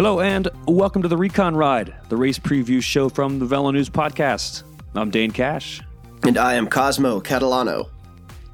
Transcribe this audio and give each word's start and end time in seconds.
Hello 0.00 0.20
and 0.20 0.48
welcome 0.66 1.02
to 1.02 1.08
the 1.08 1.16
Recon 1.18 1.54
Ride, 1.54 1.94
the 2.08 2.16
race 2.16 2.38
preview 2.38 2.82
show 2.82 3.10
from 3.10 3.38
the 3.38 3.44
VeloNews 3.44 3.90
Podcast. 3.90 4.62
I'm 4.94 5.10
Dane 5.10 5.30
Cash. 5.30 5.82
And 6.22 6.38
I 6.38 6.54
am 6.54 6.68
Cosmo 6.68 7.20
Catalano. 7.20 7.90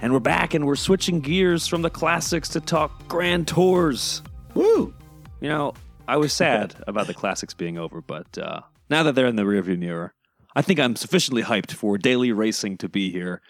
And 0.01 0.13
we're 0.13 0.19
back 0.19 0.55
and 0.55 0.67
we're 0.67 0.75
switching 0.75 1.21
gears 1.21 1.69
from 1.69 1.83
the 1.83 1.89
classics 1.89 2.49
to 2.49 2.61
talk 2.61 3.07
Grand 3.07 3.47
Tours. 3.47 4.23
Woo! 4.55 4.93
You 5.41 5.49
know, 5.49 5.75
I 6.09 6.17
was 6.17 6.33
sad 6.33 6.75
about 6.89 7.07
the 7.07 7.15
classics 7.15 7.55
being 7.55 7.79
over, 7.79 8.01
but 8.01 8.37
uh, 8.37 8.63
now 8.91 9.05
that 9.05 9.15
they're 9.15 9.29
in 9.29 9.37
the 9.37 9.45
rearview 9.45 9.79
mirror, 9.79 10.15
I 10.57 10.63
think 10.63 10.81
I'm 10.81 10.97
sufficiently 10.97 11.45
hyped 11.45 11.71
for 11.71 11.97
daily 11.97 12.33
racing 12.33 12.77
to 12.79 12.89
be 12.89 13.13
here. 13.13 13.41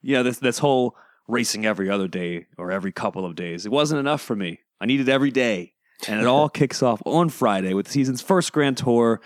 Yeah, 0.00 0.22
this 0.22 0.38
this 0.38 0.60
whole 0.60 0.96
racing 1.28 1.66
every 1.66 1.90
other 1.90 2.08
day 2.08 2.46
or 2.56 2.72
every 2.72 2.90
couple 2.90 3.26
of 3.26 3.36
days, 3.36 3.66
it 3.66 3.70
wasn't 3.70 4.00
enough 4.00 4.22
for 4.22 4.34
me. 4.34 4.60
I 4.80 4.86
needed 4.86 5.10
every 5.10 5.30
day. 5.30 5.73
And 6.08 6.20
it 6.20 6.26
all 6.26 6.48
kicks 6.60 6.82
off 6.82 7.02
on 7.06 7.28
Friday 7.28 7.74
with 7.74 7.86
the 7.86 7.92
season's 7.92 8.20
first 8.20 8.52
Grand 8.52 8.76
Tour, 8.76 9.20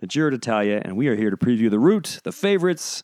the 0.00 0.06
Giro 0.06 0.30
d'Italia, 0.30 0.80
and 0.84 0.96
we 0.96 1.08
are 1.08 1.16
here 1.16 1.30
to 1.30 1.36
preview 1.36 1.70
the 1.70 1.78
route, 1.78 2.20
the 2.24 2.32
favorites, 2.32 3.02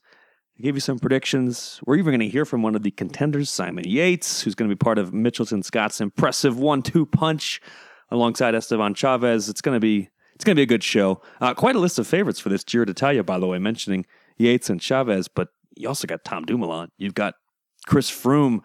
I 0.59 0.63
give 0.63 0.75
you 0.75 0.81
some 0.81 0.99
predictions. 0.99 1.79
We're 1.87 1.97
even 1.97 2.11
going 2.11 2.21
to 2.21 2.29
hear 2.29 2.45
from 2.45 2.63
one 2.63 2.75
of 2.75 2.83
the 2.83 2.91
contenders, 2.91 3.49
Simon 3.49 3.85
Yates, 3.89 4.43
who's 4.43 4.57
going 4.57 4.69
to 4.69 4.75
be 4.75 4.79
part 4.79 4.99
of 4.99 5.13
Mitchelton 5.13 5.65
Scott's 5.65 6.01
impressive 6.01 6.59
one-two 6.59 7.07
punch 7.07 7.61
alongside 8.11 8.57
Esteban 8.57 8.95
Chavez. 8.95 9.49
It's 9.49 9.61
going 9.61 9.77
to 9.77 9.81
be 9.81 10.11
it's 10.35 10.45
going 10.45 10.55
to 10.55 10.59
be 10.59 10.65
a 10.65 10.67
good 10.67 10.85
show. 10.85 11.21
Uh, 11.41 11.53
quite 11.53 11.75
a 11.75 11.81
list 11.81 11.99
of 11.99 12.07
favorites 12.07 12.39
for 12.39 12.49
this 12.49 12.63
Giro 12.63 12.85
d'Italia, 12.85 13.25
by 13.25 13.41
the 13.41 13.47
way, 13.47 13.59
mentioning 13.59 14.07
Yates 14.37 14.71
and 14.71 14.81
Chavez, 14.81 15.27
but 15.27 15.49
you 15.77 15.89
also 15.89 16.07
got 16.07 16.25
Tom 16.25 16.45
Dumoulin. 16.45 16.91
You've 16.97 17.15
got 17.15 17.35
Chris 17.87 18.09
Froome, 18.09 18.63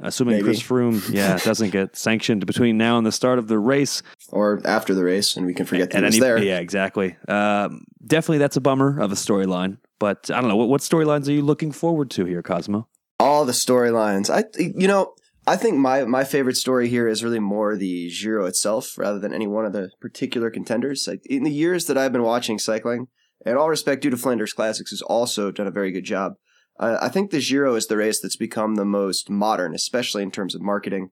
assuming 0.00 0.36
Maybe. 0.36 0.44
Chris 0.44 0.62
Froome, 0.62 1.12
yeah, 1.12 1.38
doesn't 1.44 1.70
get 1.70 1.96
sanctioned 1.96 2.44
between 2.46 2.76
now 2.76 2.98
and 2.98 3.06
the 3.06 3.12
start 3.12 3.38
of 3.38 3.48
the 3.48 3.58
race. 3.58 4.02
Or 4.30 4.60
after 4.64 4.94
the 4.94 5.04
race, 5.04 5.36
and 5.36 5.46
we 5.46 5.54
can 5.54 5.66
forget 5.66 5.90
that 5.90 5.96
And 5.96 6.04
he 6.04 6.06
was 6.08 6.14
any- 6.16 6.20
there. 6.20 6.42
Yeah, 6.42 6.58
exactly. 6.58 7.16
Um, 7.28 7.84
definitely, 8.06 8.38
that's 8.38 8.56
a 8.56 8.60
bummer 8.60 9.00
of 9.00 9.12
a 9.12 9.16
storyline. 9.16 9.78
But 9.98 10.30
I 10.30 10.40
don't 10.40 10.48
know 10.48 10.56
what, 10.56 10.68
what 10.68 10.80
storylines 10.82 11.26
are 11.28 11.32
you 11.32 11.42
looking 11.42 11.72
forward 11.72 12.10
to 12.10 12.26
here, 12.26 12.42
Cosmo? 12.42 12.86
All 13.18 13.46
the 13.46 13.52
storylines. 13.52 14.28
I, 14.28 14.44
you 14.58 14.86
know, 14.86 15.14
I 15.46 15.56
think 15.56 15.76
my 15.78 16.04
my 16.04 16.22
favorite 16.24 16.56
story 16.58 16.88
here 16.88 17.08
is 17.08 17.24
really 17.24 17.38
more 17.38 17.76
the 17.76 18.10
Giro 18.10 18.44
itself, 18.44 18.98
rather 18.98 19.18
than 19.18 19.32
any 19.32 19.46
one 19.46 19.64
of 19.64 19.72
the 19.72 19.90
particular 20.00 20.50
contenders. 20.50 21.06
Like 21.08 21.22
in 21.24 21.44
the 21.44 21.50
years 21.50 21.86
that 21.86 21.96
I've 21.96 22.12
been 22.12 22.22
watching 22.24 22.58
cycling, 22.58 23.06
and 23.46 23.56
all 23.56 23.70
respect 23.70 24.02
due 24.02 24.10
to 24.10 24.16
Flanders 24.18 24.52
Classics, 24.52 24.90
has 24.90 25.00
also 25.00 25.50
done 25.50 25.66
a 25.66 25.70
very 25.70 25.92
good 25.92 26.04
job. 26.04 26.34
Uh, 26.78 26.98
I 27.00 27.08
think 27.08 27.30
the 27.30 27.40
Giro 27.40 27.74
is 27.74 27.86
the 27.86 27.96
race 27.96 28.20
that's 28.20 28.36
become 28.36 28.74
the 28.74 28.84
most 28.84 29.30
modern, 29.30 29.74
especially 29.74 30.22
in 30.22 30.30
terms 30.30 30.54
of 30.54 30.62
marketing. 30.62 31.10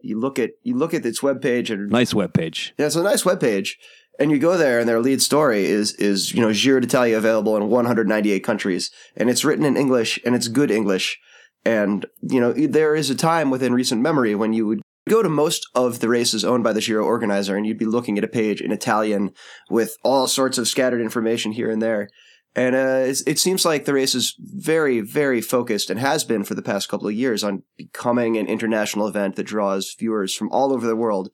You 0.00 0.20
look 0.20 0.38
at 0.38 0.50
you 0.62 0.76
look 0.76 0.94
at 0.94 1.06
its 1.06 1.20
webpage 1.20 1.70
and 1.70 1.90
Nice 1.90 2.12
webpage. 2.12 2.72
Yeah, 2.78 2.86
it's 2.86 2.96
a 2.96 3.02
nice 3.02 3.22
webpage. 3.22 3.72
And 4.18 4.30
you 4.30 4.38
go 4.38 4.56
there 4.56 4.78
and 4.78 4.88
their 4.88 5.00
lead 5.00 5.22
story 5.22 5.64
is 5.64 5.92
is, 5.94 6.32
you 6.32 6.40
know, 6.40 6.52
Giro 6.52 6.80
d'Italia 6.80 7.16
available 7.16 7.56
in 7.56 7.68
198 7.68 8.40
countries. 8.40 8.90
And 9.16 9.30
it's 9.30 9.44
written 9.44 9.64
in 9.64 9.76
English 9.76 10.20
and 10.24 10.34
it's 10.34 10.48
good 10.48 10.70
English. 10.70 11.18
And, 11.64 12.06
you 12.22 12.40
know, 12.40 12.52
there 12.52 12.94
is 12.94 13.10
a 13.10 13.14
time 13.14 13.50
within 13.50 13.74
recent 13.74 14.00
memory 14.00 14.34
when 14.34 14.52
you 14.52 14.66
would 14.66 14.82
go 15.08 15.22
to 15.22 15.28
most 15.28 15.66
of 15.74 16.00
the 16.00 16.08
races 16.08 16.44
owned 16.44 16.64
by 16.64 16.72
the 16.72 16.80
Giro 16.80 17.04
organizer 17.04 17.56
and 17.56 17.66
you'd 17.66 17.78
be 17.78 17.84
looking 17.84 18.18
at 18.18 18.24
a 18.24 18.28
page 18.28 18.60
in 18.60 18.72
Italian 18.72 19.32
with 19.70 19.96
all 20.02 20.26
sorts 20.26 20.58
of 20.58 20.68
scattered 20.68 21.00
information 21.00 21.52
here 21.52 21.70
and 21.70 21.82
there. 21.82 22.08
And 22.56 22.74
uh, 22.74 23.12
it 23.26 23.38
seems 23.38 23.66
like 23.66 23.84
the 23.84 23.92
race 23.92 24.14
is 24.14 24.34
very, 24.38 25.00
very 25.00 25.42
focused 25.42 25.90
and 25.90 26.00
has 26.00 26.24
been 26.24 26.42
for 26.42 26.54
the 26.54 26.62
past 26.62 26.88
couple 26.88 27.06
of 27.06 27.12
years 27.12 27.44
on 27.44 27.64
becoming 27.76 28.38
an 28.38 28.46
international 28.46 29.06
event 29.06 29.36
that 29.36 29.44
draws 29.44 29.94
viewers 29.98 30.34
from 30.34 30.50
all 30.50 30.72
over 30.72 30.86
the 30.86 30.96
world. 30.96 31.28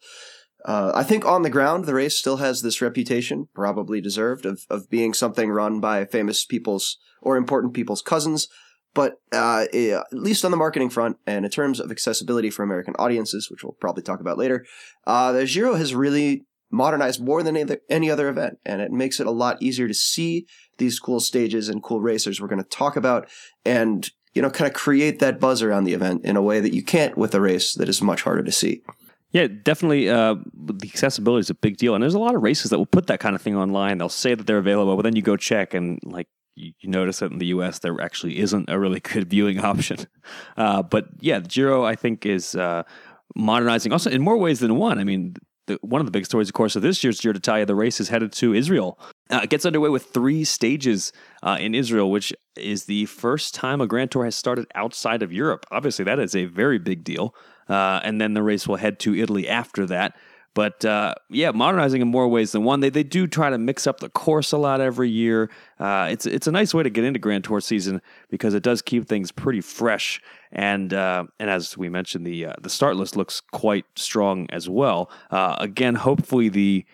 Uh, 0.65 0.91
I 0.93 1.05
think 1.05 1.25
on 1.25 1.43
the 1.43 1.51
ground, 1.51 1.85
the 1.85 1.95
race 1.95 2.19
still 2.19 2.39
has 2.39 2.63
this 2.63 2.83
reputation, 2.83 3.47
probably 3.55 4.01
deserved, 4.01 4.45
of, 4.45 4.63
of 4.69 4.91
being 4.91 5.15
something 5.15 5.49
run 5.49 5.79
by 5.79 6.05
famous 6.07 6.45
people's 6.45 6.99
or 7.21 7.37
important 7.37 7.73
people's 7.73 8.03
cousins. 8.03 8.49
But 8.93 9.15
uh, 9.33 9.67
eh, 9.73 9.93
at 9.93 10.13
least 10.13 10.45
on 10.45 10.51
the 10.51 10.57
marketing 10.57 10.91
front, 10.91 11.19
and 11.25 11.45
in 11.45 11.51
terms 11.53 11.79
of 11.79 11.93
accessibility 11.93 12.51
for 12.51 12.65
American 12.65 12.95
audiences, 12.99 13.49
which 13.49 13.63
we'll 13.63 13.77
probably 13.81 14.03
talk 14.03 14.21
about 14.21 14.39
later, 14.39 14.67
uh, 15.07 15.31
the 15.31 15.47
Giro 15.47 15.77
has 15.77 15.95
really 15.95 16.47
modernized 16.73 17.23
more 17.23 17.43
than 17.43 17.79
any 17.89 18.11
other 18.11 18.29
event, 18.29 18.59
and 18.65 18.81
it 18.81 18.91
makes 18.91 19.21
it 19.21 19.27
a 19.27 19.31
lot 19.31 19.63
easier 19.63 19.87
to 19.87 19.95
see 19.95 20.47
these 20.79 20.99
cool 20.99 21.21
stages 21.21 21.69
and 21.69 21.83
cool 21.83 22.01
racers 22.01 22.41
we're 22.41 22.49
going 22.49 22.63
to 22.63 22.69
talk 22.69 22.97
about, 22.97 23.29
and 23.65 24.11
you 24.35 24.41
know, 24.41 24.51
kind 24.51 24.69
of 24.69 24.75
create 24.75 25.19
that 25.19 25.39
buzz 25.41 25.63
around 25.63 25.85
the 25.85 25.93
event 25.93 26.25
in 26.25 26.37
a 26.37 26.43
way 26.43 26.61
that 26.61 26.75
you 26.75 26.83
can't 26.83 27.17
with 27.19 27.35
a 27.35 27.41
race 27.41 27.75
that 27.75 27.89
is 27.89 28.01
much 28.01 28.23
harder 28.23 28.43
to 28.43 28.53
see. 28.53 28.83
Yeah, 29.33 29.47
definitely. 29.47 30.11
Uh, 30.11 30.37
the 30.55 30.89
accessibility 30.89 31.41
is 31.41 31.51
a 31.51 31.55
big 31.55 31.79
deal, 31.79 31.95
and 31.95 32.03
there's 32.03 32.15
a 32.15 32.19
lot 32.19 32.35
of 32.35 32.43
races 32.43 32.71
that 32.71 32.79
will 32.79 32.87
put 32.87 33.07
that 33.07 33.21
kind 33.21 33.35
of 33.35 33.41
thing 33.41 33.57
online. 33.57 33.99
They'll 33.99 34.11
say 34.11 34.35
that 34.35 34.47
they're 34.47 34.59
available, 34.59 34.95
but 34.97 35.03
then 35.03 35.17
you 35.17 35.23
go 35.23 35.37
check, 35.37 35.73
and 35.73 35.99
like 36.05 36.29
you, 36.55 36.73
notice 36.85 37.21
that 37.21 37.33
in 37.33 37.39
the 37.39 37.47
U.S. 37.47 37.79
there 37.79 37.99
actually 38.01 38.39
isn't 38.39 38.69
a 38.69 38.79
really 38.79 39.01
good 39.13 39.29
viewing 39.29 39.61
option. 39.61 39.99
Uh, 40.57 40.83
but 40.83 41.07
yeah, 41.21 41.39
the 41.39 41.49
Giro 41.49 41.85
I 41.85 41.95
think 41.95 42.27
is 42.27 42.55
uh, 42.55 42.83
modernizing 43.35 43.93
also 43.93 44.11
in 44.11 44.21
more 44.21 44.37
ways 44.37 44.61
than 44.61 44.77
one. 44.77 44.99
I 44.99 45.05
mean. 45.05 45.35
The, 45.67 45.79
one 45.83 46.01
of 46.01 46.07
the 46.07 46.11
big 46.11 46.27
stories, 46.27 46.49
of 46.49 46.55
course, 46.55 46.75
of 46.75 46.83
this 46.83 47.05
year's 47.05 47.21
Giro 47.21 47.33
d'Italia, 47.35 47.65
the 47.65 47.75
race 47.75 48.01
is 48.01 48.09
headed 48.09 48.33
to 48.33 48.53
Israel. 48.53 48.99
Uh, 49.31 49.41
it 49.45 49.51
gets 49.51 49.65
underway 49.65 49.91
with 49.91 50.07
three 50.07 50.43
stages 50.45 51.13
uh, 51.43 51.57
in 51.61 51.75
Israel, 51.75 52.11
which 52.11 52.33
is 52.57 52.85
the 52.87 53.07
first 53.07 53.55
time 53.55 53.81
a 53.81 53.87
Grand 53.87 54.11
Tour 54.11 54.25
has 54.25 54.35
started 54.35 54.67
outside 54.75 55.23
of 55.23 55.33
Europe. 55.33 55.65
Obviously, 55.71 56.05
that 56.05 56.19
is 56.19 56.35
a 56.35 56.47
very 56.47 56.79
big 56.79 57.05
deal. 57.05 57.35
Uh, 57.69 58.01
and 58.03 58.21
then 58.21 58.35
the 58.35 58.43
race 58.43 58.67
will 58.67 58.77
head 58.77 58.99
to 58.99 59.15
Italy 59.15 59.49
after 59.49 59.87
that. 59.87 60.17
But 60.55 60.85
uh, 60.85 61.15
yeah, 61.31 61.51
modernizing 61.51 62.03
in 62.03 62.09
more 62.09 62.29
ways 62.29 62.53
than 62.53 62.65
one. 62.65 62.81
They 62.81 62.91
they 62.91 63.03
do 63.05 63.27
try 63.27 63.49
to 63.49 63.59
mix 63.59 63.87
up 63.87 64.01
the 64.01 64.11
course 64.11 64.53
a 64.53 64.59
lot 64.59 64.81
every 64.81 65.09
year. 65.09 65.51
Uh, 65.79 66.09
it's 66.11 66.27
it's 66.27 66.47
a 66.47 66.53
nice 66.53 66.75
way 66.75 66.83
to 66.83 66.91
get 66.91 67.05
into 67.05 67.19
Grand 67.19 67.45
Tour 67.45 67.61
season 67.61 68.03
because 68.29 68.53
it 68.53 68.63
does 68.63 68.83
keep 68.83 69.09
things 69.09 69.33
pretty 69.33 69.63
fresh. 69.63 70.21
And 70.51 70.93
uh, 70.93 71.25
and 71.41 71.49
as 71.49 71.79
we 71.79 71.89
mentioned, 71.89 72.27
the 72.27 72.47
uh, 72.47 72.53
the 72.61 72.69
start 72.69 72.97
list 72.97 73.17
looks 73.17 73.41
quite 73.53 73.87
strong 73.97 74.47
as 74.51 74.69
well. 74.69 75.11
Uh, 75.31 75.57
again, 75.59 75.95
hopefully 75.95 76.51
the 76.51 76.85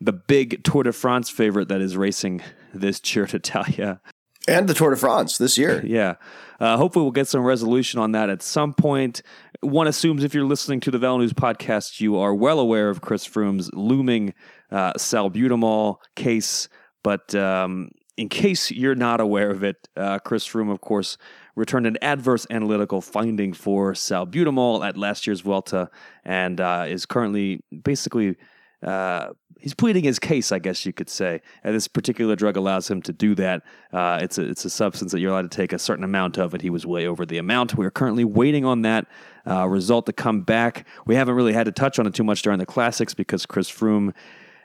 the 0.00 0.12
big 0.12 0.64
Tour 0.64 0.84
de 0.84 0.92
France 0.92 1.30
favorite 1.30 1.68
that 1.68 1.80
is 1.80 1.96
racing 1.96 2.42
this 2.74 2.98
Giro 2.98 3.26
d'Italia 3.26 4.00
And 4.48 4.68
the 4.68 4.74
Tour 4.74 4.90
de 4.90 4.96
France 4.96 5.38
this 5.38 5.56
year. 5.56 5.82
yeah. 5.86 6.14
Uh, 6.58 6.76
hopefully, 6.76 7.02
we'll 7.02 7.12
get 7.12 7.28
some 7.28 7.42
resolution 7.42 8.00
on 8.00 8.12
that 8.12 8.30
at 8.30 8.42
some 8.42 8.72
point. 8.72 9.22
One 9.62 9.86
assumes 9.86 10.24
if 10.24 10.34
you're 10.34 10.44
listening 10.44 10.80
to 10.80 10.90
the 10.90 10.98
VeloNews 10.98 11.34
podcast, 11.34 12.00
you 12.00 12.18
are 12.18 12.34
well 12.34 12.58
aware 12.58 12.90
of 12.90 13.00
Chris 13.00 13.26
Froome's 13.26 13.70
looming 13.72 14.34
uh, 14.72 14.94
salbutamol 14.94 15.98
case. 16.16 16.68
But 17.04 17.32
um, 17.36 17.90
in 18.16 18.28
case 18.28 18.72
you're 18.72 18.96
not 18.96 19.20
aware 19.20 19.50
of 19.50 19.62
it, 19.62 19.88
uh, 19.96 20.18
Chris 20.18 20.48
Froome, 20.48 20.72
of 20.72 20.80
course, 20.80 21.16
returned 21.54 21.86
an 21.86 21.96
adverse 22.02 22.44
analytical 22.50 23.00
finding 23.00 23.52
for 23.52 23.92
salbutamol 23.92 24.84
at 24.84 24.96
last 24.96 25.28
year's 25.28 25.42
Vuelta 25.42 25.88
and 26.24 26.60
uh, 26.60 26.86
is 26.88 27.06
currently 27.06 27.62
basically 27.84 28.36
uh, 28.82 29.28
he's 29.60 29.74
pleading 29.74 30.02
his 30.02 30.18
case, 30.18 30.50
I 30.50 30.58
guess 30.58 30.84
you 30.84 30.92
could 30.92 31.08
say. 31.08 31.40
And 31.62 31.74
this 31.74 31.88
particular 31.88 32.34
drug 32.36 32.56
allows 32.56 32.90
him 32.90 33.00
to 33.02 33.12
do 33.12 33.34
that. 33.36 33.62
Uh, 33.92 34.18
it's 34.20 34.38
a 34.38 34.42
it's 34.42 34.64
a 34.64 34.70
substance 34.70 35.12
that 35.12 35.20
you're 35.20 35.30
allowed 35.30 35.50
to 35.50 35.56
take 35.56 35.72
a 35.72 35.78
certain 35.78 36.04
amount 36.04 36.36
of, 36.36 36.52
and 36.52 36.62
he 36.62 36.70
was 36.70 36.84
way 36.84 37.06
over 37.06 37.24
the 37.24 37.38
amount. 37.38 37.76
We're 37.76 37.90
currently 37.90 38.24
waiting 38.24 38.64
on 38.64 38.82
that 38.82 39.06
uh, 39.46 39.66
result 39.68 40.06
to 40.06 40.12
come 40.12 40.42
back. 40.42 40.86
We 41.06 41.14
haven't 41.14 41.34
really 41.34 41.52
had 41.52 41.64
to 41.64 41.72
touch 41.72 41.98
on 41.98 42.06
it 42.06 42.14
too 42.14 42.24
much 42.24 42.42
during 42.42 42.58
the 42.58 42.66
classics 42.66 43.14
because 43.14 43.46
Chris 43.46 43.70
Froome. 43.70 44.14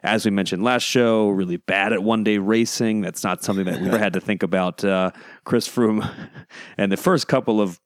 As 0.03 0.23
we 0.23 0.31
mentioned 0.31 0.63
last 0.63 0.83
show, 0.83 1.27
really 1.29 1.57
bad 1.57 1.91
at 1.91 2.03
one 2.03 2.23
day 2.23 2.37
racing. 2.37 3.01
That's 3.01 3.23
not 3.23 3.43
something 3.43 3.65
that 3.65 3.81
we 3.81 3.87
ever 3.87 3.97
had 3.97 4.13
to 4.13 4.21
think 4.21 4.43
about. 4.43 4.85
Uh, 4.85 5.09
Chris 5.43 5.67
Froome 5.67 6.07
and 6.77 6.91
the 6.91 6.97
first 6.97 7.27
couple 7.27 7.59
of 7.59 7.79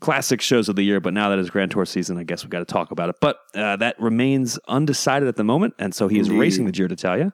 classic 0.00 0.40
shows 0.40 0.68
of 0.68 0.74
the 0.74 0.82
year, 0.82 1.00
but 1.00 1.14
now 1.14 1.30
that 1.30 1.38
it's 1.38 1.48
Grand 1.48 1.70
Tour 1.70 1.86
season, 1.86 2.18
I 2.18 2.24
guess 2.24 2.42
we've 2.42 2.50
got 2.50 2.58
to 2.58 2.64
talk 2.64 2.90
about 2.90 3.08
it. 3.08 3.16
But 3.20 3.38
uh, 3.54 3.76
that 3.76 3.98
remains 4.00 4.58
undecided 4.66 5.28
at 5.28 5.36
the 5.36 5.44
moment, 5.44 5.74
and 5.78 5.94
so 5.94 6.08
he 6.08 6.18
is 6.18 6.26
Indeed. 6.26 6.40
racing 6.40 6.64
the 6.66 6.72
Giro 6.72 6.88
d'Italia. 6.88 7.32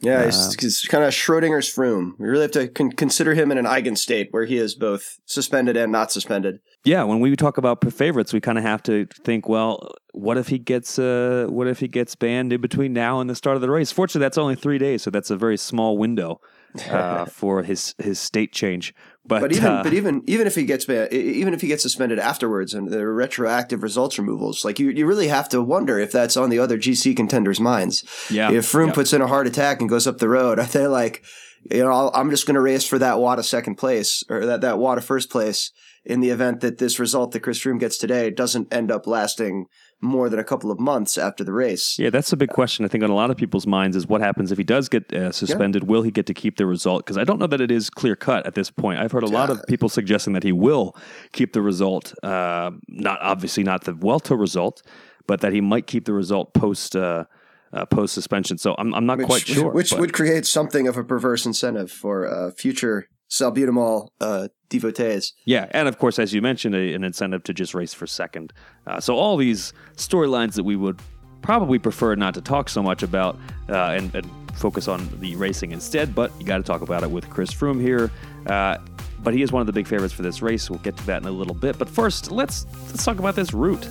Yeah, 0.00 0.24
he's, 0.24 0.54
he's 0.60 0.82
kind 0.82 1.04
of 1.04 1.12
Schrodinger's 1.12 1.72
Froome. 1.72 2.12
We 2.18 2.28
really 2.28 2.42
have 2.42 2.50
to 2.52 2.68
con- 2.68 2.92
consider 2.92 3.34
him 3.34 3.50
in 3.50 3.58
an 3.58 3.66
eigenstate 3.66 4.28
where 4.32 4.44
he 4.44 4.58
is 4.58 4.74
both 4.74 5.18
suspended 5.24 5.76
and 5.76 5.90
not 5.90 6.12
suspended. 6.12 6.60
Yeah, 6.84 7.04
when 7.04 7.20
we 7.20 7.34
talk 7.36 7.56
about 7.56 7.90
favorites, 7.92 8.32
we 8.32 8.40
kind 8.40 8.58
of 8.58 8.64
have 8.64 8.82
to 8.84 9.06
think, 9.24 9.48
well, 9.48 9.94
what 10.12 10.36
if 10.36 10.48
he 10.48 10.58
gets 10.58 10.98
uh, 10.98 11.46
what 11.48 11.66
if 11.66 11.80
he 11.80 11.88
gets 11.88 12.14
banned 12.14 12.52
in 12.52 12.60
between 12.60 12.92
now 12.92 13.20
and 13.20 13.30
the 13.30 13.34
start 13.34 13.56
of 13.56 13.62
the 13.62 13.70
race? 13.70 13.90
Fortunately, 13.90 14.24
that's 14.24 14.38
only 14.38 14.56
three 14.56 14.78
days, 14.78 15.02
so 15.02 15.10
that's 15.10 15.30
a 15.30 15.36
very 15.36 15.56
small 15.56 15.96
window 15.96 16.40
uh, 16.88 17.24
for 17.26 17.62
his 17.62 17.94
his 17.98 18.18
state 18.18 18.52
change. 18.52 18.94
But, 19.26 19.40
But 19.40 19.52
even 19.52 19.66
uh, 19.66 19.82
but 19.82 19.94
even 19.94 20.22
even 20.26 20.46
if 20.46 20.54
he 20.54 20.64
gets 20.64 20.86
even 20.88 21.54
if 21.54 21.60
he 21.62 21.68
gets 21.68 21.82
suspended 21.82 22.18
afterwards 22.18 22.74
and 22.74 22.88
the 22.88 23.06
retroactive 23.06 23.82
results 23.82 24.18
removals, 24.18 24.64
like 24.64 24.78
you, 24.78 24.90
you 24.90 25.06
really 25.06 25.28
have 25.28 25.48
to 25.50 25.62
wonder 25.62 25.98
if 25.98 26.12
that's 26.12 26.36
on 26.36 26.50
the 26.50 26.58
other 26.58 26.76
GC 26.76 27.16
contenders' 27.16 27.60
minds. 27.60 28.04
Yeah, 28.30 28.50
If 28.50 28.70
Froome 28.70 28.92
puts 28.92 29.14
in 29.14 29.22
a 29.22 29.26
heart 29.26 29.46
attack 29.46 29.80
and 29.80 29.88
goes 29.88 30.06
up 30.06 30.18
the 30.18 30.28
road, 30.28 30.58
are 30.60 30.66
they 30.66 30.86
like, 30.86 31.24
you 31.70 31.82
know, 31.82 31.90
I'll, 31.90 32.10
I'm 32.14 32.30
just 32.30 32.46
going 32.46 32.54
to 32.54 32.60
race 32.60 32.86
for 32.86 32.98
that 32.98 33.18
of 33.38 33.46
second 33.46 33.76
place 33.76 34.22
or 34.28 34.44
that 34.44 34.60
that 34.60 34.78
of 34.78 35.04
first 35.04 35.30
place 35.30 35.72
in 36.04 36.20
the 36.20 36.28
event 36.28 36.60
that 36.60 36.76
this 36.76 36.98
result 36.98 37.32
that 37.32 37.40
Chris 37.40 37.58
Froome 37.58 37.80
gets 37.80 37.96
today 37.96 38.30
doesn't 38.30 38.72
end 38.72 38.92
up 38.92 39.06
lasting 39.06 39.66
more 40.00 40.28
than 40.28 40.38
a 40.38 40.44
couple 40.44 40.70
of 40.70 40.78
months 40.78 41.16
after 41.16 41.44
the 41.44 41.52
race. 41.52 41.98
Yeah, 41.98 42.10
that's 42.10 42.32
a 42.32 42.36
big 42.36 42.50
question. 42.50 42.84
I 42.84 42.88
think 42.88 43.02
on 43.04 43.10
a 43.10 43.14
lot 43.14 43.30
of 43.30 43.36
people's 43.36 43.66
minds 43.66 43.96
is 43.96 44.06
what 44.06 44.20
happens 44.20 44.52
if 44.52 44.58
he 44.58 44.64
does 44.64 44.88
get 44.88 45.12
uh, 45.12 45.32
suspended? 45.32 45.82
Yeah. 45.82 45.88
Will 45.88 46.02
he 46.02 46.10
get 46.10 46.26
to 46.26 46.34
keep 46.34 46.56
the 46.56 46.66
result? 46.66 47.04
Because 47.04 47.18
I 47.18 47.24
don't 47.24 47.38
know 47.38 47.46
that 47.46 47.60
it 47.60 47.70
is 47.70 47.90
clear 47.90 48.16
cut 48.16 48.46
at 48.46 48.54
this 48.54 48.70
point. 48.70 48.98
I've 48.98 49.12
heard 49.12 49.22
a 49.22 49.28
lot 49.28 49.50
of 49.50 49.62
people 49.66 49.88
suggesting 49.88 50.32
that 50.34 50.42
he 50.42 50.52
will 50.52 50.96
keep 51.32 51.52
the 51.52 51.62
result. 51.62 52.14
Uh, 52.22 52.72
not 52.88 53.18
obviously 53.20 53.62
not 53.62 53.84
the 53.84 53.92
Vuelta 53.92 54.36
result, 54.36 54.82
but 55.26 55.40
that 55.40 55.52
he 55.52 55.60
might 55.60 55.86
keep 55.86 56.04
the 56.04 56.12
result 56.12 56.54
post. 56.54 56.96
Uh, 56.96 57.24
uh, 57.72 57.84
post 57.84 58.14
suspension. 58.14 58.56
So 58.56 58.76
I'm, 58.78 58.94
I'm 58.94 59.04
not 59.04 59.18
which, 59.18 59.26
quite 59.26 59.46
sure. 59.48 59.72
Which 59.72 59.90
but. 59.90 59.98
would 59.98 60.12
create 60.12 60.46
something 60.46 60.86
of 60.86 60.96
a 60.96 61.02
perverse 61.02 61.44
incentive 61.44 61.90
for 61.90 62.24
uh, 62.24 62.52
future 62.52 63.08
salbutamol 63.30 64.08
uh, 64.20 64.48
devotees. 64.68 65.32
Yeah, 65.44 65.66
and 65.70 65.88
of 65.88 65.98
course, 65.98 66.18
as 66.18 66.32
you 66.32 66.42
mentioned, 66.42 66.74
a, 66.74 66.94
an 66.94 67.04
incentive 67.04 67.42
to 67.44 67.54
just 67.54 67.74
race 67.74 67.94
for 67.94 68.06
second. 68.06 68.52
Uh, 68.86 69.00
so 69.00 69.16
all 69.16 69.36
these 69.36 69.72
storylines 69.96 70.54
that 70.54 70.64
we 70.64 70.76
would 70.76 71.00
probably 71.42 71.78
prefer 71.78 72.14
not 72.14 72.34
to 72.34 72.40
talk 72.40 72.68
so 72.68 72.82
much 72.82 73.02
about 73.02 73.38
uh, 73.68 73.94
and, 73.96 74.14
and, 74.14 74.30
focus 74.54 74.86
on 74.86 75.08
the 75.18 75.34
racing 75.34 75.72
instead. 75.72 76.14
But 76.14 76.30
you 76.38 76.46
got 76.46 76.58
to 76.58 76.62
talk 76.62 76.80
about 76.80 77.02
it 77.02 77.10
with 77.10 77.28
Chris 77.28 77.52
Froome 77.52 77.80
here. 77.80 78.08
Uh, 78.46 78.78
but 79.18 79.34
he 79.34 79.42
is 79.42 79.50
one 79.50 79.60
of 79.60 79.66
the 79.66 79.72
big 79.72 79.88
favorites 79.88 80.14
for 80.14 80.22
this 80.22 80.42
race. 80.42 80.70
We'll 80.70 80.78
get 80.78 80.96
to 80.96 81.06
that 81.06 81.22
in 81.22 81.26
a 81.26 81.32
little 81.32 81.56
bit. 81.56 81.76
But 81.76 81.88
first, 81.88 82.30
let's 82.30 82.64
let's 82.86 83.04
talk 83.04 83.18
about 83.18 83.34
this 83.34 83.52
route. 83.52 83.84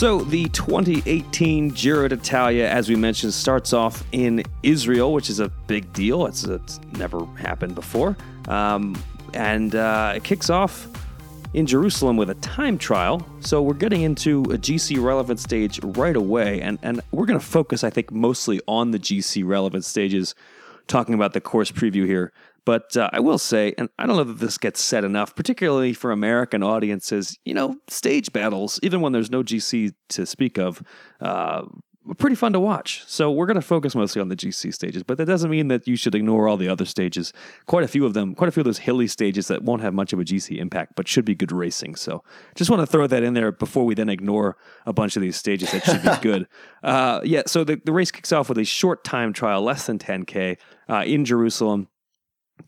So, 0.00 0.20
the 0.20 0.48
2018 0.48 1.74
Giro 1.74 2.08
d'Italia, 2.08 2.66
as 2.66 2.88
we 2.88 2.96
mentioned, 2.96 3.34
starts 3.34 3.74
off 3.74 4.02
in 4.12 4.42
Israel, 4.62 5.12
which 5.12 5.28
is 5.28 5.40
a 5.40 5.50
big 5.66 5.92
deal. 5.92 6.24
It's, 6.24 6.42
it's 6.42 6.80
never 6.92 7.26
happened 7.36 7.74
before. 7.74 8.16
Um, 8.48 8.96
and 9.34 9.74
uh, 9.74 10.14
it 10.16 10.24
kicks 10.24 10.48
off 10.48 10.88
in 11.52 11.66
Jerusalem 11.66 12.16
with 12.16 12.30
a 12.30 12.34
time 12.36 12.78
trial. 12.78 13.26
So, 13.40 13.60
we're 13.60 13.74
getting 13.74 14.00
into 14.00 14.40
a 14.44 14.56
GC 14.56 15.04
relevant 15.04 15.38
stage 15.38 15.78
right 15.84 16.16
away. 16.16 16.62
And, 16.62 16.78
and 16.82 17.02
we're 17.10 17.26
going 17.26 17.38
to 17.38 17.44
focus, 17.44 17.84
I 17.84 17.90
think, 17.90 18.10
mostly 18.10 18.58
on 18.66 18.92
the 18.92 18.98
GC 18.98 19.46
relevant 19.46 19.84
stages, 19.84 20.34
talking 20.86 21.14
about 21.14 21.34
the 21.34 21.42
course 21.42 21.70
preview 21.70 22.06
here. 22.06 22.32
But 22.64 22.96
uh, 22.96 23.10
I 23.12 23.20
will 23.20 23.38
say, 23.38 23.74
and 23.78 23.88
I 23.98 24.06
don't 24.06 24.16
know 24.16 24.24
that 24.24 24.38
this 24.38 24.58
gets 24.58 24.80
said 24.80 25.04
enough, 25.04 25.34
particularly 25.34 25.92
for 25.92 26.12
American 26.12 26.62
audiences, 26.62 27.38
you 27.44 27.54
know, 27.54 27.76
stage 27.88 28.32
battles, 28.32 28.78
even 28.82 29.00
when 29.00 29.12
there's 29.12 29.30
no 29.30 29.42
GC 29.42 29.94
to 30.10 30.26
speak 30.26 30.58
of, 30.58 30.82
uh, 31.20 31.62
pretty 32.18 32.34
fun 32.34 32.52
to 32.52 32.60
watch. 32.60 33.04
So 33.06 33.30
we're 33.30 33.46
going 33.46 33.56
to 33.56 33.62
focus 33.62 33.94
mostly 33.94 34.20
on 34.20 34.28
the 34.28 34.36
GC 34.36 34.72
stages, 34.74 35.02
but 35.02 35.18
that 35.18 35.26
doesn't 35.26 35.50
mean 35.50 35.68
that 35.68 35.86
you 35.86 35.96
should 35.96 36.14
ignore 36.14 36.48
all 36.48 36.56
the 36.56 36.68
other 36.68 36.84
stages. 36.84 37.32
Quite 37.66 37.84
a 37.84 37.88
few 37.88 38.06
of 38.06 38.14
them, 38.14 38.34
quite 38.34 38.48
a 38.48 38.52
few 38.52 38.62
of 38.62 38.64
those 38.64 38.78
hilly 38.78 39.06
stages 39.06 39.48
that 39.48 39.62
won't 39.62 39.82
have 39.82 39.94
much 39.94 40.12
of 40.12 40.18
a 40.18 40.24
GC 40.24 40.58
impact, 40.58 40.94
but 40.96 41.06
should 41.06 41.24
be 41.24 41.34
good 41.34 41.52
racing. 41.52 41.94
So 41.94 42.24
just 42.54 42.70
want 42.70 42.80
to 42.80 42.86
throw 42.86 43.06
that 43.06 43.22
in 43.22 43.34
there 43.34 43.52
before 43.52 43.84
we 43.84 43.94
then 43.94 44.08
ignore 44.08 44.56
a 44.86 44.92
bunch 44.92 45.16
of 45.16 45.22
these 45.22 45.36
stages 45.36 45.72
that 45.72 45.84
should 45.84 46.02
be 46.02 46.10
good. 46.22 46.48
Uh, 46.82 47.20
yeah, 47.22 47.42
so 47.46 47.64
the, 47.64 47.80
the 47.84 47.92
race 47.92 48.10
kicks 48.10 48.32
off 48.32 48.48
with 48.48 48.58
a 48.58 48.64
short 48.64 49.04
time 49.04 49.32
trial, 49.32 49.62
less 49.62 49.86
than 49.86 49.98
10K 49.98 50.56
uh, 50.88 51.04
in 51.06 51.24
Jerusalem 51.24 51.88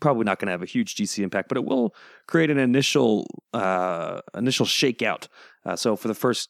probably 0.01 0.25
not 0.25 0.39
going 0.39 0.47
to 0.47 0.53
have 0.53 0.63
a 0.63 0.67
huge 0.67 0.97
GC 0.97 1.23
impact, 1.23 1.49
but 1.49 1.57
it 1.57 1.65
will 1.65 1.95
create 2.27 2.51
an 2.51 2.59
initial 2.59 3.27
uh, 3.53 4.21
initial 4.37 4.67
shakeout. 4.67 5.29
Uh, 5.65 5.77
so 5.77 5.97
for 5.97 6.09
the 6.09 6.15
first, 6.15 6.49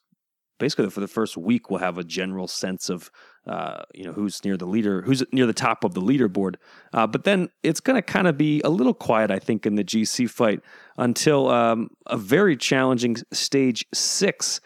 basically 0.59 0.89
for 0.89 0.99
the 0.99 1.07
first 1.07 1.37
week, 1.37 1.69
we'll 1.69 1.79
have 1.79 1.97
a 1.97 2.03
general 2.03 2.47
sense 2.47 2.89
of 2.89 3.11
uh, 3.47 3.83
you 3.93 4.03
know 4.05 4.13
who's 4.13 4.43
near 4.45 4.57
the 4.57 4.65
leader, 4.65 5.01
who's 5.01 5.23
near 5.31 5.45
the 5.45 5.53
top 5.53 5.83
of 5.83 5.93
the 5.93 6.01
leaderboard. 6.01 6.55
Uh, 6.93 7.05
but 7.05 7.23
then 7.23 7.49
it's 7.63 7.79
going 7.79 7.95
to 7.95 8.01
kind 8.01 8.27
of 8.27 8.37
be 8.37 8.61
a 8.63 8.69
little 8.69 8.93
quiet, 8.93 9.31
I 9.31 9.39
think, 9.39 9.65
in 9.65 9.75
the 9.75 9.83
GC 9.83 10.29
fight 10.29 10.61
until 10.97 11.49
um, 11.49 11.89
a 12.07 12.17
very 12.17 12.55
challenging 12.55 13.17
stage 13.31 13.85
six. 13.93 14.61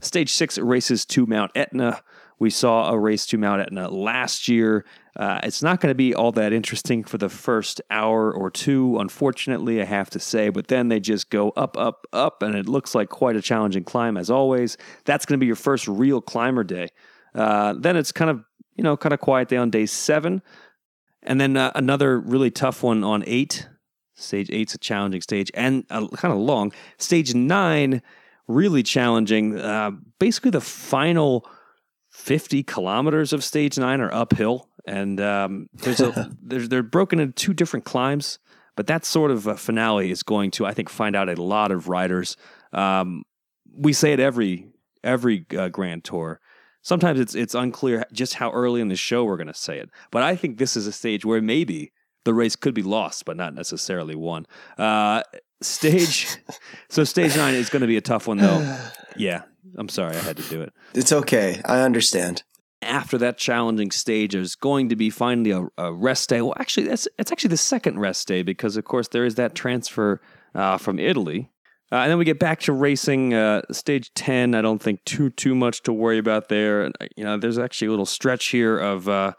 Stage 0.00 0.32
six 0.32 0.58
races 0.58 1.06
to 1.06 1.26
Mount 1.26 1.52
Etna. 1.54 2.02
We 2.40 2.50
saw 2.50 2.90
a 2.90 2.98
race 2.98 3.24
to 3.26 3.38
Mount 3.38 3.60
Etna 3.60 3.88
last 3.88 4.48
year. 4.48 4.84
Uh, 5.14 5.40
it's 5.42 5.62
not 5.62 5.80
going 5.80 5.90
to 5.90 5.94
be 5.94 6.14
all 6.14 6.32
that 6.32 6.52
interesting 6.52 7.04
for 7.04 7.18
the 7.18 7.28
first 7.28 7.82
hour 7.90 8.32
or 8.32 8.50
two, 8.50 8.98
unfortunately, 8.98 9.80
I 9.80 9.84
have 9.84 10.08
to 10.10 10.18
say. 10.18 10.48
But 10.48 10.68
then 10.68 10.88
they 10.88 11.00
just 11.00 11.28
go 11.28 11.50
up, 11.50 11.76
up, 11.76 12.06
up, 12.12 12.42
and 12.42 12.54
it 12.54 12.66
looks 12.66 12.94
like 12.94 13.10
quite 13.10 13.36
a 13.36 13.42
challenging 13.42 13.84
climb 13.84 14.16
as 14.16 14.30
always. 14.30 14.78
That's 15.04 15.26
going 15.26 15.38
to 15.38 15.40
be 15.40 15.46
your 15.46 15.56
first 15.56 15.86
real 15.86 16.22
climber 16.22 16.64
day. 16.64 16.88
Uh, 17.34 17.74
then 17.76 17.96
it's 17.96 18.12
kind 18.12 18.30
of 18.30 18.44
you 18.76 18.84
know 18.84 18.96
kind 18.96 19.12
of 19.12 19.20
quiet 19.20 19.48
day 19.48 19.56
on 19.56 19.68
day 19.68 19.84
seven, 19.84 20.42
and 21.22 21.40
then 21.40 21.56
uh, 21.56 21.72
another 21.74 22.18
really 22.18 22.50
tough 22.50 22.82
one 22.82 23.04
on 23.04 23.22
eight. 23.26 23.68
Stage 24.14 24.50
eight's 24.50 24.74
a 24.74 24.78
challenging 24.78 25.20
stage 25.20 25.50
and 25.54 25.86
kind 25.88 26.12
of 26.24 26.36
long. 26.36 26.72
Stage 26.98 27.34
nine, 27.34 28.02
really 28.46 28.82
challenging. 28.82 29.58
Uh, 29.58 29.90
basically, 30.18 30.50
the 30.50 30.60
final 30.60 31.46
50 32.10 32.62
kilometers 32.62 33.32
of 33.32 33.42
stage 33.42 33.78
nine 33.78 34.00
are 34.00 34.12
uphill 34.12 34.68
and 34.86 35.20
um, 35.20 35.68
there's 35.72 36.00
a 36.00 36.30
there's, 36.42 36.68
they're 36.68 36.82
broken 36.82 37.20
into 37.20 37.34
two 37.34 37.54
different 37.54 37.84
climbs. 37.84 38.38
But 38.74 38.86
that 38.86 39.04
sort 39.04 39.30
of 39.30 39.46
a 39.46 39.56
finale 39.56 40.10
is 40.10 40.22
going 40.22 40.50
to, 40.52 40.64
I 40.64 40.72
think, 40.72 40.88
find 40.88 41.14
out 41.14 41.28
a 41.28 41.42
lot 41.42 41.70
of 41.70 41.88
riders. 41.88 42.38
Um, 42.72 43.24
we 43.70 43.92
say 43.92 44.12
it 44.12 44.20
every 44.20 44.68
every 45.04 45.44
uh, 45.56 45.68
Grand 45.68 46.04
Tour. 46.04 46.40
Sometimes 46.80 47.20
it's 47.20 47.34
it's 47.34 47.54
unclear 47.54 48.06
just 48.12 48.34
how 48.34 48.50
early 48.50 48.80
in 48.80 48.88
the 48.88 48.96
show 48.96 49.24
we're 49.24 49.36
going 49.36 49.46
to 49.46 49.54
say 49.54 49.78
it. 49.78 49.90
But 50.10 50.22
I 50.22 50.36
think 50.36 50.58
this 50.58 50.76
is 50.76 50.86
a 50.86 50.92
stage 50.92 51.24
where 51.24 51.42
maybe 51.42 51.92
the 52.24 52.34
race 52.34 52.56
could 52.56 52.74
be 52.74 52.82
lost, 52.82 53.24
but 53.24 53.36
not 53.36 53.54
necessarily 53.54 54.14
won. 54.14 54.46
Uh, 54.78 55.22
stage, 55.60 56.38
so 56.88 57.04
stage 57.04 57.36
nine 57.36 57.54
is 57.54 57.68
going 57.68 57.80
to 57.82 57.86
be 57.86 57.96
a 57.96 58.02
tough 58.02 58.26
one, 58.26 58.38
though. 58.38 58.78
Yeah, 59.14 59.42
I'm 59.76 59.90
sorry, 59.90 60.16
I 60.16 60.20
had 60.20 60.38
to 60.38 60.42
do 60.44 60.62
it. 60.62 60.72
It's 60.94 61.12
okay. 61.12 61.60
I 61.66 61.82
understand 61.82 62.44
after 62.82 63.18
that 63.18 63.38
challenging 63.38 63.90
stage, 63.90 64.32
there's 64.32 64.54
going 64.54 64.88
to 64.88 64.96
be 64.96 65.10
finally 65.10 65.50
a, 65.50 65.66
a, 65.78 65.92
rest 65.92 66.28
day. 66.28 66.42
Well, 66.42 66.54
actually, 66.58 66.88
that's 66.88 67.08
it's 67.18 67.32
actually 67.32 67.50
the 67.50 67.56
second 67.56 67.98
rest 67.98 68.28
day 68.28 68.42
because, 68.42 68.76
of 68.76 68.84
course, 68.84 69.08
there 69.08 69.24
is 69.24 69.36
that 69.36 69.54
transfer 69.54 70.20
uh, 70.54 70.78
from 70.78 70.98
Italy, 70.98 71.50
uh, 71.90 71.96
and 71.96 72.10
then 72.10 72.18
we 72.18 72.24
get 72.24 72.38
back 72.38 72.60
to 72.60 72.72
racing. 72.72 73.34
Uh, 73.34 73.62
stage 73.70 74.12
ten, 74.14 74.54
I 74.54 74.62
don't 74.62 74.82
think 74.82 75.04
too 75.04 75.30
too 75.30 75.54
much 75.54 75.82
to 75.84 75.92
worry 75.92 76.18
about 76.18 76.48
there. 76.48 76.86
Uh, 76.86 77.06
you 77.16 77.24
know, 77.24 77.36
there's 77.36 77.58
actually 77.58 77.88
a 77.88 77.90
little 77.90 78.06
stretch 78.06 78.46
here 78.46 78.78
of 78.78 79.08
uh, 79.08 79.32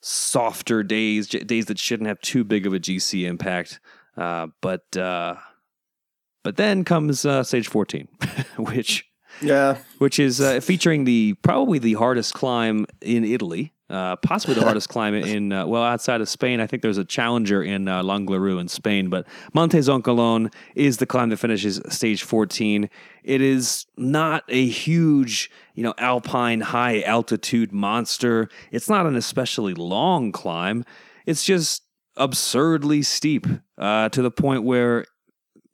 softer 0.00 0.82
days, 0.82 1.28
days 1.28 1.66
that 1.66 1.78
shouldn't 1.78 2.08
have 2.08 2.20
too 2.20 2.44
big 2.44 2.66
of 2.66 2.72
a 2.72 2.80
GC 2.80 3.26
impact. 3.26 3.80
Uh, 4.16 4.48
but 4.60 4.84
but 4.92 6.56
then 6.56 6.84
comes 6.84 7.20
stage 7.20 7.68
fourteen, 7.68 8.08
which 8.56 9.09
yeah, 9.40 9.78
which 9.98 10.18
is 10.18 10.40
uh, 10.40 10.60
featuring 10.60 11.04
the 11.04 11.34
probably 11.42 11.78
the 11.78 11.94
hardest 11.94 12.34
climb 12.34 12.86
in 13.00 13.24
Italy, 13.24 13.72
uh, 13.90 14.16
possibly 14.16 14.54
the 14.54 14.62
hardest 14.62 14.88
climb 14.88 15.14
in 15.14 15.52
uh, 15.52 15.66
well 15.66 15.82
outside 15.82 16.20
of 16.20 16.28
Spain. 16.28 16.60
I 16.60 16.66
think 16.66 16.82
there's 16.82 16.98
a 16.98 17.04
challenger 17.04 17.62
in 17.62 17.88
uh, 17.88 18.02
Angliru 18.02 18.60
in 18.60 18.68
Spain, 18.68 19.08
but 19.08 19.26
Monte 19.52 19.78
Zoncolan 19.78 20.52
is 20.74 20.98
the 20.98 21.06
climb 21.06 21.30
that 21.30 21.38
finishes 21.38 21.80
stage 21.88 22.22
14. 22.22 22.88
It 23.24 23.40
is 23.40 23.86
not 23.96 24.44
a 24.48 24.66
huge, 24.66 25.50
you 25.74 25.82
know, 25.82 25.94
alpine 25.98 26.60
high 26.60 27.02
altitude 27.02 27.72
monster. 27.72 28.48
It's 28.70 28.88
not 28.88 29.06
an 29.06 29.16
especially 29.16 29.74
long 29.74 30.32
climb. 30.32 30.84
It's 31.26 31.44
just 31.44 31.82
absurdly 32.16 33.02
steep 33.02 33.46
uh, 33.78 34.08
to 34.10 34.22
the 34.22 34.30
point 34.30 34.62
where 34.62 35.04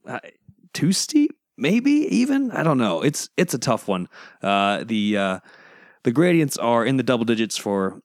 uh, 0.06 0.20
too 0.72 0.92
steep 0.92 1.36
maybe 1.56 1.90
even 1.90 2.50
I 2.50 2.62
don't 2.62 2.78
know. 2.78 3.02
It's 3.02 3.28
it's 3.36 3.54
a 3.54 3.58
tough 3.58 3.88
one. 3.88 4.08
Uh, 4.42 4.84
the 4.84 5.16
uh, 5.16 5.38
the 6.04 6.12
gradients 6.12 6.56
are 6.56 6.84
in 6.84 6.96
the 6.96 7.02
double 7.02 7.24
digits 7.24 7.56
for 7.56 8.00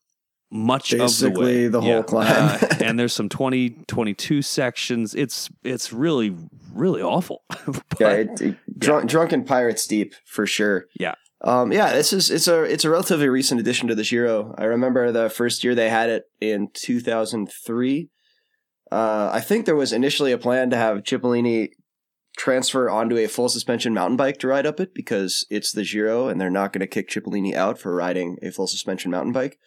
much 0.52 0.92
Basically 0.92 1.66
of 1.66 1.72
the 1.72 1.80
way. 1.80 1.88
the 1.88 1.94
whole 1.94 2.04
climb. 2.04 2.28
uh, 2.28 2.68
and 2.82 3.00
there's 3.00 3.14
some 3.14 3.30
20, 3.30 3.70
22 3.88 4.42
sections. 4.42 5.16
It's 5.16 5.50
it's 5.64 5.94
really 5.94 6.36
really 6.74 7.02
awful. 7.02 7.44
but, 7.66 7.84
yeah, 8.00 8.10
it, 8.10 8.42
it, 8.42 8.58
drunk, 8.78 9.10
drunken 9.10 9.44
pirates 9.46 9.88
deep 9.88 10.14
for 10.26 10.46
sure. 10.46 10.86
Yeah. 11.00 11.16
Um, 11.44 11.72
yeah, 11.72 11.94
this 11.94 12.14
is 12.14 12.30
it's 12.30 12.48
a 12.48 12.64
it's 12.64 12.86
a 12.86 12.90
relatively 12.90 13.28
recent 13.28 13.60
addition 13.60 13.88
to 13.88 13.96
the 13.96 14.04
Giro. 14.04 14.54
I 14.58 14.66
remember 14.66 15.12
the 15.12 15.30
first 15.30 15.64
year 15.64 15.74
they 15.74 15.90
had 15.90 16.10
it 16.10 16.26
in 16.40 16.70
2003. 16.74 18.10
Uh, 18.92 19.30
I 19.34 19.40
think 19.40 19.66
there 19.66 19.76
was 19.76 19.94
initially 19.94 20.34
a 20.34 20.38
plan 20.38 20.70
to 20.70 20.76
have 20.76 20.98
Cipollini 20.98 21.70
transfer 22.38 22.90
onto 22.90 23.18
a 23.18 23.28
full 23.28 23.50
suspension 23.50 23.94
mountain 23.94 24.18
bike 24.18 24.38
to 24.40 24.48
ride 24.48 24.66
up 24.66 24.80
it 24.80 24.94
because 24.94 25.46
it's 25.50 25.72
the 25.72 25.84
Giro 25.84 26.28
and 26.28 26.40
they're 26.40 26.50
not 26.50 26.74
going 26.74 26.82
to 26.82 26.88
kick 26.88 27.10
Cipollini 27.10 27.54
out 27.54 27.78
for 27.78 27.96
riding 27.96 28.38
a 28.42 28.52
full 28.52 28.68
suspension 28.68 29.12
mountain 29.12 29.34
bike. 29.34 29.58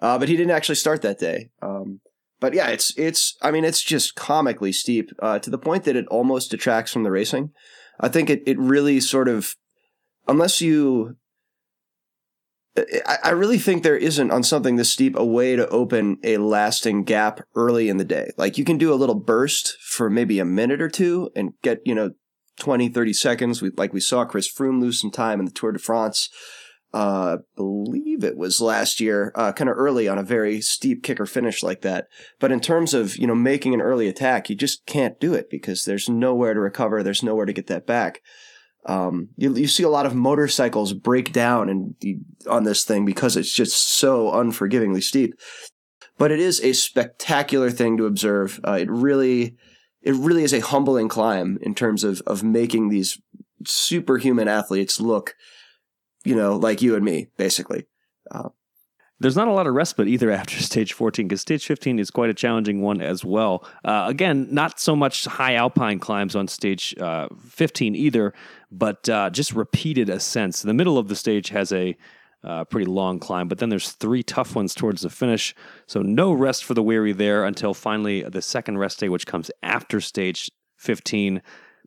Uh, 0.00 0.18
but 0.18 0.28
he 0.28 0.36
didn't 0.36 0.52
actually 0.52 0.74
start 0.74 1.02
that 1.02 1.18
day. 1.18 1.50
Um, 1.60 2.00
but 2.40 2.54
yeah, 2.54 2.68
it's 2.68 2.92
it's 2.98 3.36
I 3.40 3.52
mean 3.52 3.64
it's 3.64 3.82
just 3.82 4.16
comically 4.16 4.72
steep 4.72 5.10
uh, 5.20 5.38
to 5.38 5.48
the 5.48 5.58
point 5.58 5.84
that 5.84 5.96
it 5.96 6.08
almost 6.08 6.50
detracts 6.50 6.92
from 6.92 7.04
the 7.04 7.10
racing. 7.10 7.50
I 8.00 8.08
think 8.08 8.28
it 8.28 8.42
it 8.46 8.58
really 8.58 8.98
sort 8.98 9.28
of 9.28 9.54
unless 10.26 10.60
you 10.60 11.16
I, 12.76 13.18
I 13.24 13.30
really 13.30 13.58
think 13.58 13.82
there 13.82 13.96
isn't 13.96 14.30
on 14.30 14.42
something 14.42 14.76
this 14.76 14.90
steep 14.90 15.16
a 15.16 15.24
way 15.24 15.56
to 15.56 15.68
open 15.68 16.18
a 16.22 16.38
lasting 16.38 17.04
gap 17.04 17.40
early 17.54 17.88
in 17.88 17.98
the 17.98 18.04
day. 18.04 18.30
Like 18.38 18.56
you 18.56 18.64
can 18.64 18.78
do 18.78 18.92
a 18.92 18.96
little 18.96 19.14
burst 19.14 19.76
for 19.80 20.08
maybe 20.08 20.38
a 20.38 20.44
minute 20.44 20.80
or 20.80 20.88
two 20.88 21.30
and 21.36 21.52
get, 21.62 21.80
you 21.84 21.94
know, 21.94 22.12
20, 22.58 22.88
30 22.88 23.12
seconds. 23.12 23.62
We, 23.62 23.70
like 23.76 23.92
we 23.92 24.00
saw 24.00 24.24
Chris 24.24 24.52
Froome 24.52 24.80
lose 24.80 25.00
some 25.00 25.10
time 25.10 25.38
in 25.38 25.44
the 25.44 25.52
Tour 25.52 25.72
de 25.72 25.78
France. 25.78 26.30
Uh, 26.94 27.38
believe 27.56 28.22
it 28.22 28.36
was 28.36 28.60
last 28.60 29.00
year, 29.00 29.32
uh, 29.34 29.50
kind 29.52 29.70
of 29.70 29.76
early 29.76 30.08
on 30.08 30.18
a 30.18 30.22
very 30.22 30.60
steep 30.60 31.02
kicker 31.02 31.24
finish 31.24 31.62
like 31.62 31.80
that. 31.80 32.06
But 32.38 32.52
in 32.52 32.60
terms 32.60 32.92
of, 32.92 33.16
you 33.16 33.26
know, 33.26 33.34
making 33.34 33.72
an 33.72 33.80
early 33.80 34.08
attack, 34.08 34.50
you 34.50 34.56
just 34.56 34.84
can't 34.84 35.18
do 35.18 35.32
it 35.32 35.48
because 35.50 35.84
there's 35.84 36.08
nowhere 36.08 36.52
to 36.52 36.60
recover. 36.60 37.02
There's 37.02 37.22
nowhere 37.22 37.46
to 37.46 37.52
get 37.52 37.66
that 37.68 37.86
back. 37.86 38.20
Um, 38.86 39.28
you, 39.36 39.54
you 39.54 39.68
see 39.68 39.84
a 39.84 39.88
lot 39.88 40.06
of 40.06 40.14
motorcycles 40.14 40.92
break 40.92 41.32
down 41.32 41.68
and 41.68 41.94
on 42.48 42.64
this 42.64 42.84
thing 42.84 43.04
because 43.04 43.36
it's 43.36 43.52
just 43.52 43.76
so 43.76 44.32
unforgivingly 44.32 45.00
steep. 45.00 45.34
But 46.18 46.30
it 46.30 46.40
is 46.40 46.60
a 46.60 46.72
spectacular 46.72 47.70
thing 47.70 47.96
to 47.96 48.06
observe. 48.06 48.60
Uh, 48.66 48.78
it 48.80 48.90
really, 48.90 49.56
it 50.02 50.14
really 50.14 50.44
is 50.44 50.52
a 50.52 50.60
humbling 50.60 51.08
climb 51.08 51.58
in 51.62 51.74
terms 51.74 52.04
of 52.04 52.20
of 52.26 52.42
making 52.42 52.88
these 52.88 53.20
superhuman 53.66 54.48
athletes 54.48 55.00
look, 55.00 55.36
you 56.24 56.34
know, 56.34 56.56
like 56.56 56.82
you 56.82 56.96
and 56.96 57.04
me, 57.04 57.28
basically. 57.36 57.86
Uh, 58.30 58.48
there's 59.22 59.36
not 59.36 59.48
a 59.48 59.52
lot 59.52 59.66
of 59.66 59.74
respite 59.74 60.08
either 60.08 60.30
after 60.30 60.56
stage 60.62 60.92
14 60.92 61.28
because 61.28 61.40
stage 61.40 61.66
15 61.66 61.98
is 61.98 62.10
quite 62.10 62.30
a 62.30 62.34
challenging 62.34 62.82
one 62.82 63.00
as 63.00 63.24
well. 63.24 63.64
Uh, 63.84 64.04
again, 64.08 64.48
not 64.50 64.80
so 64.80 64.94
much 64.94 65.24
high 65.24 65.54
alpine 65.54 65.98
climbs 65.98 66.36
on 66.36 66.48
stage 66.48 66.94
uh, 67.00 67.28
15 67.48 67.94
either, 67.94 68.34
but 68.70 69.08
uh, 69.08 69.30
just 69.30 69.52
repeated 69.52 70.08
ascents. 70.08 70.62
The 70.62 70.74
middle 70.74 70.98
of 70.98 71.08
the 71.08 71.16
stage 71.16 71.48
has 71.50 71.72
a 71.72 71.96
uh, 72.44 72.64
pretty 72.64 72.86
long 72.86 73.20
climb, 73.20 73.46
but 73.46 73.58
then 73.58 73.68
there's 73.68 73.92
three 73.92 74.22
tough 74.22 74.56
ones 74.56 74.74
towards 74.74 75.02
the 75.02 75.10
finish. 75.10 75.54
So 75.86 76.02
no 76.02 76.32
rest 76.32 76.64
for 76.64 76.74
the 76.74 76.82
weary 76.82 77.12
there 77.12 77.44
until 77.44 77.72
finally 77.72 78.22
the 78.22 78.42
second 78.42 78.78
rest 78.78 78.98
day, 78.98 79.08
which 79.08 79.26
comes 79.26 79.50
after 79.62 80.00
stage 80.00 80.50
15. 80.78 81.40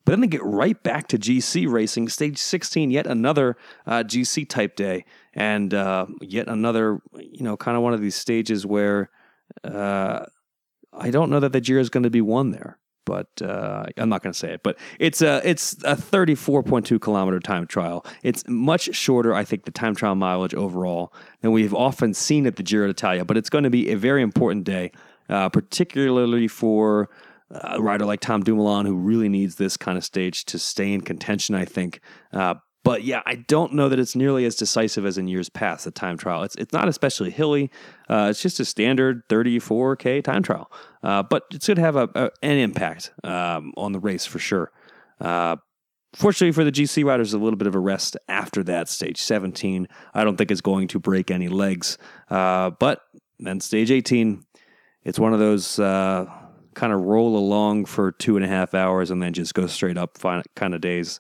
But 0.06 0.12
then 0.12 0.22
they 0.22 0.28
get 0.28 0.44
right 0.44 0.82
back 0.82 1.08
to 1.10 1.18
GC 1.18 1.70
racing, 1.70 2.10
stage 2.10 2.38
16, 2.38 2.92
yet 2.92 3.08
another 3.08 3.58
uh, 3.88 4.04
GC 4.04 4.48
type 4.48 4.76
day, 4.76 5.04
and 5.36 5.74
uh, 5.74 6.08
yet 6.22 6.48
another, 6.48 7.00
you 7.20 7.44
know, 7.44 7.58
kind 7.58 7.78
of 7.78 7.84
one 7.84 7.94
of 7.94 8.02
these 8.02 8.16
stages 8.16 8.66
where 8.66 9.10
uh, 9.64 10.26
I 10.94 11.12
don't 11.12 11.30
know 11.30 11.40
that 11.40 11.52
the 11.52 11.62
Giro 11.62 11.82
is 11.82 11.90
going 11.90 12.04
to 12.04 12.10
be 12.10 12.22
won 12.22 12.52
there 12.52 12.80
but 13.06 13.28
uh, 13.42 13.86
I'm 13.98 14.10
not 14.10 14.24
going 14.24 14.34
to 14.34 14.38
say 14.38 14.54
it. 14.54 14.64
But 14.64 14.78
it's 15.00 15.22
a 15.22 15.42
it's 15.48 15.74
a 15.84 15.96
34.2 15.96 17.00
kilometer 17.00 17.40
time 17.40 17.68
trial. 17.68 18.06
It's 18.24 18.44
much 18.48 18.94
shorter, 18.96 19.34
I 19.34 19.44
think, 19.44 19.66
the 19.66 19.72
time 19.72 19.96
trial 19.96 20.16
mileage 20.16 20.56
overall 20.56 21.14
than 21.42 21.52
we've 21.52 21.74
often 21.74 22.14
seen 22.14 22.46
at 22.48 22.58
the 22.58 22.64
Giro 22.64 22.88
d'Italia. 22.88 23.24
But 23.24 23.38
it's 23.38 23.50
going 23.50 23.64
to 23.64 23.70
be 23.70 23.92
a 23.92 23.96
very 23.96 24.22
important 24.22 24.66
day, 24.66 24.92
uh, 25.30 25.50
particularly 25.50 26.48
for 26.48 27.10
a 27.52 27.80
rider 27.80 28.06
like 28.06 28.20
Tom 28.20 28.44
Dumoulin, 28.44 28.86
who 28.86 28.96
really 28.96 29.30
needs 29.30 29.56
this 29.56 29.78
kind 29.78 29.98
of 29.98 30.04
stage 30.04 30.46
to 30.46 30.60
stay 30.60 30.92
in 30.92 31.02
contention. 31.02 31.56
I 31.56 31.66
think. 31.66 32.02
Uh, 32.34 32.56
but 32.86 33.04
yeah, 33.04 33.24
I 33.26 33.34
don't 33.34 33.74
know 33.74 33.90
that 33.90 33.98
it's 33.98 34.16
nearly 34.16 34.46
as 34.46 34.56
decisive 34.56 35.08
as 35.08 35.18
in 35.18 35.28
years 35.28 35.50
past. 35.50 35.86
The 35.86 35.92
time 35.92 36.18
trial, 36.18 36.44
it's 36.44 36.56
it's 36.56 36.72
not 36.72 36.88
especially 36.88 37.32
hilly. 37.32 37.72
Uh, 38.08 38.28
it's 38.30 38.44
just 38.44 38.60
a 38.60 38.66
standard 38.66 39.28
34k 39.28 40.24
time 40.24 40.44
trial, 40.44 40.72
uh, 41.02 41.24
but 41.24 41.46
it's 41.52 41.66
going 41.66 41.78
to 41.78 41.82
have 41.82 41.96
a, 41.96 42.08
a, 42.14 42.30
an 42.44 42.58
impact 42.58 43.12
um, 43.24 43.74
on 43.76 43.92
the 43.92 44.00
race 44.00 44.28
for 44.28 44.38
sure. 44.38 44.72
Uh, 45.20 45.56
fortunately 46.14 46.52
for 46.52 46.64
the 46.64 46.72
GC 46.72 47.04
riders, 47.04 47.34
a 47.34 47.40
little 47.40 47.58
bit 47.58 47.68
of 47.68 47.74
a 47.74 47.80
rest 47.80 48.18
after 48.28 48.64
that 48.64 48.88
stage 48.88 49.20
17. 49.20 49.88
I 50.14 50.24
don't 50.24 50.38
think 50.38 50.52
is 50.52 50.62
going 50.62 50.88
to 50.90 51.00
break 51.00 51.32
any 51.32 51.48
legs, 51.48 51.98
uh, 52.30 52.70
but 52.70 53.02
then 53.40 53.62
stage 53.62 53.90
18, 53.90 54.46
it's 55.04 55.18
one 55.18 55.34
of 55.34 55.40
those 55.40 55.80
uh, 55.80 56.26
kind 56.76 56.94
of 56.94 57.02
roll 57.02 57.36
along 57.36 57.86
for 57.86 58.12
two 58.12 58.36
and 58.36 58.46
a 58.46 58.48
half 58.48 58.76
hours 58.76 59.10
and 59.10 59.24
then 59.24 59.34
just 59.34 59.56
go 59.56 59.66
straight 59.66 59.98
up 59.98 60.20
kind 60.56 60.76
of 60.76 60.82
days. 60.82 61.20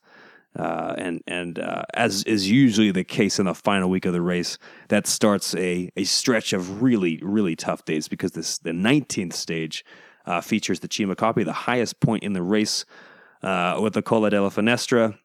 Uh, 0.57 0.95
and 0.97 1.21
and 1.27 1.59
uh, 1.59 1.83
as 1.93 2.23
is 2.23 2.49
usually 2.49 2.91
the 2.91 3.03
case 3.03 3.39
in 3.39 3.45
the 3.45 3.53
final 3.53 3.89
week 3.89 4.05
of 4.05 4.13
the 4.13 4.21
race, 4.21 4.57
that 4.87 5.05
starts 5.05 5.53
a, 5.55 5.89
a 5.97 6.03
stretch 6.05 6.53
of 6.53 6.81
really 6.81 7.19
really 7.21 7.55
tough 7.55 7.83
days 7.83 8.07
because 8.07 8.31
this 8.31 8.57
the 8.59 8.71
19th 8.71 9.33
stage 9.33 9.83
uh, 10.25 10.39
features 10.39 10.79
the 10.79 10.87
Cima 10.89 11.15
Coppi, 11.15 11.43
the 11.43 11.51
highest 11.51 11.99
point 11.99 12.23
in 12.23 12.33
the 12.33 12.41
race 12.41 12.85
uh, 13.43 13.79
with 13.81 13.93
the 13.93 14.01
Colle 14.01 14.29
della 14.29 14.49
Finestra, 14.49 15.17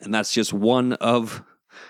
and 0.00 0.14
that's 0.14 0.34
just 0.34 0.52
one 0.52 0.92
of 0.94 1.42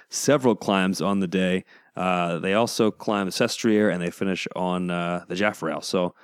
several 0.08 0.54
climbs 0.54 1.02
on 1.02 1.18
the 1.18 1.28
day. 1.28 1.64
Uh, 1.96 2.38
they 2.38 2.54
also 2.54 2.90
climb 2.90 3.28
Sestriere 3.28 3.92
and 3.92 4.00
they 4.00 4.10
finish 4.10 4.46
on 4.54 4.88
uh, 4.88 5.24
the 5.28 5.34
Jafferau. 5.34 5.82
So 5.82 6.14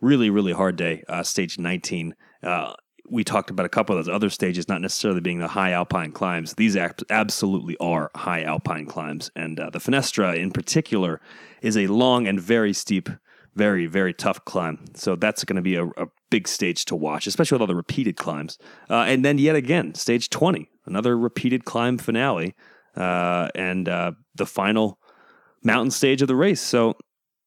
really 0.00 0.30
really 0.30 0.52
hard 0.52 0.76
day, 0.76 1.02
stage 1.22 1.58
19 1.58 2.14
we 3.08 3.24
talked 3.24 3.50
about 3.50 3.66
a 3.66 3.68
couple 3.68 3.96
of 3.96 4.04
those 4.04 4.14
other 4.14 4.30
stages 4.30 4.68
not 4.68 4.80
necessarily 4.80 5.20
being 5.20 5.38
the 5.38 5.48
high 5.48 5.72
alpine 5.72 6.12
climbs. 6.12 6.54
These 6.54 6.76
absolutely 6.76 7.76
are 7.78 8.10
high 8.14 8.42
alpine 8.42 8.86
climbs. 8.86 9.30
And 9.36 9.60
uh, 9.60 9.70
the 9.70 9.78
Finestra 9.78 10.36
in 10.36 10.50
particular 10.50 11.20
is 11.60 11.76
a 11.76 11.86
long 11.86 12.26
and 12.26 12.40
very 12.40 12.72
steep, 12.72 13.08
very, 13.54 13.86
very 13.86 14.14
tough 14.14 14.44
climb. 14.44 14.84
So 14.94 15.16
that's 15.16 15.44
going 15.44 15.56
to 15.56 15.62
be 15.62 15.76
a, 15.76 15.86
a, 15.86 16.06
big 16.30 16.48
stage 16.48 16.84
to 16.86 16.96
watch, 16.96 17.28
especially 17.28 17.54
with 17.54 17.60
all 17.60 17.66
the 17.68 17.76
repeated 17.76 18.16
climbs. 18.16 18.58
Uh, 18.90 19.04
and 19.06 19.24
then 19.24 19.38
yet 19.38 19.54
again, 19.54 19.94
stage 19.94 20.30
20, 20.30 20.68
another 20.84 21.16
repeated 21.16 21.64
climb 21.64 21.96
finale, 21.96 22.56
uh, 22.96 23.48
and 23.54 23.88
uh, 23.88 24.10
the 24.34 24.46
final 24.46 24.98
mountain 25.62 25.92
stage 25.92 26.22
of 26.22 26.28
the 26.28 26.34
race. 26.34 26.60
So 26.60 26.96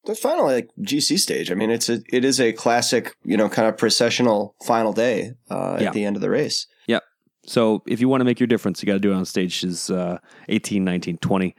the 0.07 0.15
final 0.15 0.45
like 0.45 0.69
GC 0.81 1.19
stage. 1.19 1.51
I 1.51 1.53
mean, 1.53 1.69
it's 1.69 1.89
a 1.89 2.01
it 2.11 2.25
is 2.25 2.39
a 2.41 2.53
classic, 2.53 3.15
you 3.23 3.37
know, 3.37 3.47
kind 3.47 3.67
of 3.67 3.77
processional 3.77 4.55
final 4.65 4.93
day 4.93 5.33
uh, 5.51 5.77
yeah. 5.79 5.87
at 5.87 5.93
the 5.93 6.03
end 6.03 6.15
of 6.15 6.21
the 6.21 6.29
race. 6.29 6.65
Yep. 6.87 7.03
So 7.45 7.83
if 7.85 8.01
you 8.01 8.09
want 8.09 8.21
to 8.21 8.25
make 8.25 8.39
your 8.39 8.47
difference, 8.47 8.81
you 8.81 8.87
got 8.87 8.93
to 8.93 8.99
do 8.99 9.11
it 9.11 9.15
on 9.15 9.25
stages 9.25 9.91
uh, 9.91 10.17
18, 10.49 10.83
19, 10.83 11.17
20. 11.17 11.55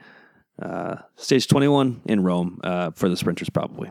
Uh, 0.61 0.95
stage 1.15 1.47
21 1.47 2.01
in 2.05 2.21
Rome 2.21 2.59
uh, 2.63 2.91
for 2.91 3.07
the 3.07 3.15
sprinters, 3.15 3.49
probably. 3.49 3.89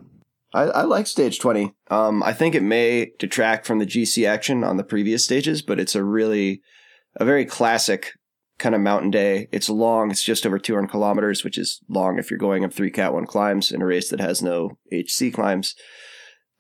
I, 0.53 0.63
I 0.65 0.83
like 0.83 1.07
stage 1.07 1.39
20. 1.39 1.73
Um, 1.91 2.23
I 2.23 2.33
think 2.33 2.55
it 2.55 2.63
may 2.63 3.13
detract 3.19 3.67
from 3.67 3.79
the 3.79 3.87
GC 3.87 4.29
action 4.29 4.65
on 4.65 4.77
the 4.77 4.85
previous 4.85 5.25
stages, 5.25 5.63
but 5.63 5.81
it's 5.81 5.95
a 5.95 6.05
really, 6.05 6.61
a 7.17 7.25
very 7.25 7.47
classic 7.47 8.18
kind 8.59 8.75
of 8.75 8.81
mountain 8.81 9.11
day. 9.11 9.49
It's 9.53 9.69
long. 9.69 10.11
It's 10.11 10.23
just 10.23 10.45
over 10.45 10.59
200 10.59 10.89
kilometers, 10.91 11.45
which 11.45 11.57
is 11.57 11.81
long 11.89 12.19
if 12.19 12.31
you're 12.31 12.39
going 12.39 12.65
up 12.65 12.73
three 12.73 12.91
Cat 12.91 13.15
1 13.15 13.27
climbs 13.27 13.71
in 13.71 13.83
a 13.83 13.87
race 13.87 14.11
that 14.11 14.21
has 14.21 14.43
no 14.43 14.79
HC 14.93 15.33
climbs. 15.33 15.75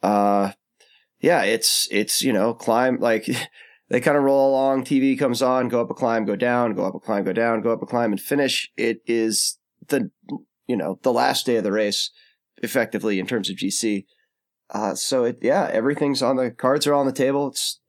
Uh, 0.02 0.52
yeah, 1.20 1.42
it's, 1.42 1.88
it's, 1.90 2.22
you 2.22 2.32
know, 2.32 2.54
climb, 2.54 2.98
like, 3.00 3.26
they 3.88 4.00
kind 4.00 4.16
of 4.16 4.22
roll 4.22 4.50
along. 4.50 4.84
TV 4.84 5.18
comes 5.18 5.42
on, 5.42 5.68
go 5.68 5.80
up 5.80 5.90
a 5.90 5.94
climb, 5.94 6.24
go 6.24 6.36
down, 6.36 6.74
go 6.74 6.84
up 6.84 6.94
a 6.94 7.00
climb, 7.00 7.24
go 7.24 7.32
down, 7.32 7.62
go 7.62 7.72
up 7.72 7.82
a 7.82 7.86
climb 7.86 8.12
and 8.12 8.20
finish. 8.20 8.70
It 8.76 8.98
is 9.06 9.58
the, 9.88 10.10
you 10.66 10.76
know, 10.76 11.00
the 11.02 11.12
last 11.12 11.46
day 11.46 11.56
of 11.56 11.64
the 11.64 11.72
race, 11.72 12.10
effectively 12.62 13.18
in 13.18 13.26
terms 13.26 13.50
of 13.50 13.56
GC. 13.56 14.06
Uh, 14.70 14.94
so 14.94 15.24
it, 15.24 15.38
yeah, 15.42 15.68
everything's 15.72 16.22
on 16.22 16.36
the 16.36 16.50
cards 16.50 16.86
are 16.86 16.94
on 16.94 17.06
the 17.06 17.12
table. 17.12 17.48
It's, 17.48 17.80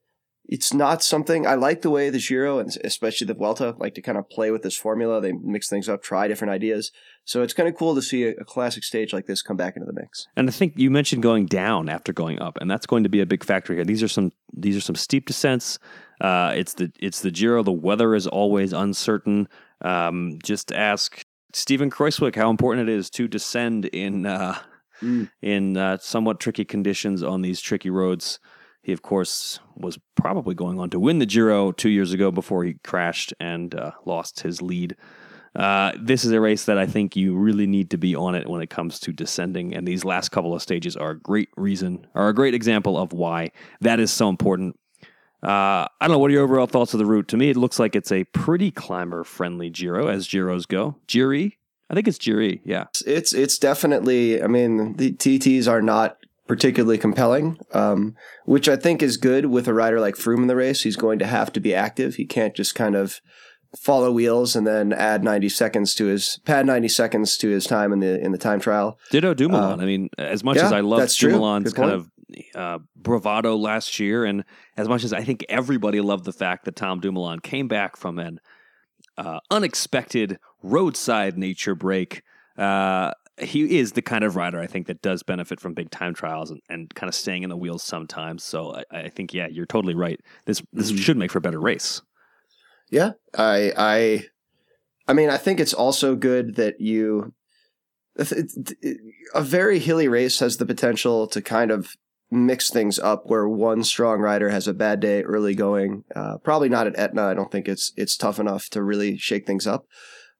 it's 0.50 0.74
not 0.74 1.00
something 1.00 1.46
I 1.46 1.54
like 1.54 1.82
the 1.82 1.90
way 1.90 2.10
the 2.10 2.18
Giro 2.18 2.58
and 2.58 2.76
especially 2.82 3.28
the 3.28 3.34
Vuelta 3.34 3.76
like 3.78 3.94
to 3.94 4.02
kind 4.02 4.18
of 4.18 4.28
play 4.28 4.50
with 4.50 4.62
this 4.62 4.76
formula. 4.76 5.20
They 5.20 5.30
mix 5.30 5.68
things 5.68 5.88
up, 5.88 6.02
try 6.02 6.26
different 6.26 6.50
ideas. 6.50 6.90
So 7.24 7.42
it's 7.42 7.54
kind 7.54 7.68
of 7.68 7.76
cool 7.76 7.94
to 7.94 8.02
see 8.02 8.24
a, 8.24 8.30
a, 8.32 8.44
classic 8.44 8.82
stage 8.82 9.12
like 9.12 9.26
this 9.26 9.42
come 9.42 9.56
back 9.56 9.76
into 9.76 9.86
the 9.86 9.92
mix. 9.92 10.26
And 10.36 10.48
I 10.48 10.52
think 10.52 10.72
you 10.76 10.90
mentioned 10.90 11.22
going 11.22 11.46
down 11.46 11.88
after 11.88 12.12
going 12.12 12.42
up, 12.42 12.58
and 12.60 12.68
that's 12.68 12.84
going 12.84 13.04
to 13.04 13.08
be 13.08 13.20
a 13.20 13.26
big 13.26 13.44
factor 13.44 13.74
here. 13.74 13.84
These 13.84 14.02
are 14.02 14.08
some 14.08 14.32
these 14.52 14.76
are 14.76 14.80
some 14.80 14.96
steep 14.96 15.26
descents. 15.26 15.78
Uh, 16.20 16.52
it's 16.56 16.74
the 16.74 16.90
it's 16.98 17.20
the 17.20 17.30
Giro. 17.30 17.62
The 17.62 17.70
weather 17.70 18.16
is 18.16 18.26
always 18.26 18.72
uncertain. 18.72 19.48
Um, 19.82 20.40
just 20.42 20.72
ask 20.72 21.24
Steven 21.52 21.90
Kruijswijk 21.90 22.34
how 22.34 22.50
important 22.50 22.88
it 22.88 22.92
is 22.92 23.08
to 23.10 23.28
descend 23.28 23.84
in 23.84 24.26
uh, 24.26 24.58
mm. 25.00 25.30
in 25.42 25.76
uh, 25.76 25.98
somewhat 25.98 26.40
tricky 26.40 26.64
conditions 26.64 27.22
on 27.22 27.42
these 27.42 27.60
tricky 27.60 27.90
roads. 27.90 28.40
He, 28.82 28.92
of 28.92 29.02
course, 29.02 29.60
was 29.76 29.98
probably 30.14 30.54
going 30.54 30.78
on 30.80 30.90
to 30.90 31.00
win 31.00 31.18
the 31.18 31.26
Giro 31.26 31.70
two 31.72 31.90
years 31.90 32.12
ago 32.12 32.30
before 32.30 32.64
he 32.64 32.74
crashed 32.82 33.34
and 33.38 33.74
uh, 33.74 33.92
lost 34.06 34.40
his 34.40 34.62
lead. 34.62 34.96
Uh, 35.54 35.92
this 36.00 36.24
is 36.24 36.32
a 36.32 36.40
race 36.40 36.64
that 36.64 36.78
I 36.78 36.86
think 36.86 37.16
you 37.16 37.36
really 37.36 37.66
need 37.66 37.90
to 37.90 37.98
be 37.98 38.14
on 38.14 38.34
it 38.34 38.48
when 38.48 38.62
it 38.62 38.70
comes 38.70 39.00
to 39.00 39.12
descending, 39.12 39.74
and 39.74 39.86
these 39.86 40.04
last 40.04 40.30
couple 40.30 40.54
of 40.54 40.62
stages 40.62 40.96
are 40.96 41.10
a 41.10 41.18
great 41.18 41.48
reason, 41.56 42.06
are 42.14 42.28
a 42.28 42.34
great 42.34 42.54
example 42.54 42.96
of 42.96 43.12
why 43.12 43.50
that 43.80 43.98
is 43.98 44.12
so 44.12 44.28
important. 44.28 44.78
Uh, 45.42 45.88
I 46.00 46.02
don't 46.02 46.10
know. 46.10 46.18
What 46.18 46.30
are 46.30 46.34
your 46.34 46.44
overall 46.44 46.66
thoughts 46.66 46.94
of 46.94 46.98
the 46.98 47.06
route? 47.06 47.28
To 47.28 47.36
me, 47.36 47.50
it 47.50 47.56
looks 47.56 47.78
like 47.78 47.96
it's 47.96 48.12
a 48.12 48.24
pretty 48.24 48.70
climber-friendly 48.70 49.70
Giro, 49.70 50.06
as 50.06 50.28
Giros 50.28 50.68
go. 50.68 50.96
Giri, 51.06 51.58
I 51.88 51.94
think 51.94 52.06
it's 52.06 52.18
Giri. 52.18 52.60
Yeah, 52.64 52.84
it's 53.06 53.32
it's 53.32 53.58
definitely. 53.58 54.42
I 54.42 54.46
mean, 54.46 54.96
the 54.96 55.12
TTs 55.12 55.66
are 55.66 55.82
not 55.82 56.18
particularly 56.50 56.98
compelling, 56.98 57.56
um, 57.74 58.16
which 58.44 58.68
I 58.68 58.74
think 58.74 59.04
is 59.04 59.18
good 59.18 59.46
with 59.46 59.68
a 59.68 59.72
rider 59.72 60.00
like 60.00 60.16
Froome 60.16 60.38
in 60.38 60.46
the 60.48 60.56
race. 60.56 60.82
He's 60.82 60.96
going 60.96 61.20
to 61.20 61.26
have 61.26 61.52
to 61.52 61.60
be 61.60 61.72
active. 61.72 62.16
He 62.16 62.26
can't 62.26 62.56
just 62.56 62.74
kind 62.74 62.96
of 62.96 63.20
follow 63.76 64.10
wheels 64.10 64.56
and 64.56 64.66
then 64.66 64.92
add 64.92 65.22
90 65.22 65.48
seconds 65.48 65.94
to 65.94 66.06
his 66.06 66.40
pad 66.44 66.66
90 66.66 66.88
seconds 66.88 67.36
to 67.36 67.50
his 67.50 67.66
time 67.66 67.92
in 67.92 68.00
the 68.00 68.20
in 68.20 68.32
the 68.32 68.36
time 68.36 68.58
trial. 68.58 68.98
Ditto 69.12 69.32
Dumoulin. 69.32 69.78
Uh, 69.78 69.82
I 69.84 69.86
mean, 69.86 70.10
as 70.18 70.42
much 70.42 70.56
yeah, 70.56 70.66
as 70.66 70.72
I 70.72 70.80
love. 70.80 71.08
Dumoulin's 71.16 71.72
kind 71.72 71.92
of 71.92 72.10
uh, 72.56 72.80
bravado 72.96 73.54
last 73.54 74.00
year, 74.00 74.24
and 74.24 74.44
as 74.76 74.88
much 74.88 75.04
as 75.04 75.12
I 75.12 75.22
think 75.22 75.46
everybody 75.48 76.00
loved 76.00 76.24
the 76.24 76.32
fact 76.32 76.64
that 76.64 76.74
Tom 76.74 76.98
Dumoulin 76.98 77.38
came 77.38 77.68
back 77.68 77.96
from 77.96 78.18
an 78.18 78.40
uh, 79.16 79.38
unexpected 79.52 80.40
roadside 80.64 81.38
nature 81.38 81.76
break. 81.76 82.22
Uh, 82.58 83.12
he 83.40 83.78
is 83.78 83.92
the 83.92 84.02
kind 84.02 84.24
of 84.24 84.36
rider 84.36 84.60
I 84.60 84.66
think 84.66 84.86
that 84.86 85.02
does 85.02 85.22
benefit 85.22 85.60
from 85.60 85.74
big 85.74 85.90
time 85.90 86.14
trials 86.14 86.50
and, 86.50 86.60
and 86.68 86.94
kind 86.94 87.08
of 87.08 87.14
staying 87.14 87.42
in 87.42 87.50
the 87.50 87.56
wheels 87.56 87.82
sometimes. 87.82 88.42
So 88.44 88.74
I, 88.74 88.84
I 88.90 89.08
think, 89.08 89.32
yeah, 89.34 89.46
you're 89.48 89.66
totally 89.66 89.94
right. 89.94 90.20
This 90.46 90.62
this 90.72 90.92
Mhm. 90.92 90.98
should 90.98 91.16
make 91.16 91.30
for 91.30 91.38
a 91.38 91.42
better 91.42 91.60
race. 91.60 92.02
Yeah, 92.90 93.12
I 93.36 93.72
I 93.76 94.24
I 95.08 95.12
mean, 95.12 95.30
I 95.30 95.36
think 95.36 95.60
it's 95.60 95.74
also 95.74 96.14
good 96.16 96.56
that 96.56 96.80
you 96.80 97.32
a 99.34 99.42
very 99.42 99.78
hilly 99.78 100.08
race 100.08 100.40
has 100.40 100.56
the 100.56 100.66
potential 100.66 101.26
to 101.28 101.40
kind 101.40 101.70
of 101.70 101.96
mix 102.30 102.70
things 102.70 102.98
up 102.98 103.22
where 103.26 103.48
one 103.48 103.82
strong 103.82 104.20
rider 104.20 104.50
has 104.50 104.68
a 104.68 104.74
bad 104.74 105.00
day 105.00 105.22
early 105.22 105.54
going. 105.54 106.04
Uh, 106.14 106.38
probably 106.38 106.68
not 106.68 106.86
at 106.86 106.98
Etna. 106.98 107.26
I 107.26 107.34
don't 107.34 107.50
think 107.50 107.68
it's 107.68 107.92
it's 107.96 108.16
tough 108.16 108.38
enough 108.38 108.68
to 108.70 108.82
really 108.82 109.16
shake 109.16 109.46
things 109.46 109.66
up. 109.66 109.86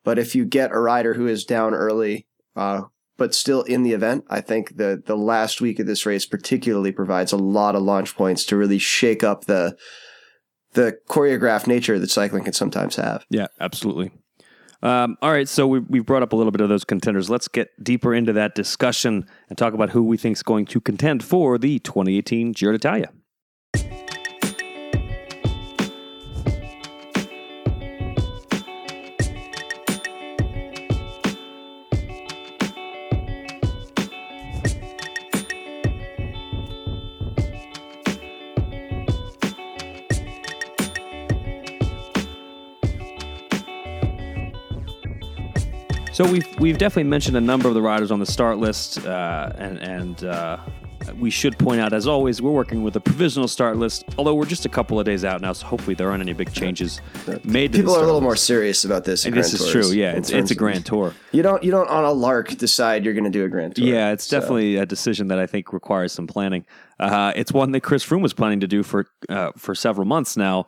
But 0.04 0.18
if 0.18 0.34
you 0.34 0.44
get 0.44 0.72
a 0.72 0.78
rider 0.78 1.14
who 1.14 1.26
is 1.26 1.44
down 1.44 1.74
early, 1.74 2.26
uh, 2.56 2.82
but 3.16 3.34
still 3.34 3.62
in 3.62 3.82
the 3.82 3.92
event, 3.92 4.24
I 4.30 4.40
think 4.40 4.76
the 4.76 5.02
the 5.04 5.16
last 5.16 5.60
week 5.60 5.78
of 5.78 5.86
this 5.86 6.06
race 6.06 6.24
particularly 6.24 6.92
provides 6.92 7.32
a 7.32 7.36
lot 7.36 7.74
of 7.74 7.82
launch 7.82 8.16
points 8.16 8.44
to 8.46 8.56
really 8.56 8.78
shake 8.78 9.22
up 9.22 9.44
the 9.44 9.76
the 10.72 10.98
choreographed 11.08 11.66
nature 11.66 11.98
that 11.98 12.10
cycling 12.10 12.44
can 12.44 12.52
sometimes 12.52 12.96
have. 12.96 13.24
Yeah, 13.28 13.48
absolutely. 13.60 14.12
Um, 14.82 15.18
all 15.20 15.30
right, 15.30 15.48
so 15.48 15.66
we, 15.66 15.80
we've 15.80 16.06
brought 16.06 16.22
up 16.22 16.32
a 16.32 16.36
little 16.36 16.52
bit 16.52 16.62
of 16.62 16.70
those 16.70 16.84
contenders. 16.84 17.28
Let's 17.28 17.48
get 17.48 17.68
deeper 17.82 18.14
into 18.14 18.32
that 18.32 18.54
discussion 18.54 19.26
and 19.50 19.58
talk 19.58 19.74
about 19.74 19.90
who 19.90 20.02
we 20.02 20.16
think 20.16 20.36
is 20.36 20.42
going 20.42 20.64
to 20.66 20.80
contend 20.80 21.22
for 21.22 21.58
the 21.58 21.78
2018 21.80 22.52
Giro 22.52 22.72
d'Italia. 22.72 23.10
So 46.20 46.30
we've 46.30 46.60
we've 46.60 46.76
definitely 46.76 47.08
mentioned 47.08 47.38
a 47.38 47.40
number 47.40 47.66
of 47.66 47.72
the 47.72 47.80
riders 47.80 48.10
on 48.10 48.20
the 48.20 48.26
start 48.26 48.58
list, 48.58 49.06
uh, 49.06 49.54
and 49.56 49.78
and 49.78 50.24
uh, 50.24 50.58
we 51.18 51.30
should 51.30 51.58
point 51.58 51.80
out, 51.80 51.94
as 51.94 52.06
always, 52.06 52.42
we're 52.42 52.50
working 52.50 52.82
with 52.82 52.94
a 52.96 53.00
provisional 53.00 53.48
start 53.48 53.78
list. 53.78 54.04
Although 54.18 54.34
we're 54.34 54.44
just 54.44 54.66
a 54.66 54.68
couple 54.68 55.00
of 55.00 55.06
days 55.06 55.24
out 55.24 55.40
now, 55.40 55.54
so 55.54 55.66
hopefully 55.66 55.94
there 55.94 56.10
aren't 56.10 56.20
any 56.20 56.34
big 56.34 56.52
changes 56.52 57.00
made. 57.42 57.72
People 57.72 57.94
the 57.94 58.00
are 58.00 58.02
a 58.02 58.06
little 58.06 58.20
more 58.20 58.36
serious 58.36 58.84
about 58.84 59.04
this. 59.04 59.24
And 59.24 59.34
this 59.34 59.54
is 59.54 59.70
true. 59.70 59.92
Yeah, 59.92 60.12
it's 60.12 60.28
it's 60.28 60.50
a 60.50 60.54
grand 60.54 60.84
tour. 60.84 61.14
You 61.32 61.42
don't 61.42 61.64
you 61.64 61.70
don't 61.70 61.88
on 61.88 62.04
a 62.04 62.12
lark 62.12 62.48
decide 62.50 63.02
you're 63.02 63.14
going 63.14 63.24
to 63.24 63.30
do 63.30 63.46
a 63.46 63.48
grand 63.48 63.76
tour. 63.76 63.86
Yeah, 63.86 64.12
it's 64.12 64.26
So- 64.26 64.38
definitely 64.38 64.76
a 64.76 64.84
decision 64.84 65.28
that 65.28 65.38
I 65.38 65.46
think 65.46 65.72
requires 65.72 66.12
some 66.12 66.26
planning. 66.26 66.66
Uh, 66.98 67.32
it's 67.34 67.50
one 67.50 67.72
that 67.72 67.80
Chris 67.80 68.04
Froome 68.04 68.20
was 68.20 68.34
planning 68.34 68.60
to 68.60 68.66
do 68.66 68.82
for 68.82 69.06
uh, 69.30 69.52
for 69.56 69.74
several 69.74 70.06
months 70.06 70.36
now. 70.36 70.66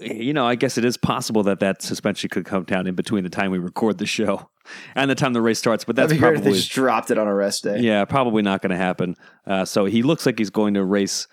You 0.00 0.32
know, 0.32 0.46
I 0.46 0.54
guess 0.54 0.76
it 0.76 0.84
is 0.84 0.96
possible 0.96 1.42
that 1.44 1.60
that 1.60 1.82
suspension 1.82 2.28
could 2.28 2.44
come 2.44 2.64
down 2.64 2.86
in 2.86 2.94
between 2.94 3.22
the 3.22 3.30
time 3.30 3.50
we 3.50 3.58
record 3.58 3.98
the 3.98 4.06
show 4.06 4.48
and 4.94 5.10
the 5.10 5.14
time 5.14 5.32
the 5.32 5.40
race 5.40 5.58
starts. 5.58 5.84
But 5.84 5.96
that's 5.96 6.12
great 6.12 6.20
they 6.20 6.40
probably 6.40 6.52
just 6.52 6.70
dropped 6.70 7.10
it 7.10 7.18
on 7.18 7.26
a 7.26 7.34
rest 7.34 7.64
day. 7.64 7.78
yeah, 7.80 8.04
probably 8.04 8.42
not 8.42 8.60
going 8.60 8.70
to 8.70 8.76
happen. 8.76 9.16
Uh, 9.46 9.64
so 9.64 9.84
he 9.84 10.02
looks 10.02 10.26
like 10.26 10.38
he's 10.38 10.50
going 10.50 10.74
to 10.74 10.84
race. 10.84 11.28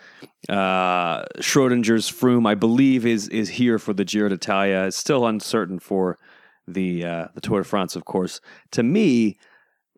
Uh, 0.47 1.23
Schrodinger's 1.37 2.11
Froome, 2.11 2.47
I 2.47 2.55
believe, 2.55 3.05
is 3.05 3.27
is 3.29 3.49
here 3.49 3.79
for 3.79 3.93
the 3.93 4.05
Giro 4.05 4.29
d'Italia. 4.29 4.85
It's 4.85 4.97
still 4.97 5.25
uncertain 5.25 5.79
for 5.79 6.17
the 6.67 7.05
uh, 7.05 7.27
the 7.33 7.41
Tour 7.41 7.61
de 7.61 7.67
France, 7.67 7.95
of 7.95 8.05
course. 8.05 8.41
To 8.71 8.83
me, 8.83 9.37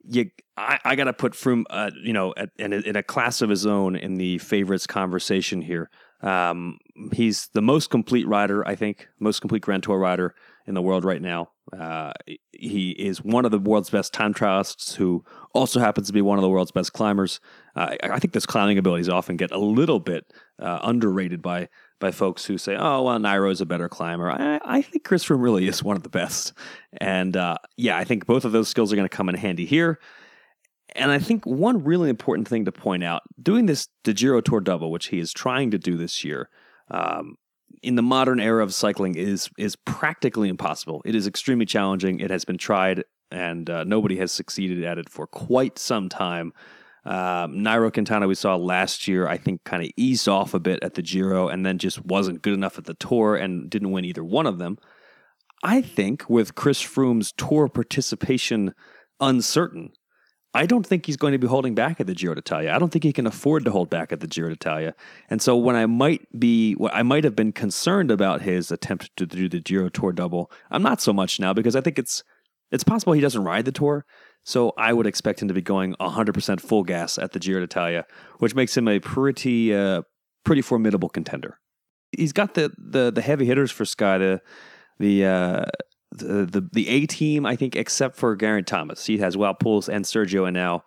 you 0.05 0.29
I, 0.57 0.79
I 0.85 0.95
got 0.95 1.05
to 1.05 1.13
put 1.13 1.33
Froome, 1.33 1.63
uh, 1.69 1.91
you 2.03 2.13
know, 2.13 2.33
at, 2.37 2.49
in, 2.57 2.73
a, 2.73 2.77
in 2.77 2.95
a 2.95 3.03
class 3.03 3.41
of 3.41 3.49
his 3.49 3.65
own 3.65 3.95
in 3.95 4.15
the 4.15 4.37
favorites 4.37 4.85
conversation 4.85 5.61
here. 5.61 5.89
Um, 6.23 6.79
he's 7.11 7.47
the 7.53 7.61
most 7.61 7.89
complete 7.89 8.27
rider, 8.27 8.67
I 8.67 8.75
think, 8.75 9.09
most 9.19 9.41
complete 9.41 9.61
Grand 9.61 9.83
Tour 9.83 9.99
rider 9.99 10.33
in 10.65 10.73
the 10.73 10.81
world 10.81 11.03
right 11.03 11.21
now. 11.21 11.49
Uh, 11.77 12.13
he 12.51 12.91
is 12.91 13.21
one 13.23 13.45
of 13.45 13.51
the 13.51 13.59
world's 13.59 13.89
best 13.89 14.13
time 14.13 14.33
trialists 14.33 14.95
who 14.95 15.23
also 15.53 15.79
happens 15.79 16.07
to 16.07 16.13
be 16.13 16.21
one 16.21 16.37
of 16.37 16.41
the 16.41 16.49
world's 16.49 16.71
best 16.71 16.93
climbers. 16.93 17.39
Uh, 17.75 17.95
I 18.03 18.19
think 18.19 18.33
those 18.33 18.45
climbing 18.45 18.77
abilities 18.77 19.09
often 19.09 19.35
get 19.35 19.51
a 19.51 19.57
little 19.57 19.99
bit 19.99 20.31
uh, 20.59 20.79
underrated 20.83 21.41
by 21.41 21.67
by 21.99 22.11
folks 22.11 22.45
who 22.45 22.57
say, 22.57 22.75
"Oh, 22.77 23.03
well, 23.03 23.17
Nairo 23.17 23.51
is 23.51 23.61
a 23.61 23.65
better 23.65 23.89
climber." 23.89 24.29
I, 24.29 24.59
I 24.63 24.81
think 24.81 25.03
Chris 25.03 25.25
Froome 25.25 25.41
really 25.41 25.67
is 25.67 25.83
one 25.83 25.97
of 25.97 26.03
the 26.03 26.09
best, 26.09 26.53
and 26.97 27.35
uh, 27.35 27.57
yeah, 27.77 27.97
I 27.97 28.03
think 28.03 28.25
both 28.25 28.45
of 28.45 28.51
those 28.51 28.67
skills 28.69 28.91
are 28.91 28.95
going 28.95 29.07
to 29.07 29.15
come 29.15 29.29
in 29.29 29.35
handy 29.35 29.65
here. 29.65 29.99
And 30.95 31.11
I 31.11 31.19
think 31.19 31.45
one 31.45 31.83
really 31.83 32.09
important 32.09 32.47
thing 32.47 32.65
to 32.65 32.71
point 32.71 33.03
out: 33.03 33.21
doing 33.41 33.65
this 33.65 33.87
the 34.03 34.13
Giro 34.13 34.41
Tour 34.41 34.61
double, 34.61 34.91
which 34.91 35.07
he 35.07 35.19
is 35.19 35.33
trying 35.33 35.71
to 35.71 35.77
do 35.77 35.97
this 35.97 36.23
year. 36.23 36.49
Um, 36.91 37.35
in 37.81 37.95
the 37.95 38.01
modern 38.01 38.39
era 38.39 38.63
of 38.63 38.73
cycling 38.73 39.15
is 39.15 39.49
is 39.57 39.75
practically 39.75 40.49
impossible. 40.49 41.01
It 41.05 41.15
is 41.15 41.27
extremely 41.27 41.65
challenging. 41.65 42.19
It 42.19 42.31
has 42.31 42.45
been 42.45 42.57
tried, 42.57 43.03
and 43.31 43.69
uh, 43.69 43.83
nobody 43.83 44.17
has 44.17 44.31
succeeded 44.31 44.83
at 44.83 44.97
it 44.97 45.09
for 45.09 45.27
quite 45.27 45.77
some 45.77 46.09
time. 46.09 46.53
Um, 47.05 47.55
Nairo 47.57 47.91
Quintana, 47.91 48.27
we 48.27 48.35
saw 48.35 48.55
last 48.55 49.09
year, 49.09 49.27
I 49.27 49.37
think, 49.37 49.65
kind 49.65 49.83
of 49.83 49.89
eased 49.97 50.29
off 50.29 50.53
a 50.53 50.59
bit 50.59 50.81
at 50.81 50.93
the 50.93 51.01
Giro, 51.01 51.49
and 51.49 51.65
then 51.65 51.77
just 51.77 52.03
wasn't 52.05 52.41
good 52.41 52.53
enough 52.53 52.77
at 52.77 52.85
the 52.85 52.93
Tour, 52.93 53.35
and 53.35 53.69
didn't 53.69 53.91
win 53.91 54.05
either 54.05 54.23
one 54.23 54.45
of 54.45 54.57
them. 54.57 54.77
I 55.63 55.81
think 55.81 56.29
with 56.29 56.55
Chris 56.55 56.81
Froome's 56.81 57.33
Tour 57.33 57.67
participation 57.67 58.73
uncertain, 59.19 59.91
I 60.55 60.65
don't 60.67 60.85
think 60.85 61.05
he's 61.05 61.17
going 61.17 61.31
to 61.31 61.39
be 61.39 61.47
holding 61.47 61.73
back 61.73 61.99
at 61.99 62.05
the 62.05 62.13
Giro 62.13 62.35
d'Italia. 62.35 62.71
I 62.71 62.77
don't 62.77 62.91
think 62.91 63.03
he 63.03 63.13
can 63.13 63.25
afford 63.25 63.65
to 63.65 63.71
hold 63.71 63.89
back 63.89 64.11
at 64.11 64.19
the 64.19 64.27
Giro 64.27 64.49
d'Italia. 64.49 64.93
And 65.29 65.41
so 65.41 65.57
when 65.57 65.75
I 65.75 65.87
might 65.87 66.27
be, 66.39 66.75
I 66.91 67.01
might 67.01 67.23
have 67.23 67.35
been 67.35 67.51
concerned 67.51 68.11
about 68.11 68.41
his 68.41 68.71
attempt 68.71 69.15
to 69.17 69.25
do 69.25 69.49
the 69.49 69.59
Giro 69.59 69.89
Tour 69.89 70.11
double, 70.11 70.51
I'm 70.69 70.83
not 70.83 71.01
so 71.01 71.11
much 71.11 71.39
now 71.39 71.53
because 71.53 71.75
I 71.75 71.81
think 71.81 71.97
it's 71.97 72.23
it's 72.71 72.83
possible 72.83 73.13
he 73.13 73.21
doesn't 73.21 73.43
ride 73.43 73.65
the 73.65 73.71
Tour. 73.71 74.05
So 74.43 74.73
I 74.77 74.93
would 74.93 75.07
expect 75.07 75.41
him 75.41 75.47
to 75.47 75.53
be 75.53 75.61
going 75.61 75.95
100% 76.01 76.59
full 76.59 76.83
gas 76.83 77.17
at 77.17 77.31
the 77.31 77.39
Giro 77.39 77.61
d'Italia, 77.61 78.05
which 78.39 78.55
makes 78.55 78.75
him 78.75 78.87
a 78.87 78.99
pretty 78.99 79.73
uh, 79.73 80.03
pretty 80.43 80.61
formidable 80.61 81.09
contender. 81.09 81.59
He's 82.11 82.33
got 82.33 82.53
the 82.53 82.71
the 82.77 83.11
the 83.11 83.21
heavy 83.21 83.45
hitters 83.45 83.71
for 83.71 83.85
Sky, 83.85 84.17
the 84.19 84.41
the 84.99 85.25
uh, 85.25 85.65
the 86.17 86.45
the, 86.45 86.69
the 86.71 86.87
A 86.89 87.05
team, 87.05 87.45
I 87.45 87.55
think, 87.55 87.75
except 87.75 88.15
for 88.15 88.35
Geraint 88.35 88.67
Thomas. 88.67 89.05
He 89.05 89.17
has 89.19 89.35
Wout 89.35 89.59
Poels 89.59 89.89
and 89.89 90.05
Sergio 90.05 90.49
Henao, 90.49 90.81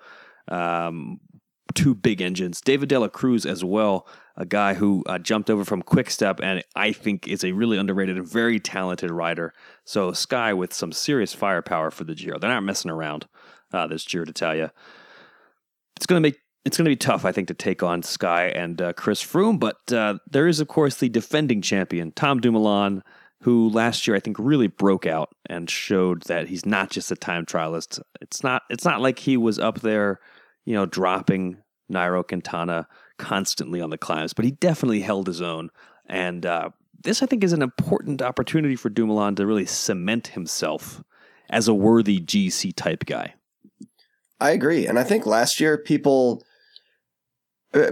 um, 0.53 1.21
two 1.75 1.95
big 1.95 2.21
engines. 2.21 2.61
David 2.61 2.89
De 2.89 2.99
La 2.99 3.09
Cruz 3.09 3.45
as 3.47 3.65
well, 3.65 4.07
a 4.37 4.45
guy 4.45 4.75
who 4.75 5.03
uh, 5.07 5.19
jumped 5.19 5.51
over 5.51 5.65
from 5.65 5.83
Quick 5.83 6.11
Step 6.11 6.41
and 6.43 6.63
I 6.75 6.93
think 6.93 7.29
is 7.29 7.45
a 7.45 7.53
really 7.53 7.79
underrated 7.79 8.17
and 8.17 8.29
very 8.29 8.61
talented 8.61 9.11
rider. 9.11 9.53
So 9.85 10.13
Sky 10.13 10.53
with 10.53 10.73
some 10.73 10.93
serious 10.93 11.35
firepower 11.35 11.91
for 11.91 12.05
the 12.05 12.15
Giro. 12.15 12.39
They're 12.39 12.51
not 12.51 12.65
messing 12.65 12.91
around 12.91 13.27
uh, 13.73 13.87
this 13.87 14.05
Giro 14.05 14.25
d'Italia. 14.25 14.73
It's 15.97 16.07
going 16.07 16.23
to 16.23 16.29
make 16.29 16.39
it's 16.67 16.77
going 16.77 16.87
to 16.87 16.91
be 16.91 16.97
tough, 16.97 17.25
I 17.25 17.31
think, 17.31 17.47
to 17.47 17.55
take 17.55 17.85
on 17.85 18.03
Sky 18.03 18.49
and 18.49 18.83
uh, 18.83 18.93
Chris 18.93 19.23
Froome, 19.23 19.61
but 19.61 19.93
uh, 19.93 20.19
there 20.29 20.49
is, 20.49 20.59
of 20.59 20.67
course, 20.67 20.97
the 20.97 21.09
defending 21.09 21.63
champion, 21.63 22.11
Tom 22.11 22.41
Dumoulin, 22.41 23.05
who 23.43 23.69
last 23.69 24.07
year 24.07 24.17
I 24.17 24.21
think 24.21 24.39
really 24.39 24.67
broke 24.67 25.07
out 25.07 25.31
and 25.49 25.69
showed 25.69 26.23
that 26.23 26.49
he's 26.49 26.67
not 26.67 26.91
just 26.91 27.11
a 27.13 27.17
time 27.17 27.47
trialist. 27.47 28.01
It's 28.21 28.43
not 28.43 28.63
it's 28.71 28.85
not 28.85 29.01
like 29.01 29.19
he 29.19 29.37
was 29.37 29.59
up 29.59 29.81
there, 29.81 30.21
you 30.65 30.75
know, 30.75 30.87
dropping 30.87 31.59
Nairo 31.93 32.27
Quintana 32.27 32.89
constantly 33.19 33.81
on 33.81 33.91
the 33.91 33.99
climbs, 33.99 34.33
but 34.33 34.45
he 34.45 34.51
definitely 34.53 35.01
held 35.01 35.27
his 35.27 35.41
own. 35.41 35.71
And 36.07 36.45
uh, 36.47 36.71
this, 37.03 37.23
I 37.23 37.27
think, 37.27 37.45
is 37.45 37.53
an 37.53 37.63
important 37.63 38.23
opportunity 38.23 38.77
for 38.77 38.91
Dumoulin 38.91 39.37
to 39.37 39.47
really 39.47 39.67
cement 39.67 40.29
himself 40.29 41.03
as 41.51 41.69
a 41.69 41.75
worthy 41.75 42.21
GC 42.21 42.75
type 42.75 43.05
guy. 43.07 43.35
I 44.41 44.51
agree, 44.51 44.87
and 44.87 44.99
I 44.99 45.05
think 45.05 45.25
last 45.25 45.61
year 45.61 45.79
people 45.79 46.43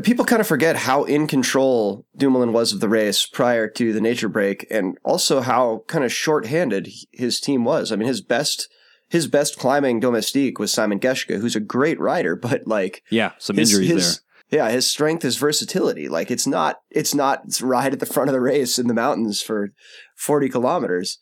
people 0.03 0.25
kind 0.25 0.41
of 0.41 0.47
forget 0.47 0.77
how 0.77 1.05
in 1.05 1.27
control 1.27 2.07
Dumoulin 2.17 2.53
was 2.53 2.73
of 2.73 2.81
the 2.81 2.89
race 2.89 3.27
prior 3.27 3.69
to 3.69 3.93
the 3.93 4.01
nature 4.01 4.29
break, 4.29 4.67
and 4.71 4.97
also 5.05 5.41
how 5.41 5.85
kind 5.89 6.05
of 6.05 6.13
short-handed 6.13 6.89
his 7.13 7.41
team 7.41 7.65
was. 7.65 7.91
I 7.93 7.97
mean, 7.97 8.09
his 8.09 8.21
best 8.21 8.69
his 9.11 9.27
best 9.27 9.59
climbing 9.59 10.01
domestique 10.01 10.59
was 10.59 10.73
Simon 10.73 10.99
Geschke, 10.99 11.39
who's 11.41 11.55
a 11.57 11.61
great 11.61 12.01
rider, 12.01 12.35
but 12.49 12.67
like 12.67 13.03
Yeah, 13.11 13.33
some 13.39 13.57
his- 13.57 13.73
injuries 13.73 13.91
his- 13.91 14.21
Yeah, 14.51 14.71
his 14.71 14.87
strength 14.87 15.25
is 15.25 15.37
versatility. 15.37 16.09
Like 16.09 16.31
it's 16.31 16.47
not 16.47 16.77
it's 16.91 17.15
not 17.15 17.43
it's 17.45 17.61
ride 17.63 17.93
at 17.93 18.01
the 18.01 18.07
front 18.07 18.29
of 18.29 18.33
the 18.35 18.41
race 18.41 18.79
in 18.79 18.87
the 18.87 18.95
mountains 18.95 19.43
for 19.43 19.71
40 20.17 20.49
kilometers. 20.49 21.19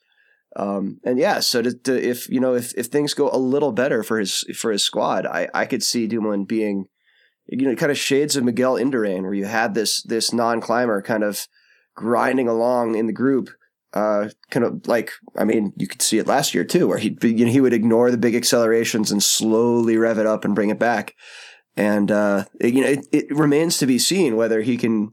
Um, 0.55 1.01
and 1.03 1.19
yeah, 1.19 1.41
so 1.41 1.63
to, 1.63 1.73
to, 1.73 2.09
if 2.11 2.29
you 2.29 2.39
know 2.39 2.55
if 2.55 2.75
if 2.77 2.87
things 2.87 3.15
go 3.15 3.31
a 3.33 3.39
little 3.39 3.73
better 3.73 4.03
for 4.03 4.19
his 4.19 4.45
for 4.55 4.71
his 4.71 4.83
squad, 4.85 5.25
I 5.25 5.49
I 5.55 5.65
could 5.65 5.83
see 5.83 6.07
Dumoulin 6.07 6.45
being 6.45 6.87
you 7.61 7.69
know 7.69 7.77
kind 7.77 7.93
of 7.93 7.99
shades 7.99 8.37
of 8.37 8.45
Miguel 8.45 8.75
Indurain, 8.75 9.23
where 9.23 9.35
you 9.35 9.45
had 9.45 9.75
this 9.75 10.03
this 10.03 10.33
non 10.33 10.61
climber 10.61 11.03
kind 11.03 11.23
of 11.23 11.47
grinding 11.95 12.49
along 12.49 12.95
in 12.95 13.07
the 13.07 13.13
group. 13.13 13.51
Uh, 13.93 14.31
kind 14.51 14.65
of 14.65 14.87
like 14.87 15.13
I 15.37 15.45
mean, 15.45 15.75
you 15.77 15.87
could 15.87 16.01
see 16.01 16.19
it 16.19 16.27
last 16.27 16.55
year 16.55 16.65
too, 16.65 16.89
where 16.89 16.99
he 16.99 17.17
you 17.23 17.45
know 17.45 17.53
he 17.53 17.61
would 17.61 17.75
ignore 17.75 18.11
the 18.11 18.17
big 18.17 18.35
accelerations 18.35 19.13
and 19.13 19.23
slowly 19.23 19.97
rev 19.97 20.19
it 20.19 20.27
up 20.27 20.45
and 20.45 20.55
bring 20.55 20.71
it 20.71 20.79
back. 20.79 21.15
And 21.77 22.11
uh, 22.11 22.45
it, 22.61 22.75
you 22.75 22.83
know, 22.83 22.89
it, 22.89 23.07
it 23.13 23.27
remains 23.31 23.79
to 23.79 23.87
be 23.87 23.99
seen 23.99 24.37
whether 24.37 24.63
he 24.63 24.77
can 24.77 25.13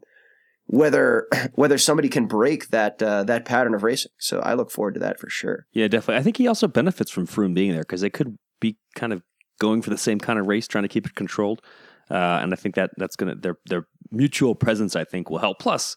whether 0.65 1.27
whether 1.55 1.77
somebody 1.77 2.07
can 2.07 2.25
break 2.25 2.69
that 2.69 3.01
uh, 3.03 3.23
that 3.25 3.43
pattern 3.43 3.73
of 3.73 3.83
racing. 3.83 4.11
So 4.17 4.39
I 4.39 4.53
look 4.53 4.71
forward 4.71 4.93
to 4.93 4.99
that 5.01 5.19
for 5.19 5.29
sure. 5.29 5.65
Yeah, 5.73 5.87
definitely. 5.87 6.19
I 6.19 6.23
think 6.23 6.37
he 6.37 6.47
also 6.47 6.67
benefits 6.67 7.11
from 7.11 7.27
Froome 7.27 7.53
being 7.53 7.71
there 7.71 7.81
because 7.81 8.01
they 8.01 8.09
could 8.09 8.37
be 8.61 8.77
kind 8.95 9.11
of 9.11 9.23
going 9.59 9.81
for 9.81 9.89
the 9.89 9.97
same 9.97 10.19
kind 10.19 10.39
of 10.39 10.47
race, 10.47 10.67
trying 10.67 10.83
to 10.83 10.87
keep 10.87 11.05
it 11.05 11.15
controlled. 11.15 11.61
Uh, 12.09 12.39
and 12.41 12.53
I 12.53 12.55
think 12.55 12.75
that 12.75 12.91
that's 12.97 13.15
gonna 13.15 13.35
their 13.35 13.57
their 13.65 13.87
mutual 14.11 14.55
presence. 14.55 14.95
I 14.95 15.03
think 15.03 15.29
will 15.29 15.39
help. 15.39 15.59
Plus, 15.59 15.95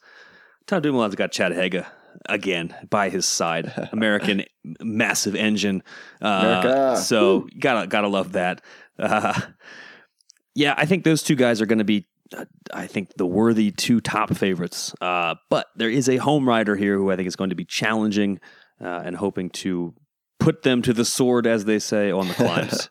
Tom 0.66 0.82
Dumoulin's 0.82 1.14
got 1.14 1.32
Chad 1.32 1.52
Haga 1.52 1.90
again 2.26 2.74
by 2.90 3.08
his 3.08 3.26
side, 3.26 3.72
American 3.92 4.44
massive 4.80 5.34
engine. 5.34 5.82
Uh, 6.20 6.96
so 6.96 7.38
Woo. 7.38 7.48
gotta 7.58 7.86
gotta 7.86 8.08
love 8.08 8.32
that. 8.32 8.62
Uh, 8.98 9.40
yeah, 10.54 10.74
I 10.76 10.86
think 10.86 11.04
those 11.04 11.22
two 11.22 11.34
guys 11.34 11.60
are 11.60 11.66
going 11.66 11.78
to 11.78 11.84
be 11.84 12.06
I 12.72 12.86
think 12.86 13.14
the 13.16 13.26
worthy 13.26 13.70
two 13.70 14.00
top 14.00 14.34
favorites. 14.34 14.94
Uh, 15.00 15.34
but 15.50 15.66
there 15.76 15.90
is 15.90 16.08
a 16.08 16.16
home 16.16 16.48
rider 16.48 16.76
here 16.76 16.96
who 16.96 17.10
I 17.10 17.16
think 17.16 17.26
is 17.26 17.36
going 17.36 17.50
to 17.50 17.56
be 17.56 17.64
challenging 17.64 18.40
uh, 18.80 19.02
and 19.04 19.16
hoping 19.16 19.50
to 19.50 19.94
put 20.38 20.62
them 20.62 20.82
to 20.82 20.92
the 20.92 21.04
sword, 21.04 21.46
as 21.46 21.64
they 21.64 21.78
say, 21.78 22.10
on 22.10 22.28
the 22.28 22.34
climbs. 22.34 22.90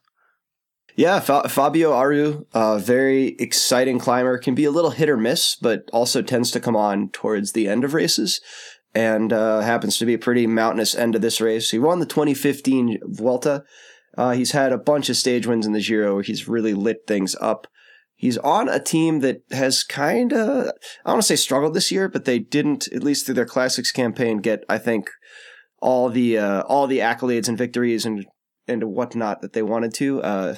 Yeah, 1.01 1.19
Fa- 1.19 1.49
Fabio 1.49 1.93
Aru, 1.93 2.45
uh, 2.53 2.77
very 2.77 3.29
exciting 3.39 3.97
climber, 3.97 4.37
can 4.37 4.53
be 4.53 4.65
a 4.65 4.71
little 4.71 4.91
hit 4.91 5.09
or 5.09 5.17
miss, 5.17 5.55
but 5.55 5.89
also 5.91 6.21
tends 6.21 6.51
to 6.51 6.59
come 6.59 6.75
on 6.75 7.09
towards 7.09 7.53
the 7.53 7.67
end 7.67 7.83
of 7.83 7.95
races. 7.95 8.39
And 8.93 9.33
uh, 9.33 9.61
happens 9.61 9.97
to 9.97 10.05
be 10.05 10.13
a 10.13 10.19
pretty 10.19 10.45
mountainous 10.45 10.93
end 10.93 11.15
of 11.15 11.23
this 11.23 11.41
race. 11.41 11.71
He 11.71 11.79
won 11.79 11.97
the 11.97 12.05
2015 12.05 12.99
Vuelta. 13.03 13.63
Uh, 14.15 14.33
he's 14.33 14.51
had 14.51 14.71
a 14.71 14.77
bunch 14.77 15.09
of 15.09 15.17
stage 15.17 15.47
wins 15.47 15.65
in 15.65 15.73
the 15.73 15.81
Giro. 15.81 16.21
He's 16.21 16.47
really 16.47 16.75
lit 16.75 17.07
things 17.07 17.35
up. 17.41 17.65
He's 18.15 18.37
on 18.37 18.69
a 18.69 18.79
team 18.79 19.21
that 19.21 19.41
has 19.49 19.83
kind 19.83 20.31
of, 20.31 20.67
I 20.67 20.71
don't 21.05 21.13
want 21.13 21.21
to 21.23 21.27
say 21.29 21.35
struggled 21.35 21.73
this 21.73 21.91
year, 21.91 22.09
but 22.09 22.25
they 22.25 22.37
didn't, 22.37 22.87
at 22.93 23.01
least 23.01 23.25
through 23.25 23.35
their 23.35 23.45
classics 23.47 23.91
campaign, 23.91 24.37
get, 24.37 24.63
I 24.69 24.77
think, 24.77 25.09
all 25.79 26.09
the, 26.09 26.37
uh, 26.37 26.61
all 26.67 26.85
the 26.85 26.99
accolades 26.99 27.47
and 27.47 27.57
victories 27.57 28.05
and, 28.05 28.23
and 28.67 28.83
whatnot 28.83 29.41
that 29.41 29.53
they 29.53 29.63
wanted 29.63 29.95
to. 29.95 30.21
Uh, 30.21 30.55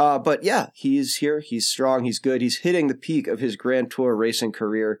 uh, 0.00 0.18
but 0.18 0.42
yeah, 0.42 0.68
he's 0.72 1.16
here. 1.16 1.40
He's 1.40 1.68
strong. 1.68 2.04
He's 2.04 2.18
good. 2.18 2.40
He's 2.40 2.60
hitting 2.60 2.86
the 2.86 2.94
peak 2.94 3.26
of 3.26 3.38
his 3.38 3.54
Grand 3.54 3.90
Tour 3.90 4.16
racing 4.16 4.52
career. 4.52 5.00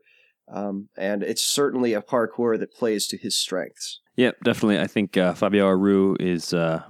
Um, 0.52 0.90
and 0.94 1.22
it's 1.22 1.42
certainly 1.42 1.94
a 1.94 2.02
parcours 2.02 2.60
that 2.60 2.74
plays 2.74 3.06
to 3.06 3.16
his 3.16 3.34
strengths. 3.34 4.00
Yeah, 4.16 4.32
definitely. 4.44 4.78
I 4.78 4.86
think 4.86 5.16
uh, 5.16 5.32
Fabio 5.32 5.66
Aru 5.68 6.16
is 6.20 6.52
uh, 6.52 6.82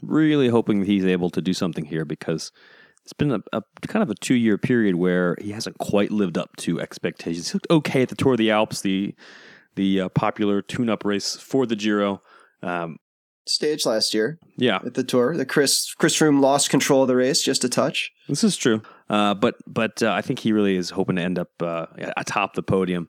really 0.00 0.46
hoping 0.46 0.78
that 0.78 0.86
he's 0.86 1.04
able 1.04 1.28
to 1.30 1.42
do 1.42 1.52
something 1.52 1.84
here 1.84 2.04
because 2.04 2.52
it's 3.02 3.12
been 3.12 3.32
a, 3.32 3.40
a, 3.52 3.62
kind 3.88 4.04
of 4.04 4.10
a 4.10 4.14
two 4.14 4.34
year 4.34 4.58
period 4.58 4.94
where 4.94 5.34
he 5.40 5.50
hasn't 5.50 5.78
quite 5.78 6.12
lived 6.12 6.38
up 6.38 6.54
to 6.58 6.80
expectations. 6.80 7.50
He 7.50 7.56
looked 7.56 7.70
okay 7.72 8.02
at 8.02 8.10
the 8.10 8.14
Tour 8.14 8.34
of 8.34 8.38
the 8.38 8.52
Alps, 8.52 8.82
the 8.82 9.12
the 9.74 10.02
uh, 10.02 10.08
popular 10.10 10.62
tune 10.62 10.88
up 10.88 11.04
race 11.04 11.34
for 11.34 11.66
the 11.66 11.74
Giro. 11.74 12.22
Um, 12.62 12.98
Stage 13.48 13.86
last 13.86 14.12
year, 14.12 14.38
yeah, 14.56 14.80
at 14.84 14.94
the 14.94 15.04
Tour. 15.04 15.36
The 15.36 15.46
Chris 15.46 15.94
Chris 15.94 16.18
Froome 16.18 16.40
lost 16.40 16.68
control 16.68 17.02
of 17.02 17.08
the 17.08 17.16
race 17.16 17.42
just 17.42 17.64
a 17.64 17.68
touch. 17.68 18.10
This 18.28 18.42
is 18.42 18.56
true, 18.56 18.82
uh, 19.08 19.34
but 19.34 19.54
but 19.66 20.02
uh, 20.02 20.12
I 20.12 20.22
think 20.22 20.40
he 20.40 20.52
really 20.52 20.76
is 20.76 20.90
hoping 20.90 21.16
to 21.16 21.22
end 21.22 21.38
up 21.38 21.50
uh, 21.62 21.86
atop 22.16 22.54
the 22.54 22.62
podium. 22.62 23.08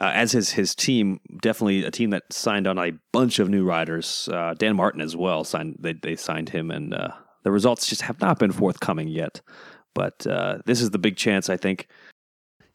Uh, 0.00 0.12
as 0.14 0.32
his 0.32 0.50
his 0.50 0.74
team, 0.74 1.20
definitely 1.42 1.84
a 1.84 1.90
team 1.90 2.10
that 2.10 2.32
signed 2.32 2.66
on 2.66 2.78
a 2.78 2.92
bunch 3.12 3.38
of 3.38 3.50
new 3.50 3.64
riders. 3.64 4.30
Uh, 4.32 4.54
Dan 4.54 4.76
Martin 4.76 5.02
as 5.02 5.14
well 5.14 5.44
signed. 5.44 5.76
They 5.78 5.92
they 5.92 6.16
signed 6.16 6.48
him, 6.48 6.70
and 6.70 6.94
uh, 6.94 7.08
the 7.42 7.50
results 7.50 7.86
just 7.86 8.02
have 8.02 8.20
not 8.20 8.38
been 8.38 8.52
forthcoming 8.52 9.08
yet. 9.08 9.42
But 9.92 10.26
uh, 10.26 10.58
this 10.64 10.80
is 10.80 10.90
the 10.90 10.98
big 10.98 11.16
chance, 11.16 11.50
I 11.50 11.56
think. 11.58 11.88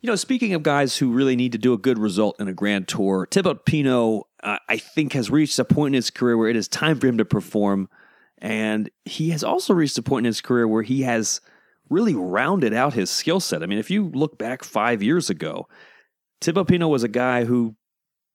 You 0.05 0.11
know, 0.11 0.15
speaking 0.15 0.53
of 0.53 0.61
guys 0.61 0.95
who 0.95 1.11
really 1.11 1.35
need 1.35 1.53
to 1.53 1.57
do 1.57 1.73
a 1.73 1.79
good 1.79 1.97
result 1.97 2.39
in 2.39 2.47
a 2.47 2.53
grand 2.53 2.87
tour, 2.87 3.27
Thibaut 3.31 3.65
Pinot, 3.65 4.21
uh, 4.43 4.59
I 4.69 4.77
think, 4.77 5.13
has 5.13 5.31
reached 5.31 5.57
a 5.57 5.65
point 5.65 5.95
in 5.95 5.97
his 5.97 6.11
career 6.11 6.37
where 6.37 6.47
it 6.47 6.55
is 6.55 6.67
time 6.67 6.99
for 6.99 7.07
him 7.07 7.17
to 7.17 7.25
perform. 7.25 7.89
And 8.37 8.91
he 9.05 9.31
has 9.31 9.43
also 9.43 9.73
reached 9.73 9.97
a 9.97 10.03
point 10.03 10.27
in 10.27 10.29
his 10.29 10.41
career 10.41 10.67
where 10.67 10.83
he 10.83 11.01
has 11.01 11.41
really 11.89 12.13
rounded 12.13 12.71
out 12.71 12.93
his 12.93 13.09
skill 13.09 13.39
set. 13.39 13.63
I 13.63 13.65
mean, 13.65 13.79
if 13.79 13.89
you 13.89 14.09
look 14.09 14.37
back 14.37 14.63
five 14.63 15.01
years 15.01 15.31
ago, 15.31 15.67
Thibaut 16.39 16.67
Pinot 16.67 16.89
was 16.89 17.01
a 17.01 17.07
guy 17.07 17.45
who 17.45 17.75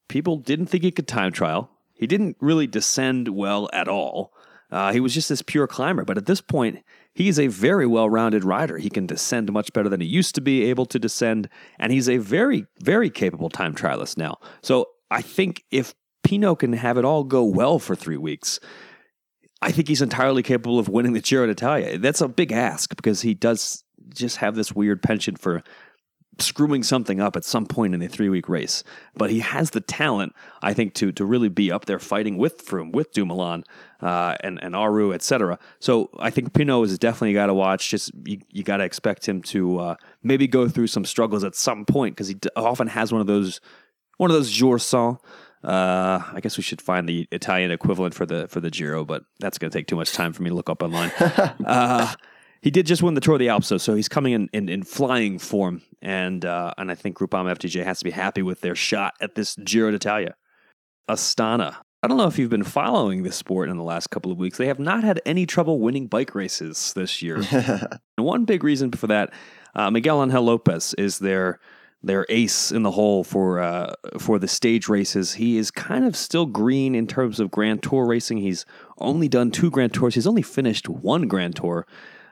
people 0.08 0.38
didn't 0.38 0.66
think 0.66 0.82
he 0.82 0.90
could 0.90 1.06
time 1.06 1.30
trial. 1.30 1.70
He 1.94 2.08
didn't 2.08 2.36
really 2.40 2.66
descend 2.66 3.28
well 3.28 3.70
at 3.72 3.86
all. 3.86 4.32
Uh, 4.72 4.92
he 4.92 4.98
was 4.98 5.14
just 5.14 5.28
this 5.28 5.40
pure 5.40 5.68
climber, 5.68 6.04
but 6.04 6.18
at 6.18 6.26
this 6.26 6.40
point, 6.40 6.82
he's 7.14 7.38
a 7.38 7.48
very 7.48 7.86
well 7.86 8.08
rounded 8.08 8.44
rider. 8.44 8.78
He 8.78 8.90
can 8.90 9.06
descend 9.06 9.52
much 9.52 9.72
better 9.72 9.88
than 9.88 10.00
he 10.00 10.06
used 10.06 10.34
to 10.36 10.40
be 10.40 10.64
able 10.64 10.86
to 10.86 10.98
descend, 10.98 11.48
and 11.78 11.92
he's 11.92 12.08
a 12.08 12.18
very, 12.18 12.66
very 12.82 13.10
capable 13.10 13.50
time 13.50 13.74
trialist 13.74 14.16
now. 14.16 14.38
So 14.62 14.86
I 15.10 15.22
think 15.22 15.64
if 15.70 15.94
Pinot 16.22 16.60
can 16.60 16.72
have 16.74 16.98
it 16.98 17.04
all 17.04 17.24
go 17.24 17.44
well 17.44 17.78
for 17.78 17.94
three 17.94 18.16
weeks, 18.16 18.60
I 19.62 19.72
think 19.72 19.88
he's 19.88 20.02
entirely 20.02 20.42
capable 20.42 20.78
of 20.78 20.88
winning 20.88 21.12
the 21.12 21.20
Giro 21.20 21.46
d'Italia. 21.46 21.98
That's 21.98 22.20
a 22.20 22.28
big 22.28 22.52
ask 22.52 22.94
because 22.96 23.22
he 23.22 23.34
does 23.34 23.84
just 24.14 24.38
have 24.38 24.54
this 24.54 24.72
weird 24.72 25.02
penchant 25.02 25.38
for 25.38 25.62
screwing 26.42 26.82
something 26.82 27.20
up 27.20 27.36
at 27.36 27.44
some 27.44 27.66
point 27.66 27.94
in 27.94 28.02
a 28.02 28.08
three 28.08 28.28
week 28.28 28.48
race. 28.48 28.82
But 29.16 29.30
he 29.30 29.40
has 29.40 29.70
the 29.70 29.80
talent, 29.80 30.34
I 30.62 30.74
think, 30.74 30.94
to 30.94 31.12
to 31.12 31.24
really 31.24 31.48
be 31.48 31.70
up 31.70 31.86
there 31.86 31.98
fighting 31.98 32.36
with 32.36 32.64
Froome, 32.64 32.92
with 32.92 33.12
Dumoulin, 33.12 33.64
uh, 34.00 34.36
and 34.40 34.62
and 34.62 34.74
Aru, 34.74 35.12
etc. 35.12 35.58
So 35.78 36.10
I 36.18 36.30
think 36.30 36.52
Pinot 36.52 36.86
is 36.86 36.98
definitely 36.98 37.34
got 37.34 37.46
to 37.46 37.54
watch. 37.54 37.90
Just 37.90 38.12
you, 38.24 38.40
you 38.50 38.62
got 38.62 38.78
to 38.78 38.84
expect 38.84 39.28
him 39.28 39.42
to 39.42 39.78
uh, 39.78 39.94
maybe 40.22 40.46
go 40.46 40.68
through 40.68 40.88
some 40.88 41.04
struggles 41.04 41.44
at 41.44 41.54
some 41.54 41.84
point 41.84 42.14
because 42.14 42.28
he 42.28 42.34
d- 42.34 42.50
often 42.56 42.88
has 42.88 43.12
one 43.12 43.20
of 43.20 43.26
those 43.26 43.60
one 44.16 44.30
of 44.30 44.34
those 44.36 44.50
jour 44.50 44.78
sans. 44.78 45.18
Uh, 45.62 46.22
I 46.32 46.40
guess 46.40 46.56
we 46.56 46.62
should 46.62 46.80
find 46.80 47.06
the 47.06 47.28
Italian 47.30 47.70
equivalent 47.70 48.14
for 48.14 48.24
the 48.24 48.48
for 48.48 48.60
the 48.60 48.70
Giro, 48.70 49.04
but 49.04 49.24
that's 49.40 49.58
going 49.58 49.70
to 49.70 49.78
take 49.78 49.86
too 49.86 49.96
much 49.96 50.12
time 50.12 50.32
for 50.32 50.42
me 50.42 50.48
to 50.48 50.56
look 50.56 50.70
up 50.70 50.82
online. 50.82 51.10
uh, 51.20 52.14
he 52.62 52.70
did 52.70 52.86
just 52.86 53.02
win 53.02 53.14
the 53.14 53.20
Tour 53.20 53.34
of 53.34 53.38
the 53.38 53.48
Alps, 53.48 53.68
though, 53.70 53.78
so 53.78 53.94
he's 53.94 54.08
coming 54.08 54.32
in, 54.32 54.50
in, 54.52 54.68
in 54.68 54.82
flying 54.82 55.38
form, 55.38 55.82
and 56.02 56.44
uh, 56.44 56.74
and 56.76 56.90
I 56.90 56.94
think 56.94 57.16
Groupama 57.16 57.56
FDJ 57.56 57.84
has 57.84 57.98
to 57.98 58.04
be 58.04 58.10
happy 58.10 58.42
with 58.42 58.60
their 58.60 58.74
shot 58.74 59.14
at 59.20 59.34
this 59.34 59.56
Giro 59.56 59.90
d'Italia. 59.90 60.34
Astana. 61.08 61.76
I 62.02 62.08
don't 62.08 62.16
know 62.16 62.26
if 62.26 62.38
you've 62.38 62.50
been 62.50 62.64
following 62.64 63.24
this 63.24 63.36
sport 63.36 63.68
in 63.68 63.76
the 63.76 63.82
last 63.82 64.08
couple 64.08 64.32
of 64.32 64.38
weeks. 64.38 64.56
They 64.56 64.68
have 64.68 64.78
not 64.78 65.04
had 65.04 65.20
any 65.26 65.44
trouble 65.44 65.80
winning 65.80 66.06
bike 66.06 66.34
races 66.34 66.94
this 66.94 67.20
year. 67.20 67.42
and 67.50 67.98
one 68.16 68.46
big 68.46 68.64
reason 68.64 68.90
for 68.92 69.06
that, 69.08 69.34
uh, 69.74 69.90
Miguel 69.90 70.22
Angel 70.22 70.42
Lopez 70.42 70.94
is 70.94 71.18
their 71.18 71.60
their 72.02 72.24
ace 72.30 72.72
in 72.72 72.82
the 72.82 72.90
hole 72.90 73.24
for 73.24 73.60
uh, 73.60 73.92
for 74.18 74.38
the 74.38 74.48
stage 74.48 74.88
races. 74.88 75.34
He 75.34 75.58
is 75.58 75.70
kind 75.70 76.04
of 76.06 76.16
still 76.16 76.46
green 76.46 76.94
in 76.94 77.06
terms 77.06 77.40
of 77.40 77.50
Grand 77.50 77.82
Tour 77.82 78.06
racing. 78.06 78.38
He's 78.38 78.64
only 78.98 79.28
done 79.28 79.50
two 79.50 79.70
Grand 79.70 79.92
Tours. 79.92 80.14
He's 80.14 80.26
only 80.26 80.42
finished 80.42 80.88
one 80.88 81.28
Grand 81.28 81.56
Tour 81.56 81.86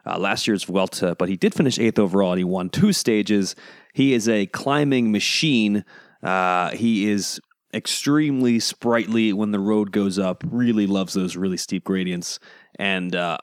uh, 0.09 0.18
last 0.18 0.47
year's 0.47 0.64
Vuelta, 0.64 1.14
but 1.18 1.29
he 1.29 1.37
did 1.37 1.55
finish 1.55 1.79
eighth 1.79 1.99
overall 1.99 2.33
and 2.33 2.38
he 2.38 2.44
won 2.44 2.71
two 2.71 2.92
stages. 2.92 3.55
He 3.92 4.14
is 4.14 4.29
a 4.29 4.47
climbing 4.47 5.12
machine. 5.12 5.85
Uh, 6.23 6.71
he 6.71 7.09
is 7.11 7.40
extremely 7.75 8.59
sprightly 8.59 9.33
when 9.33 9.51
the 9.51 9.59
road 9.59 9.92
goes 9.92 10.18
up, 10.18 10.42
really 10.49 10.87
loves 10.87 11.14
those 11.14 11.37
really 11.37 11.57
steep 11.57 11.85
gradients. 11.85 12.38
And 12.79 13.14
uh, 13.14 13.38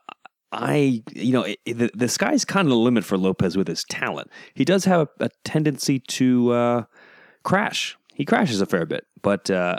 I, 0.52 1.04
you 1.14 1.34
know, 1.34 1.44
it, 1.44 1.60
the, 1.66 1.92
the 1.94 2.08
sky's 2.08 2.46
kind 2.46 2.66
of 2.66 2.70
the 2.70 2.78
limit 2.78 3.04
for 3.04 3.18
Lopez 3.18 3.56
with 3.56 3.68
his 3.68 3.84
talent. 3.84 4.32
He 4.54 4.66
does 4.66 4.86
have 4.86 5.02
a, 5.20 5.26
a 5.26 5.30
tendency 5.44 6.00
to 6.00 6.52
uh, 6.52 6.84
crash. 7.44 7.98
He 8.14 8.26
crashes 8.26 8.62
a 8.62 8.66
fair 8.66 8.86
bit, 8.86 9.06
but 9.22 9.52
uh, 9.52 9.76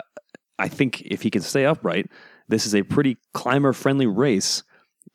I 0.59 0.67
think 0.67 1.01
if 1.01 1.23
he 1.23 1.29
can 1.29 1.41
stay 1.41 1.65
upright, 1.65 2.09
this 2.47 2.65
is 2.65 2.75
a 2.75 2.83
pretty 2.83 3.17
climber 3.33 3.73
friendly 3.73 4.07
race 4.07 4.63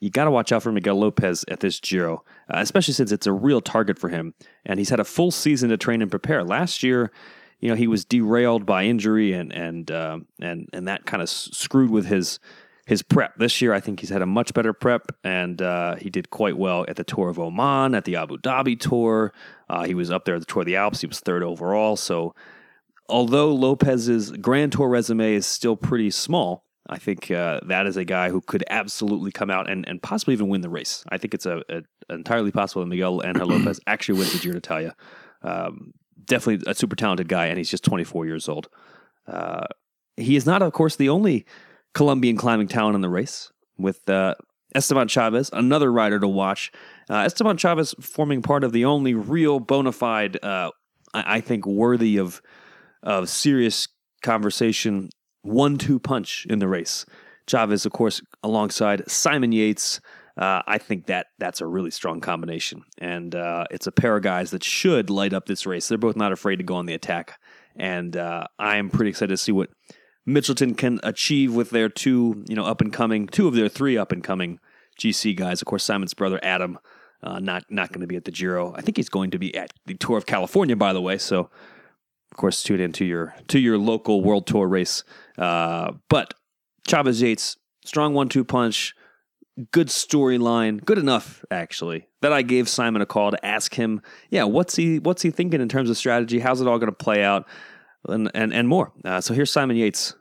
you 0.03 0.11
got 0.11 0.25
to 0.25 0.33
watch 0.33 0.51
out 0.51 0.65
for 0.65 0.73
Miguel 0.73 0.97
Lopez 0.97 1.45
at 1.47 1.61
this 1.61 1.79
Giro, 1.79 2.25
uh, 2.53 2.59
especially 2.59 2.93
since 2.93 3.13
it's 3.13 3.29
a 3.29 3.33
real 3.33 3.61
target 3.61 4.01
for 4.01 4.09
him. 4.09 4.35
And 4.67 4.81
he's 4.81 4.91
had 4.91 4.99
a 4.99 5.05
full 5.05 5.31
season 5.31 5.71
to 5.71 5.77
train 5.77 6.03
and 6.03 6.11
prepare. 6.11 6.43
Last 6.43 6.83
year, 6.83 7.13
you 7.61 7.69
know, 7.69 7.77
he 7.77 7.87
was 7.87 8.05
derailed 8.05 8.67
by 8.67 8.83
injury 8.83 9.33
and 9.33 9.53
and 9.53 9.89
uh, 9.93 10.19
and 10.41 10.69
and 10.73 10.89
that 10.89 11.07
kind 11.07 11.23
of 11.23 11.31
screwed 11.31 11.93
with 11.93 12.07
his 12.07 12.41
his 12.85 13.01
prep. 13.01 13.37
This 13.37 13.63
year, 13.63 13.73
I 13.73 13.79
think 13.79 14.01
he's 14.01 14.09
had 14.09 14.23
a 14.23 14.27
much 14.27 14.53
better 14.53 14.73
prep, 14.73 15.13
and 15.23 15.63
uh, 15.63 15.95
he 15.95 16.11
did 16.11 16.31
quite 16.31 16.59
well 16.59 16.85
at 16.89 16.97
the 16.97 17.05
Tour 17.05 17.29
of 17.29 17.39
Oman, 17.39 17.95
at 17.95 18.05
the 18.05 18.17
Abu 18.17 18.39
Dhabi 18.39 18.81
Tour. 18.81 19.33
Uh, 19.71 19.85
he 19.85 19.95
was 19.95 20.11
up 20.11 20.25
there 20.25 20.35
at 20.35 20.41
the 20.41 20.47
Tour 20.47 20.63
of 20.63 20.67
the 20.67 20.75
Alps. 20.75 21.03
He 21.03 21.07
was 21.07 21.21
third 21.21 21.45
overall. 21.45 21.95
So, 21.95 22.35
although 23.09 23.55
Lopez's 23.55 24.33
Grand 24.33 24.73
Tour 24.73 24.89
resume 24.89 25.35
is 25.35 25.47
still 25.47 25.77
pretty 25.77 26.11
small, 26.11 26.65
I 26.89 26.99
think 26.99 27.31
uh, 27.31 27.61
that 27.67 27.87
is 27.87 27.97
a 27.97 28.05
guy 28.05 28.31
who 28.31 28.41
could 28.41 28.65
absolutely 28.69 29.31
come 29.31 29.51
out 29.51 29.71
and, 29.71 29.87
and 29.89 30.03
possibly 30.03 30.35
even 30.35 30.49
win 30.49 30.63
the 30.63 30.69
race. 30.69 31.05
I 31.09 31.19
think 31.19 31.33
it's 31.35 31.47
a, 31.47 31.63
a 31.69 31.83
entirely 32.13 32.51
possible 32.51 32.83
that 32.83 32.89
Miguel 32.89 33.23
Angel 33.25 33.47
Lopez 33.49 33.81
actually 33.87 34.19
wins 34.19 34.33
the 34.33 34.39
Giro 34.39 34.55
d'Italia. 34.55 34.97
Um, 35.43 35.93
definitely 36.25 36.71
a 36.71 36.75
super 36.75 36.97
talented 36.97 37.29
guy, 37.29 37.47
and 37.47 37.59
he's 37.59 37.71
just 37.71 37.85
24 37.85 38.27
years 38.27 38.49
old. 38.49 38.69
Uh, 39.27 39.67
he 40.17 40.37
is 40.37 40.45
not, 40.45 40.63
of 40.63 40.73
course, 40.73 40.97
the 40.97 41.09
only 41.09 41.47
Colombian 41.95 42.37
climbing 42.37 42.69
talent 42.69 42.95
in 42.95 43.01
the 43.01 43.09
race, 43.09 43.53
with 43.79 44.09
uh, 44.09 44.35
Esteban 44.75 45.09
Chavez, 45.09 45.51
another 45.53 45.93
rider 45.93 46.19
to 46.19 46.29
watch. 46.29 46.73
Uh, 47.09 47.19
Esteban 47.19 47.57
Chavez 47.57 47.95
forming 48.01 48.43
part 48.43 48.65
of 48.65 48.73
the 48.73 48.85
only 48.85 49.15
real 49.15 49.61
bona 49.61 49.93
fide, 49.93 50.43
uh, 50.43 50.71
I, 51.15 51.37
I 51.37 51.41
think, 51.41 51.67
worthy 51.67 52.19
of 52.19 52.43
of 53.05 53.29
serious 53.29 53.89
conversation 54.23 55.11
one 55.43 55.79
two 55.79 55.99
punch 55.99 56.47
in 56.49 56.59
the 56.59 56.69
race. 56.69 57.05
Chavez, 57.47 57.85
of 57.85 57.93
course, 57.93 58.23
alongside 58.43 59.09
Simon 59.11 59.53
Yates. 59.53 60.01
Uh, 60.37 60.63
I 60.67 60.79
think 60.79 61.07
that 61.07 61.27
that's 61.39 61.61
a 61.61 61.67
really 61.67 61.91
strong 61.91 62.21
combination, 62.21 62.85
and 62.99 63.35
uh, 63.35 63.65
it's 63.71 63.87
a 63.87 63.93
pair 63.93 64.17
of 64.17 64.23
guys 64.23 64.51
that 64.53 64.65
should 64.65 65.11
light 65.11 65.35
up 65.35 65.45
this 65.47 65.67
race. 65.67 65.89
They're 65.89 65.99
both 65.99 66.17
not 66.17 66.33
afraid 66.33 66.57
to 66.57 66.65
go 66.65 66.77
on 66.77 66.87
the 66.87 66.95
attack, 66.95 67.39
and 67.77 68.17
uh, 68.17 68.47
I 68.59 68.77
am 68.79 68.89
pretty 68.89 69.11
excited 69.11 69.33
to 69.33 69.37
see 69.37 69.53
what 69.53 69.69
Mitchelton 70.27 70.79
can 70.79 71.01
achieve 71.03 71.55
with 71.55 71.71
their 71.71 71.91
two, 71.91 72.45
you 72.49 72.57
know, 72.57 72.65
up 72.65 72.81
and 72.81 72.93
coming, 72.93 73.27
two 73.27 73.47
of 73.47 73.55
their 73.55 73.69
three 73.69 73.99
up 73.99 74.11
and 74.11 74.25
coming 74.25 74.59
GC 74.99 75.37
guys. 75.37 75.61
Of 75.61 75.67
course, 75.67 75.85
Simon's 75.85 76.15
brother 76.15 76.41
Adam, 76.43 76.79
uh, 77.23 77.39
not 77.39 77.65
not 77.69 77.91
going 77.91 78.01
to 78.01 78.07
be 78.07 78.17
at 78.17 78.25
the 78.25 78.31
Giro. 78.31 78.73
I 78.75 78.81
think 78.81 78.97
he's 78.97 79.11
going 79.11 79.33
to 79.33 79.39
be 79.39 79.55
at 79.55 79.73
the 79.85 79.95
Tour 79.95 80.17
of 80.17 80.25
California, 80.25 80.77
by 80.77 80.95
the 80.95 81.03
way. 81.03 81.19
So 81.19 81.51
of 82.33 82.39
course, 82.39 82.63
tune 82.63 82.81
into 82.81 83.05
your 83.05 83.35
to 83.49 83.59
your 83.59 83.77
local 83.77 84.23
World 84.23 84.47
Tour 84.47 84.67
race. 84.67 85.05
Uh, 85.39 85.93
but 86.09 86.35
Chavez 86.87 87.23
Yates, 87.23 87.57
strong 87.85 88.15
one-two 88.15 88.45
punch, 88.45 88.95
good 89.71 89.89
storyline, 89.89 90.85
good 90.85 90.99
enough 90.99 91.45
actually 91.51 92.09
that 92.23 92.33
I 92.33 92.43
gave 92.43 92.69
Simon 92.69 93.03
a 93.03 93.07
call 93.07 93.31
to 93.31 93.45
ask 93.45 93.75
him, 93.75 94.01
yeah, 94.31 94.45
what's 94.45 94.77
he 94.77 94.99
what's 94.99 95.23
he 95.23 95.31
thinking 95.31 95.61
in 95.61 95.69
terms 95.69 95.91
of 95.91 95.97
strategy? 95.97 96.39
How's 96.39 96.61
it 96.61 96.69
all 96.69 96.79
going 96.79 96.91
to 96.91 96.97
play 96.97 97.23
out, 97.23 97.47
and 98.09 98.31
and 98.35 98.53
and 98.53 98.69
more. 98.69 98.93
Uh, 99.05 99.21
so 99.21 99.35
here's 99.35 99.51
Simon 99.51 99.77
Yates. 99.77 100.15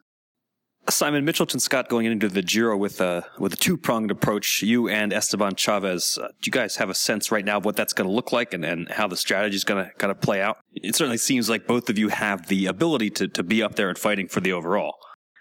Simon 0.89 1.25
Mitchelton 1.25 1.61
Scott 1.61 1.89
going 1.89 2.05
into 2.05 2.27
the 2.27 2.41
Giro 2.41 2.75
with 2.75 2.99
a 3.01 3.25
with 3.37 3.53
a 3.53 3.55
two 3.55 3.77
pronged 3.77 4.11
approach. 4.11 4.61
You 4.63 4.89
and 4.89 5.13
Esteban 5.13 5.55
Chavez. 5.55 6.17
Uh, 6.17 6.27
do 6.27 6.47
you 6.47 6.51
guys 6.51 6.77
have 6.77 6.89
a 6.89 6.95
sense 6.95 7.31
right 7.31 7.45
now 7.45 7.57
of 7.57 7.65
what 7.65 7.75
that's 7.75 7.93
going 7.93 8.07
to 8.07 8.13
look 8.13 8.31
like 8.31 8.53
and, 8.53 8.65
and 8.65 8.89
how 8.89 9.07
the 9.07 9.15
strategy 9.15 9.55
is 9.55 9.63
going 9.63 9.85
to 9.85 9.91
kind 9.93 10.11
of 10.11 10.19
play 10.21 10.41
out? 10.41 10.57
It 10.73 10.95
certainly 10.95 11.17
seems 11.17 11.49
like 11.49 11.67
both 11.67 11.89
of 11.89 11.97
you 11.97 12.09
have 12.09 12.47
the 12.47 12.65
ability 12.65 13.11
to 13.11 13.27
to 13.27 13.43
be 13.43 13.61
up 13.61 13.75
there 13.75 13.89
and 13.89 13.97
fighting 13.97 14.27
for 14.27 14.41
the 14.41 14.53
overall. 14.53 14.97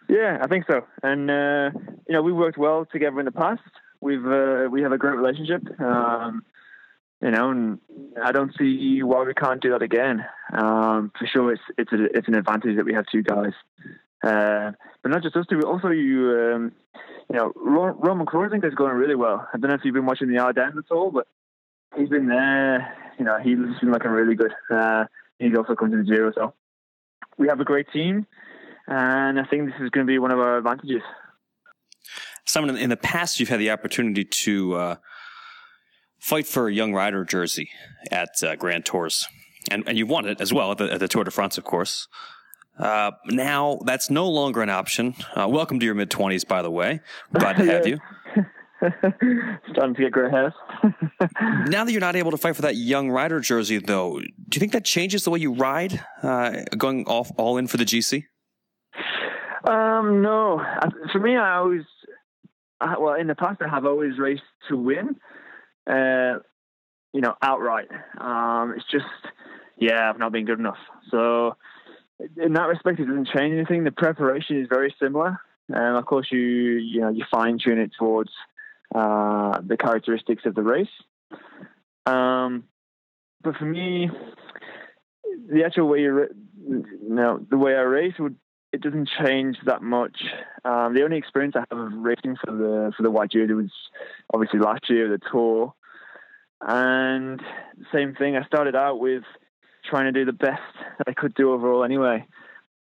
Yeah, 0.09 0.39
I 0.43 0.47
think 0.47 0.67
so. 0.71 0.83
And 1.03 1.31
uh, 1.31 1.71
you 2.07 2.15
know, 2.15 2.23
we 2.23 2.33
worked 2.33 2.59
well 2.59 2.87
together 2.91 3.19
in 3.19 3.25
the 3.25 3.33
past. 3.33 3.63
We've 4.01 4.25
uh, 4.27 4.69
we 4.71 4.83
have 4.83 4.93
a 4.93 4.99
great 4.99 5.17
relationship. 5.17 5.63
Um, 5.81 6.43
you 7.23 7.31
know, 7.31 7.51
and 7.51 7.79
I 8.23 8.33
don't 8.33 8.53
see 8.59 9.03
why 9.03 9.23
we 9.25 9.35
can't 9.35 9.61
do 9.61 9.71
that 9.71 9.83
again. 9.83 10.25
Um, 10.53 11.13
for 11.19 11.27
sure, 11.27 11.53
it's 11.53 11.63
it's 11.79 11.93
a, 11.93 12.05
it's 12.17 12.29
an 12.29 12.35
advantage 12.35 12.77
that 12.77 12.85
we 12.85 12.95
have 12.95 13.05
two 13.11 13.23
guys. 13.23 13.53
Uh, 14.23 14.73
but 15.03 15.11
not 15.11 15.23
just 15.23 15.37
us 15.37 15.47
two, 15.49 15.61
also 15.63 15.89
you, 15.89 16.53
um, 16.55 16.73
you 17.31 17.37
know, 17.37 17.53
Roman 17.57 18.27
Kreuziger 18.27 18.69
is 18.69 18.75
going 18.75 18.95
really 18.95 19.15
well. 19.15 19.47
I 19.53 19.57
don't 19.57 19.71
know 19.71 19.77
if 19.77 19.81
you've 19.85 19.95
been 19.95 20.07
watching 20.07 20.29
the 20.29 20.39
Ardennes 20.39 20.77
at 20.77 20.95
all, 20.95 21.11
but 21.11 21.27
he's 21.97 22.09
been 22.09 22.27
there. 22.27 22.97
You 23.19 23.25
know, 23.25 23.39
he's 23.39 23.57
been 23.57 23.93
looking 23.93 24.11
really 24.11 24.35
good. 24.35 24.53
Uh, 24.71 25.05
he's 25.39 25.57
also 25.57 25.75
come 25.75 25.91
to 25.91 25.97
the 25.99 26.05
Giro, 26.05 26.33
so 26.35 26.55
we 27.39 27.49
have 27.49 27.61
a 27.61 27.65
great 27.65 27.87
team, 27.93 28.27
and 28.87 29.41
I 29.41 29.45
think 29.45 29.67
this 29.67 29.81
is 29.81 29.91
going 29.91 30.07
to 30.07 30.11
be 30.11 30.19
one 30.19 30.33
of 30.33 30.39
our 30.39 30.59
advantages. 30.59 31.03
Simon, 32.45 32.77
in 32.77 32.91
the 32.91 32.97
past, 32.97 33.41
you've 33.41 33.49
had 33.49 33.61
the 33.61 33.71
opportunity 33.71 34.25
to 34.25 34.75
uh, 34.75 34.97
fight 36.19 36.47
for 36.47 36.69
a 36.69 36.73
young 36.73 36.93
rider 36.93 37.25
jersey 37.25 37.71
at 38.11 38.43
uh, 38.43 38.57
Grand 38.57 38.85
Tours, 38.85 39.27
and, 39.71 39.85
and 39.87 39.97
you've 39.97 40.11
won 40.11 40.27
it 40.27 40.41
as 40.41 40.53
well 40.53 40.73
at 40.73 40.79
the, 40.79 40.93
at 40.93 41.01
the 41.01 41.09
Tour 41.09 41.25
de 41.25 41.31
France, 41.31 41.57
of 41.57 41.65
course. 41.65 42.09
Uh, 42.81 43.13
now 43.27 43.79
that's 43.85 44.09
no 44.11 44.29
longer 44.29 44.63
an 44.63 44.71
option. 44.71 45.15
Uh, 45.35 45.47
welcome 45.49 45.79
to 45.79 45.87
your 45.87 45.95
mid 45.95 46.11
twenties, 46.11 46.45
by 46.45 46.63
the 46.63 46.71
way. 46.71 47.01
Glad 47.33 47.57
to 47.59 47.65
have 47.67 47.87
you. 47.87 47.99
Starting 49.73 49.95
to 49.95 50.01
get 50.01 50.13
gray 50.13 50.31
hairs. 50.31 50.55
now 51.69 51.85
that 51.85 51.93
you're 51.93 52.01
not 52.01 52.17
able 52.17 52.31
to 52.31 52.39
fight 52.39 52.57
for 52.57 52.63
that 52.63 52.77
young 52.77 53.11
rider 53.11 53.39
jersey, 53.41 53.77
though, 53.77 54.19
do 54.21 54.57
you 54.57 54.61
think 54.61 54.73
that 54.73 54.87
changes 54.87 55.25
the 55.25 55.31
way 55.31 55.39
you 55.39 55.53
ride, 55.53 56.03
uh, 56.23 56.63
going 56.79 57.05
off 57.07 57.31
all 57.37 57.59
in 57.59 57.67
for 57.67 57.77
the 57.77 57.85
GC? 57.85 58.25
Um, 59.69 60.23
no. 60.23 60.65
For 61.13 61.19
me, 61.19 61.37
I 61.37 61.57
always, 61.57 61.83
I, 62.81 62.99
well, 62.99 63.15
in 63.15 63.27
the 63.27 63.35
past, 63.35 63.61
I 63.61 63.69
have 63.69 63.85
always 63.85 64.19
raced 64.19 64.43
to 64.71 64.79
win. 64.79 65.17
Uh, 65.87 66.39
you 67.13 67.21
know, 67.21 67.35
outright. 67.43 67.89
Um, 68.19 68.75
it's 68.77 68.87
just, 68.91 69.05
yeah, 69.77 70.09
I've 70.09 70.19
not 70.19 70.33
been 70.33 70.47
good 70.47 70.59
enough. 70.59 70.79
So 71.11 71.57
in 72.37 72.53
that 72.55 72.69
respect, 72.69 73.01
it 73.01 73.07
doesn't 73.07 73.29
change 73.29 73.55
anything. 73.55 73.85
The 73.85 73.93
preparation 73.93 74.61
is 74.61 74.69
very 74.69 74.95
similar, 75.01 75.41
and 75.69 75.97
of 75.97 76.05
course, 76.07 76.29
you 76.31 76.41
you 76.41 77.01
know 77.01 77.11
you 77.11 77.25
fine 77.31 77.59
tune 77.59 77.79
it 77.79 77.93
towards 77.99 78.31
uh, 78.95 79.61
the 79.65 79.77
characteristics 79.77 80.45
of 80.47 80.55
the 80.55 80.63
race. 80.63 80.89
Um, 82.07 82.65
but 83.43 83.57
for 83.57 83.65
me, 83.65 84.11
the 85.51 85.65
actual 85.65 85.89
way 85.89 86.01
you, 86.01 86.27
you 86.69 86.85
know, 87.09 87.45
the 87.51 87.57
way 87.57 87.75
I 87.75 87.83
race 87.83 88.15
would 88.19 88.37
it 88.73 88.83
doesn't 88.83 89.09
change 89.25 89.57
that 89.67 89.83
much. 89.83 90.23
Um, 90.65 90.95
the 90.95 91.03
only 91.03 91.17
experience 91.17 91.57
I 91.57 91.65
have 91.71 91.79
of 91.79 91.93
racing 91.95 92.37
for 92.45 92.53
the 92.53 92.93
for 92.97 93.03
the 93.03 93.11
white 93.11 93.33
jersey 93.33 93.53
was 93.53 93.73
obviously 94.33 94.61
last 94.61 94.89
year 94.89 95.09
the 95.09 95.21
tour, 95.31 95.75
and 96.61 97.41
same 97.93 98.15
thing. 98.15 98.37
I 98.37 98.45
started 98.45 98.77
out 98.77 99.01
with 99.01 99.25
trying 99.85 100.13
to 100.13 100.19
do 100.19 100.25
the 100.25 100.33
best 100.33 100.61
that 100.99 101.09
I 101.09 101.13
could 101.13 101.35
do 101.35 101.53
overall 101.53 101.85
anyway. 101.85 102.27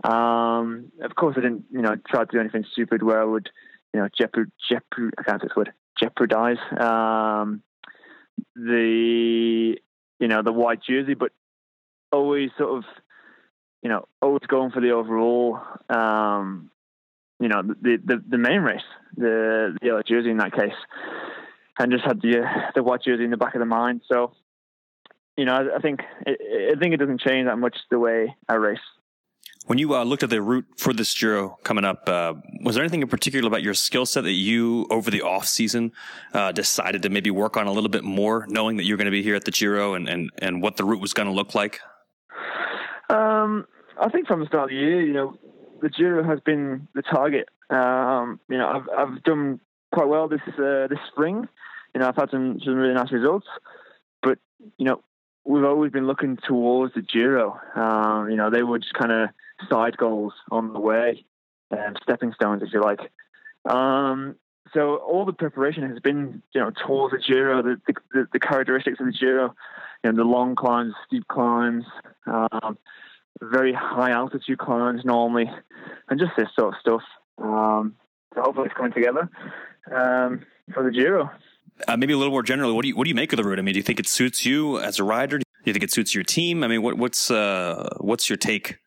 Um, 0.03 0.91
of 1.01 1.15
course, 1.15 1.35
I 1.37 1.41
didn't, 1.41 1.65
you 1.71 1.81
know, 1.81 1.95
try 2.07 2.25
to 2.25 2.31
do 2.31 2.39
anything 2.39 2.65
stupid 2.71 3.01
where 3.01 3.21
I 3.21 3.23
would, 3.23 3.49
you 3.93 3.99
know, 3.99 4.07
jeopard, 4.19 4.51
jeopard, 4.69 5.11
I 5.17 5.23
can't 5.23 5.41
this 5.41 5.55
word, 5.55 5.71
jeopardize 5.99 6.57
um, 6.79 7.63
the, 8.55 9.77
you 10.19 10.27
know, 10.27 10.41
the 10.43 10.51
white 10.51 10.81
jersey, 10.83 11.13
but 11.13 11.31
always 12.11 12.49
sort 12.57 12.77
of, 12.77 12.83
you 13.81 13.89
know, 13.89 14.05
always 14.21 14.41
going 14.47 14.71
for 14.71 14.81
the 14.81 14.91
overall, 14.91 15.59
um, 15.89 16.71
you 17.39 17.47
know, 17.47 17.61
the, 17.61 17.97
the 18.03 18.23
the 18.29 18.37
main 18.37 18.61
race, 18.61 18.81
the, 19.15 19.75
the 19.79 19.85
yellow 19.85 20.01
jersey 20.01 20.29
in 20.29 20.37
that 20.37 20.53
case, 20.53 20.73
and 21.77 21.91
just 21.91 22.05
had 22.05 22.21
the 22.21 22.43
the 22.73 22.83
white 22.83 23.03
jersey 23.03 23.23
in 23.23 23.31
the 23.31 23.37
back 23.37 23.55
of 23.55 23.59
the 23.59 23.65
mind. 23.65 24.01
So 24.11 24.33
you 25.37 25.45
know, 25.45 25.53
I, 25.53 25.77
I 25.77 25.79
think 25.79 26.01
I 26.27 26.75
think 26.79 26.93
it 26.93 26.97
doesn't 26.97 27.21
change 27.21 27.47
that 27.47 27.57
much 27.57 27.77
the 27.89 27.99
way 27.99 28.35
I 28.47 28.55
race. 28.55 28.79
When 29.67 29.79
you 29.79 29.95
uh, 29.95 30.03
looked 30.03 30.21
at 30.21 30.29
the 30.29 30.41
route 30.41 30.65
for 30.77 30.93
this 30.93 31.11
Giro 31.19 31.57
coming 31.63 31.85
up, 31.85 32.07
uh, 32.07 32.35
was 32.61 32.75
there 32.75 32.83
anything 32.83 33.01
in 33.01 33.07
particular 33.07 33.47
about 33.47 33.63
your 33.63 33.73
skill 33.73 34.05
set 34.05 34.23
that 34.23 34.33
you, 34.33 34.85
over 34.91 35.09
the 35.09 35.23
off 35.23 35.47
season, 35.47 35.91
uh, 36.33 36.51
decided 36.51 37.01
to 37.01 37.09
maybe 37.09 37.31
work 37.31 37.57
on 37.57 37.65
a 37.65 37.71
little 37.71 37.89
bit 37.89 38.03
more, 38.03 38.45
knowing 38.47 38.77
that 38.77 38.83
you're 38.83 38.97
going 38.97 39.05
to 39.05 39.11
be 39.11 39.23
here 39.23 39.33
at 39.33 39.43
the 39.45 39.51
Giro 39.51 39.95
and, 39.95 40.07
and, 40.07 40.29
and 40.37 40.61
what 40.61 40.77
the 40.77 40.83
route 40.83 41.01
was 41.01 41.13
going 41.13 41.27
to 41.27 41.33
look 41.33 41.55
like? 41.55 41.79
Um, 43.09 43.65
I 43.99 44.09
think 44.09 44.27
from 44.27 44.41
the 44.41 44.45
start 44.45 44.65
of 44.65 44.69
the 44.69 44.75
year, 44.75 45.01
you 45.01 45.13
know, 45.13 45.39
the 45.81 45.89
Giro 45.89 46.23
has 46.23 46.39
been 46.41 46.87
the 46.93 47.01
target. 47.01 47.49
Um, 47.69 48.39
you 48.49 48.57
know, 48.57 48.67
I've 48.67 48.89
I've 48.97 49.23
done 49.23 49.59
quite 49.91 50.07
well 50.07 50.27
this 50.27 50.41
uh, 50.47 50.87
this 50.89 50.99
spring. 51.11 51.47
You 51.93 52.01
know, 52.01 52.07
I've 52.07 52.15
had 52.15 52.29
some 52.29 52.59
some 52.63 52.75
really 52.75 52.93
nice 52.93 53.11
results, 53.11 53.47
but 54.21 54.37
you 54.77 54.85
know, 54.85 55.01
we've 55.45 55.63
always 55.63 55.91
been 55.91 56.07
looking 56.07 56.37
towards 56.47 56.93
the 56.95 57.01
Giro. 57.01 57.59
Um, 57.75 58.29
you 58.29 58.35
know, 58.35 58.49
they 58.49 58.63
were 58.63 58.79
just 58.79 58.93
kind 58.93 59.11
of 59.11 59.29
side 59.69 59.95
goals 59.95 60.33
on 60.51 60.73
the 60.73 60.79
way, 60.79 61.25
um, 61.71 61.95
stepping 62.01 62.33
stones, 62.33 62.63
if 62.63 62.73
you 62.73 62.81
like. 62.81 62.99
Um, 63.65 64.35
so 64.73 64.97
all 64.97 65.25
the 65.25 65.33
preparation 65.33 65.87
has 65.89 65.99
been, 65.99 66.41
you 66.53 66.61
know, 66.61 66.71
towards 66.85 67.13
the 67.13 67.19
Giro, 67.19 67.61
the, 67.61 67.79
the, 67.87 68.27
the 68.33 68.39
characteristics 68.39 68.99
of 68.99 69.05
the 69.05 69.11
Giro, 69.11 69.55
you 70.03 70.11
know, 70.11 70.17
the 70.17 70.27
long 70.27 70.55
climbs, 70.55 70.93
steep 71.07 71.27
climbs, 71.27 71.85
um, 72.25 72.77
very 73.41 73.73
high 73.73 74.11
altitude 74.11 74.57
climbs 74.57 75.05
normally, 75.05 75.49
and 76.09 76.19
just 76.19 76.31
this 76.37 76.49
sort 76.57 76.73
of 76.73 76.79
stuff. 76.79 77.01
Um, 77.37 77.95
so 78.33 78.41
hopefully 78.41 78.67
it's 78.67 78.75
coming 78.75 78.93
together 78.93 79.29
um, 79.91 80.45
for 80.73 80.83
the 80.83 80.91
Giro. 80.91 81.29
Uh, 81.87 81.97
maybe 81.97 82.13
a 82.13 82.17
little 82.17 82.31
more 82.31 82.43
generally, 82.43 82.73
what 82.73 82.83
do 82.83 82.87
you 82.87 82.95
what 82.95 83.03
do 83.03 83.09
you 83.09 83.15
make 83.15 83.33
of 83.33 83.37
the 83.37 83.43
route? 83.43 83.59
I 83.59 83.61
mean, 83.61 83.73
do 83.73 83.79
you 83.79 83.83
think 83.83 83.99
it 83.99 84.07
suits 84.07 84.45
you 84.45 84.79
as 84.79 84.99
a 84.99 85.03
rider? 85.03 85.39
Do 85.39 85.43
you 85.65 85.73
think 85.73 85.83
it 85.83 85.91
suits 85.91 86.15
your 86.15 86.23
team? 86.23 86.63
I 86.63 86.67
mean, 86.67 86.81
what, 86.81 86.97
what's 86.97 87.29
uh, 87.29 87.89
what's 87.99 88.29
your 88.29 88.37
take? 88.37 88.77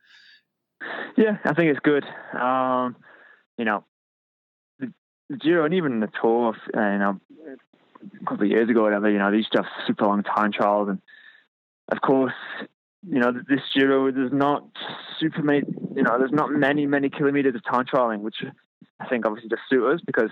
Yeah, 1.17 1.37
I 1.45 1.53
think 1.53 1.71
it's 1.71 1.81
good. 1.81 2.05
Um, 2.39 2.97
you 3.59 3.65
know, 3.65 3.85
the, 4.79 4.93
the 5.29 5.37
Giro 5.37 5.65
and 5.65 5.75
even 5.75 6.01
the 6.01 6.09
Tour, 6.21 6.55
uh, 6.77 6.81
you 6.93 6.99
know, 6.99 7.21
a 8.03 8.25
couple 8.25 8.45
of 8.45 8.51
years 8.51 8.71
ago, 8.71 8.85
whatever, 8.85 9.11
you 9.11 9.19
know, 9.19 9.31
these 9.31 9.47
stuff 9.47 9.67
super 9.87 10.07
long 10.07 10.23
time 10.23 10.53
trials, 10.53 10.89
and 10.89 11.01
of 11.91 12.01
course, 12.01 12.33
you 13.07 13.19
know, 13.19 13.33
this 13.33 13.61
Giro 13.75 14.11
there's 14.11 14.33
not 14.33 14.65
super 15.19 15.43
many, 15.43 15.63
you 15.95 16.05
know, 16.05 16.17
there's 16.19 16.33
not 16.33 16.51
many 16.53 16.87
many 16.87 17.11
kilometers 17.11 17.55
of 17.55 17.65
time 17.65 17.85
trialing, 17.85 18.21
which 18.21 18.37
I 19.01 19.09
think 19.09 19.27
obviously 19.27 19.51
just 19.51 19.63
suits 19.69 19.95
us 19.95 20.01
because 20.07 20.31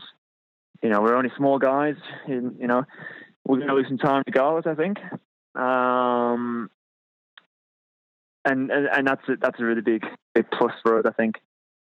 you 0.82 0.88
know 0.88 1.00
we're 1.00 1.16
only 1.16 1.30
small 1.36 1.58
guys. 1.58 1.96
You 2.26 2.52
know, 2.60 2.84
we're 3.44 3.58
going 3.58 3.68
to 3.68 3.74
lose 3.74 3.88
some 3.88 3.98
time 3.98 4.24
to 4.24 4.30
regardless. 4.30 4.66
I 4.66 4.74
think. 4.74 4.98
Um, 5.54 6.70
and, 8.46 8.70
and 8.70 8.86
and 8.86 9.06
that's 9.06 9.28
a, 9.28 9.36
that's 9.40 9.60
a 9.60 9.64
really 9.64 9.80
big 9.80 10.04
big 10.34 10.50
plus 10.50 10.72
for 10.82 10.98
us, 10.98 11.04
I 11.06 11.12
think. 11.12 11.36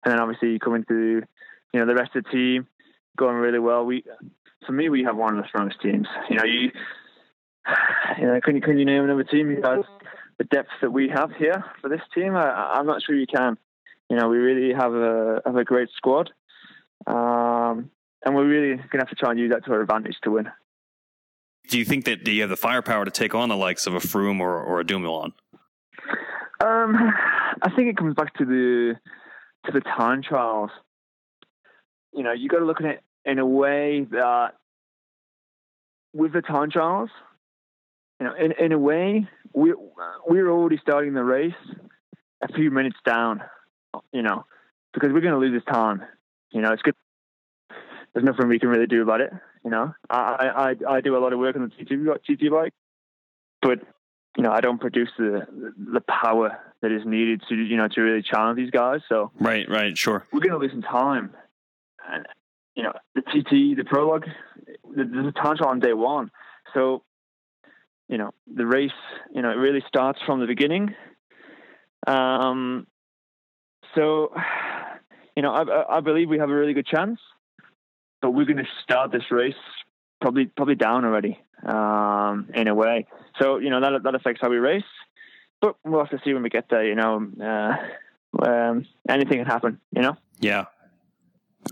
And 0.04 0.12
then 0.12 0.20
obviously 0.20 0.50
you 0.50 0.58
come 0.58 0.74
into 0.74 1.22
you 1.72 1.80
know 1.80 1.86
the 1.86 1.94
rest 1.94 2.14
of 2.14 2.24
the 2.24 2.30
team 2.30 2.66
going 3.16 3.36
really 3.36 3.58
well. 3.58 3.84
We 3.84 4.04
for 4.66 4.72
me 4.72 4.88
we 4.88 5.04
have 5.04 5.16
one 5.16 5.36
of 5.36 5.42
the 5.42 5.48
strongest 5.48 5.80
teams. 5.80 6.06
You 6.30 6.36
know 6.36 6.44
you 6.44 6.70
you 8.18 8.26
know 8.26 8.40
can 8.40 8.56
you 8.56 8.62
can 8.62 8.78
you 8.78 8.84
name 8.84 9.04
another 9.04 9.24
team 9.24 9.48
who 9.48 9.62
has 9.62 9.84
the 10.38 10.44
depth 10.44 10.70
that 10.80 10.90
we 10.90 11.08
have 11.08 11.32
here 11.32 11.64
for 11.80 11.88
this 11.88 12.00
team? 12.14 12.36
I, 12.36 12.74
I'm 12.74 12.86
not 12.86 13.02
sure 13.02 13.14
you 13.14 13.26
can. 13.26 13.58
You 14.08 14.16
know 14.16 14.28
we 14.28 14.38
really 14.38 14.74
have 14.74 14.94
a 14.94 15.42
have 15.44 15.56
a 15.56 15.64
great 15.64 15.88
squad, 15.96 16.30
um, 17.06 17.90
and 18.24 18.34
we're 18.34 18.46
really 18.46 18.76
going 18.76 18.88
to 18.92 18.98
have 18.98 19.08
to 19.08 19.16
try 19.16 19.30
and 19.30 19.38
use 19.38 19.50
that 19.50 19.64
to 19.64 19.72
our 19.72 19.80
advantage 19.80 20.16
to 20.22 20.30
win. 20.30 20.48
Do 21.68 21.78
you 21.78 21.84
think 21.84 22.04
that 22.06 22.26
you 22.26 22.40
have 22.40 22.50
the 22.50 22.56
firepower 22.56 23.04
to 23.04 23.10
take 23.10 23.34
on 23.34 23.48
the 23.48 23.56
likes 23.56 23.86
of 23.86 23.94
a 23.94 23.98
Froome 23.98 24.40
or, 24.40 24.60
or 24.60 24.80
a 24.80 24.84
Dumoulin? 24.84 25.32
Um, 26.60 26.96
I 27.62 27.70
think 27.74 27.88
it 27.88 27.96
comes 27.96 28.14
back 28.14 28.34
to 28.34 28.44
the 28.44 28.94
to 29.66 29.72
the 29.72 29.80
time 29.80 30.22
trials. 30.22 30.70
You 32.12 32.22
know, 32.22 32.32
you 32.32 32.48
got 32.48 32.58
to 32.58 32.64
look 32.64 32.80
at 32.80 32.86
it 32.86 33.00
in 33.24 33.38
a 33.38 33.46
way 33.46 34.06
that 34.10 34.54
with 36.12 36.32
the 36.32 36.42
time 36.42 36.70
trials, 36.70 37.10
you 38.20 38.26
know, 38.26 38.34
in 38.34 38.52
in 38.52 38.72
a 38.72 38.78
way, 38.78 39.28
we 39.52 39.74
we're 40.26 40.50
already 40.50 40.78
starting 40.80 41.14
the 41.14 41.24
race 41.24 41.54
a 42.42 42.52
few 42.52 42.70
minutes 42.70 42.96
down. 43.04 43.42
You 44.12 44.22
know, 44.22 44.44
because 44.92 45.10
we're 45.12 45.20
going 45.20 45.34
to 45.34 45.40
lose 45.40 45.52
this 45.52 45.72
time. 45.72 46.02
You 46.50 46.60
know, 46.60 46.72
it's 46.72 46.82
good. 46.82 46.94
There's 48.14 48.24
nothing 48.24 48.48
we 48.48 48.58
can 48.58 48.68
really 48.68 48.86
do 48.86 49.02
about 49.02 49.20
it. 49.20 49.32
You 49.64 49.70
know, 49.70 49.94
I 50.10 50.74
I 50.88 50.94
I 50.96 51.00
do 51.00 51.16
a 51.16 51.20
lot 51.20 51.32
of 51.32 51.38
work 51.38 51.56
on 51.56 51.62
the 51.62 51.84
TT 51.84 52.38
TT 52.38 52.50
bike, 52.50 52.74
but 53.60 53.80
you 54.36 54.42
know, 54.42 54.52
I 54.52 54.60
don't 54.60 54.80
produce 54.80 55.10
the 55.18 55.46
the 55.76 56.00
power 56.00 56.58
that 56.80 56.90
is 56.90 57.02
needed 57.06 57.42
to 57.48 57.54
you 57.54 57.76
know 57.76 57.88
to 57.88 58.00
really 58.00 58.22
challenge 58.22 58.56
these 58.56 58.70
guys. 58.70 59.00
So 59.08 59.30
right, 59.40 59.68
right, 59.68 59.96
sure. 59.96 60.26
We're 60.32 60.40
going 60.40 60.52
to 60.52 60.58
lose 60.58 60.72
some 60.72 60.82
time, 60.82 61.34
and 62.10 62.26
you 62.74 62.82
know, 62.82 62.92
the 63.14 63.22
TT, 63.22 63.76
the 63.76 63.84
prologue, 63.84 64.24
there's 64.94 65.26
a 65.26 65.32
time 65.32 65.56
trial 65.56 65.70
on 65.70 65.80
day 65.80 65.92
one. 65.92 66.30
So 66.74 67.02
you 68.08 68.18
know, 68.18 68.32
the 68.52 68.66
race, 68.66 68.90
you 69.34 69.42
know, 69.42 69.50
it 69.50 69.56
really 69.56 69.82
starts 69.88 70.18
from 70.26 70.40
the 70.40 70.46
beginning. 70.46 70.94
Um, 72.06 72.86
so 73.94 74.34
you 75.36 75.42
know, 75.42 75.52
I, 75.52 75.98
I 75.98 76.00
believe 76.00 76.28
we 76.28 76.38
have 76.38 76.50
a 76.50 76.54
really 76.54 76.74
good 76.74 76.86
chance, 76.86 77.20
but 78.22 78.30
we're 78.30 78.46
going 78.46 78.56
to 78.56 78.68
start 78.82 79.12
this 79.12 79.30
race 79.30 79.54
probably 80.22 80.46
probably 80.46 80.76
down 80.76 81.04
already 81.04 81.38
um, 81.66 82.48
in 82.54 82.68
a 82.68 82.74
way. 82.74 83.06
So 83.40 83.58
you 83.58 83.68
know 83.68 83.80
that 83.80 84.02
that 84.04 84.14
affects 84.14 84.40
how 84.40 84.48
we 84.48 84.56
race, 84.56 84.82
but 85.60 85.76
we'll 85.84 86.00
have 86.00 86.10
to 86.10 86.20
see 86.24 86.32
when 86.32 86.42
we 86.42 86.48
get 86.48 86.70
there. 86.70 86.86
You 86.86 86.94
know, 86.94 87.28
uh, 87.42 88.46
um, 88.48 88.86
anything 89.08 89.38
can 89.38 89.46
happen. 89.46 89.80
You 89.94 90.02
know. 90.02 90.16
Yeah. 90.40 90.66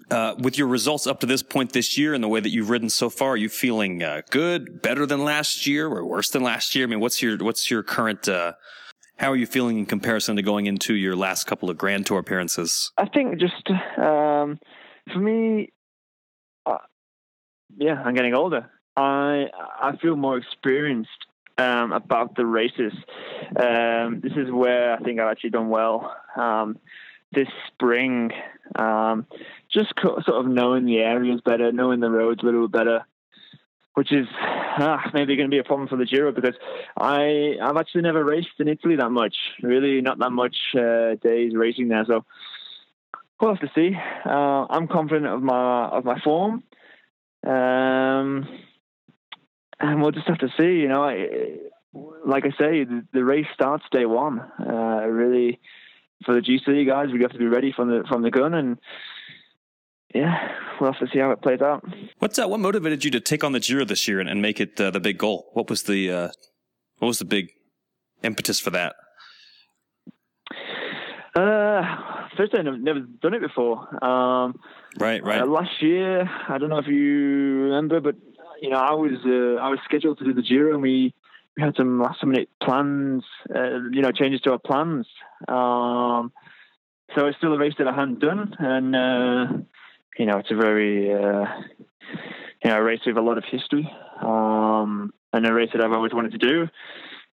Uh, 0.08 0.36
with 0.38 0.56
your 0.56 0.68
results 0.68 1.08
up 1.08 1.18
to 1.18 1.26
this 1.26 1.42
point 1.42 1.72
this 1.72 1.98
year 1.98 2.14
and 2.14 2.22
the 2.22 2.28
way 2.28 2.38
that 2.38 2.50
you've 2.50 2.70
ridden 2.70 2.88
so 2.88 3.10
far, 3.10 3.30
are 3.30 3.36
you 3.36 3.48
feeling 3.48 4.04
uh, 4.04 4.22
good, 4.30 4.80
better 4.82 5.04
than 5.04 5.24
last 5.24 5.66
year, 5.66 5.88
or 5.88 6.06
worse 6.06 6.30
than 6.30 6.44
last 6.44 6.76
year? 6.76 6.86
I 6.86 6.88
mean, 6.88 7.00
what's 7.00 7.20
your 7.22 7.36
what's 7.38 7.70
your 7.70 7.82
current? 7.82 8.28
Uh, 8.28 8.52
how 9.16 9.30
are 9.30 9.36
you 9.36 9.46
feeling 9.46 9.78
in 9.78 9.86
comparison 9.86 10.36
to 10.36 10.42
going 10.42 10.66
into 10.66 10.94
your 10.94 11.16
last 11.16 11.44
couple 11.44 11.68
of 11.70 11.76
Grand 11.76 12.06
Tour 12.06 12.20
appearances? 12.20 12.92
I 12.96 13.06
think 13.06 13.38
just 13.38 13.68
um, 13.98 14.58
for 15.12 15.18
me, 15.18 15.72
yeah, 17.76 18.02
I'm 18.04 18.14
getting 18.14 18.34
older. 18.34 18.70
I 18.96 19.46
I 19.80 19.96
feel 19.96 20.16
more 20.16 20.36
experienced 20.36 21.10
um, 21.58 21.92
about 21.92 22.36
the 22.36 22.46
races. 22.46 22.92
Um, 23.56 24.20
this 24.20 24.32
is 24.36 24.50
where 24.50 24.94
I 24.94 24.98
think 24.98 25.20
I've 25.20 25.30
actually 25.30 25.50
done 25.50 25.68
well 25.68 26.14
um, 26.36 26.78
this 27.32 27.48
spring. 27.68 28.32
Um, 28.76 29.26
just 29.72 29.94
co- 29.96 30.20
sort 30.24 30.44
of 30.44 30.50
knowing 30.50 30.84
the 30.84 30.98
areas 30.98 31.40
better, 31.44 31.72
knowing 31.72 32.00
the 32.00 32.10
roads 32.10 32.42
a 32.42 32.46
little 32.46 32.68
bit 32.68 32.78
better, 32.78 33.06
which 33.94 34.12
is 34.12 34.26
ah, 34.40 35.10
maybe 35.14 35.36
going 35.36 35.50
to 35.50 35.54
be 35.54 35.58
a 35.58 35.64
problem 35.64 35.88
for 35.88 35.96
the 35.96 36.06
Giro 36.06 36.32
because 36.32 36.54
I 36.96 37.56
I've 37.62 37.76
actually 37.76 38.02
never 38.02 38.24
raced 38.24 38.58
in 38.58 38.68
Italy 38.68 38.96
that 38.96 39.10
much. 39.10 39.36
Really, 39.62 40.00
not 40.00 40.18
that 40.18 40.30
much 40.30 40.56
uh, 40.74 41.14
days 41.22 41.54
racing 41.54 41.88
there. 41.88 42.04
So 42.06 42.24
we'll 43.40 43.54
have 43.54 43.60
to 43.60 43.70
see. 43.74 43.96
Uh, 44.24 44.66
I'm 44.70 44.88
confident 44.88 45.26
of 45.26 45.42
my 45.42 45.86
of 45.88 46.04
my 46.04 46.20
form. 46.20 46.64
Um, 47.46 48.46
and 49.78 50.02
we'll 50.02 50.12
just 50.12 50.28
have 50.28 50.38
to 50.38 50.48
see. 50.58 50.80
You 50.80 50.88
know, 50.88 51.02
I, 51.02 51.26
like 52.26 52.44
I 52.44 52.50
say, 52.50 52.84
the, 52.84 53.04
the, 53.12 53.24
race 53.24 53.46
starts 53.54 53.84
day 53.90 54.04
one. 54.04 54.40
Uh, 54.40 55.06
really, 55.06 55.58
for 56.24 56.34
the 56.34 56.40
GC 56.40 56.86
guys, 56.86 57.08
we 57.12 57.22
have 57.22 57.32
to 57.32 57.38
be 57.38 57.46
ready 57.46 57.72
from 57.74 57.88
the 57.88 58.04
from 58.08 58.22
the 58.22 58.30
gun, 58.30 58.52
and 58.54 58.78
yeah, 60.14 60.48
we'll 60.80 60.92
have 60.92 61.00
to 61.00 61.12
see 61.12 61.18
how 61.18 61.30
it 61.30 61.40
plays 61.40 61.60
out. 61.62 61.84
What's 62.18 62.38
uh, 62.38 62.46
what 62.46 62.60
motivated 62.60 63.04
you 63.04 63.10
to 63.12 63.20
take 63.20 63.42
on 63.42 63.52
the 63.52 63.60
Giro 63.60 63.84
this 63.84 64.06
year 64.06 64.20
and, 64.20 64.28
and 64.28 64.42
make 64.42 64.60
it 64.60 64.80
uh, 64.80 64.90
the 64.90 65.00
big 65.00 65.18
goal? 65.18 65.50
What 65.54 65.70
was 65.70 65.84
the 65.84 66.10
uh, 66.10 66.28
what 66.98 67.08
was 67.08 67.18
the 67.18 67.24
big 67.24 67.50
impetus 68.22 68.60
for 68.60 68.70
that? 68.70 68.94
Uh, 71.34 72.19
first, 72.40 72.54
I've 72.54 72.80
never 72.80 73.00
done 73.00 73.34
it 73.34 73.42
before. 73.42 73.78
Um, 74.04 74.58
right, 74.98 75.22
right. 75.22 75.42
Uh, 75.42 75.46
last 75.46 75.82
year, 75.82 76.28
I 76.48 76.58
don't 76.58 76.70
know 76.70 76.78
if 76.78 76.86
you 76.86 77.64
remember, 77.64 78.00
but 78.00 78.16
you 78.60 78.70
know, 78.70 78.78
I 78.78 78.92
was 78.92 79.12
uh, 79.24 79.60
I 79.60 79.68
was 79.68 79.78
scheduled 79.84 80.18
to 80.18 80.24
do 80.24 80.34
the 80.34 80.42
Giro, 80.42 80.74
and 80.74 80.82
we 80.82 81.14
we 81.56 81.62
had 81.62 81.76
some 81.76 82.00
last 82.00 82.24
minute 82.24 82.48
plans, 82.62 83.24
uh, 83.54 83.88
you 83.90 84.02
know, 84.02 84.12
changes 84.12 84.40
to 84.42 84.52
our 84.52 84.58
plans. 84.58 85.06
Um, 85.48 86.32
so 87.14 87.26
it's 87.26 87.36
still 87.38 87.52
a 87.52 87.58
race 87.58 87.74
that 87.78 87.88
I 87.88 87.94
hadn't 87.94 88.20
done, 88.20 88.54
and 88.58 88.96
uh, 88.96 89.58
you 90.18 90.26
know, 90.26 90.38
it's 90.38 90.50
a 90.50 90.56
very 90.56 91.12
uh, 91.12 91.44
you 92.64 92.70
know 92.70 92.76
a 92.76 92.82
race 92.82 93.00
with 93.04 93.16
a 93.16 93.22
lot 93.22 93.38
of 93.38 93.44
history, 93.44 93.90
um, 94.22 95.12
and 95.32 95.46
a 95.46 95.52
race 95.52 95.70
that 95.72 95.82
I've 95.82 95.92
always 95.92 96.14
wanted 96.14 96.32
to 96.32 96.38
do. 96.38 96.68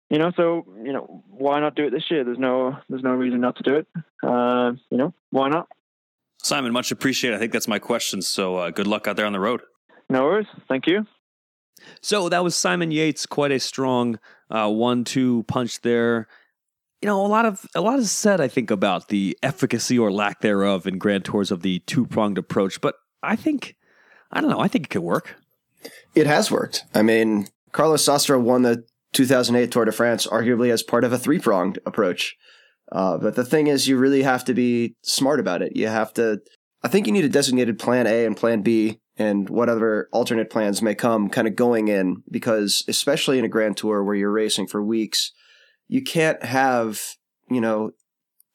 You 0.10 0.20
know, 0.20 0.32
so 0.38 0.66
you 0.84 0.94
know, 0.94 1.24
why 1.30 1.60
not 1.60 1.76
do 1.76 1.88
it 1.88 1.92
this 1.92 2.06
year? 2.10 2.24
There's 2.24 2.38
no 2.40 2.78
there's 2.90 3.04
no 3.04 3.12
reason 3.12 3.42
not 3.42 3.58
to 3.58 3.64
do 3.64 3.76
it. 3.76 3.88
Uh, 4.24 4.74
you 4.90 4.98
know, 4.98 5.14
why 5.32 5.50
not? 5.50 5.68
Simon, 6.42 6.72
much 6.72 6.92
appreciated. 6.92 7.36
I 7.36 7.40
think 7.40 7.52
that's 7.52 7.68
my 7.68 7.80
question. 7.80 8.22
So 8.22 8.56
uh, 8.56 8.70
good 8.70 8.88
luck 8.88 9.08
out 9.08 9.18
there 9.18 9.26
on 9.26 9.34
the 9.34 9.40
road. 9.40 9.62
No 10.10 10.24
worries. 10.24 10.48
Thank 10.70 10.88
you. 10.88 11.06
So 12.02 12.30
that 12.30 12.44
was 12.44 12.56
Simon 12.56 12.92
Yates, 12.92 13.26
quite 13.26 13.52
a 13.52 13.60
strong 13.60 14.18
uh, 14.50 14.70
one-two 14.70 15.44
punch 15.44 15.82
there. 15.82 16.28
You 17.02 17.08
know, 17.08 17.24
a 17.24 17.28
lot 17.28 17.46
of 17.46 17.66
a 17.76 17.82
lot 17.82 18.00
is 18.00 18.12
said, 18.12 18.40
I 18.40 18.48
think, 18.48 18.72
about 18.72 19.10
the 19.10 19.38
efficacy 19.44 20.00
or 20.00 20.12
lack 20.12 20.42
thereof 20.42 20.88
in 20.88 20.98
Grand 20.98 21.26
Tours 21.26 21.52
of 21.52 21.62
the 21.62 21.80
two-pronged 21.80 22.38
approach. 22.38 22.82
But 22.82 22.96
I 23.22 23.36
think, 23.36 23.76
I 24.32 24.42
don't 24.42 24.50
know, 24.50 24.60
I 24.60 24.68
think 24.68 24.86
it 24.86 24.90
could 24.90 25.04
work. 25.04 25.36
It 26.16 26.26
has 26.26 26.50
worked. 26.50 26.86
I 26.96 27.04
mean, 27.04 27.48
Carlos 27.72 28.04
Sastre 28.04 28.42
won 28.42 28.64
the 28.64 28.86
2008 29.14 29.72
Tour 29.72 29.86
de 29.86 29.92
France, 29.92 30.28
arguably 30.28 30.72
as 30.72 30.84
part 30.84 31.04
of 31.04 31.14
a 31.14 31.18
three-pronged 31.18 31.80
approach. 31.86 32.36
Uh, 32.92 33.18
but 33.18 33.36
the 33.36 33.46
thing 33.46 33.68
is, 33.68 33.88
you 33.88 33.98
really 33.98 34.24
have 34.24 34.46
to 34.46 34.54
be 34.54 34.96
smart 35.02 35.40
about 35.40 35.62
it. 35.62 35.76
You 35.76 35.88
have 35.88 36.14
to. 36.14 36.40
I 36.84 36.88
think 36.88 37.08
you 37.08 37.14
need 37.14 37.26
a 37.26 37.30
designated 37.30 37.80
plan 37.80 38.08
A 38.08 38.26
and 38.26 38.38
plan 38.38 38.62
B 38.62 39.00
and 39.18 39.50
whatever 39.50 40.08
alternate 40.12 40.50
plans 40.50 40.82
may 40.82 40.96
come 40.96 41.30
kind 41.30 41.48
of 41.48 41.56
going 41.56 41.88
in 41.88 42.24
because 42.30 42.84
especially 42.88 43.40
in 43.40 43.46
a 43.46 43.50
grand 43.50 43.76
tour 43.78 44.04
where 44.04 44.16
you're 44.16 44.32
racing 44.32 44.68
for 44.68 44.84
weeks 44.84 45.32
you 45.88 46.02
can't 46.02 46.44
have 46.44 47.02
you 47.50 47.62
know 47.62 47.92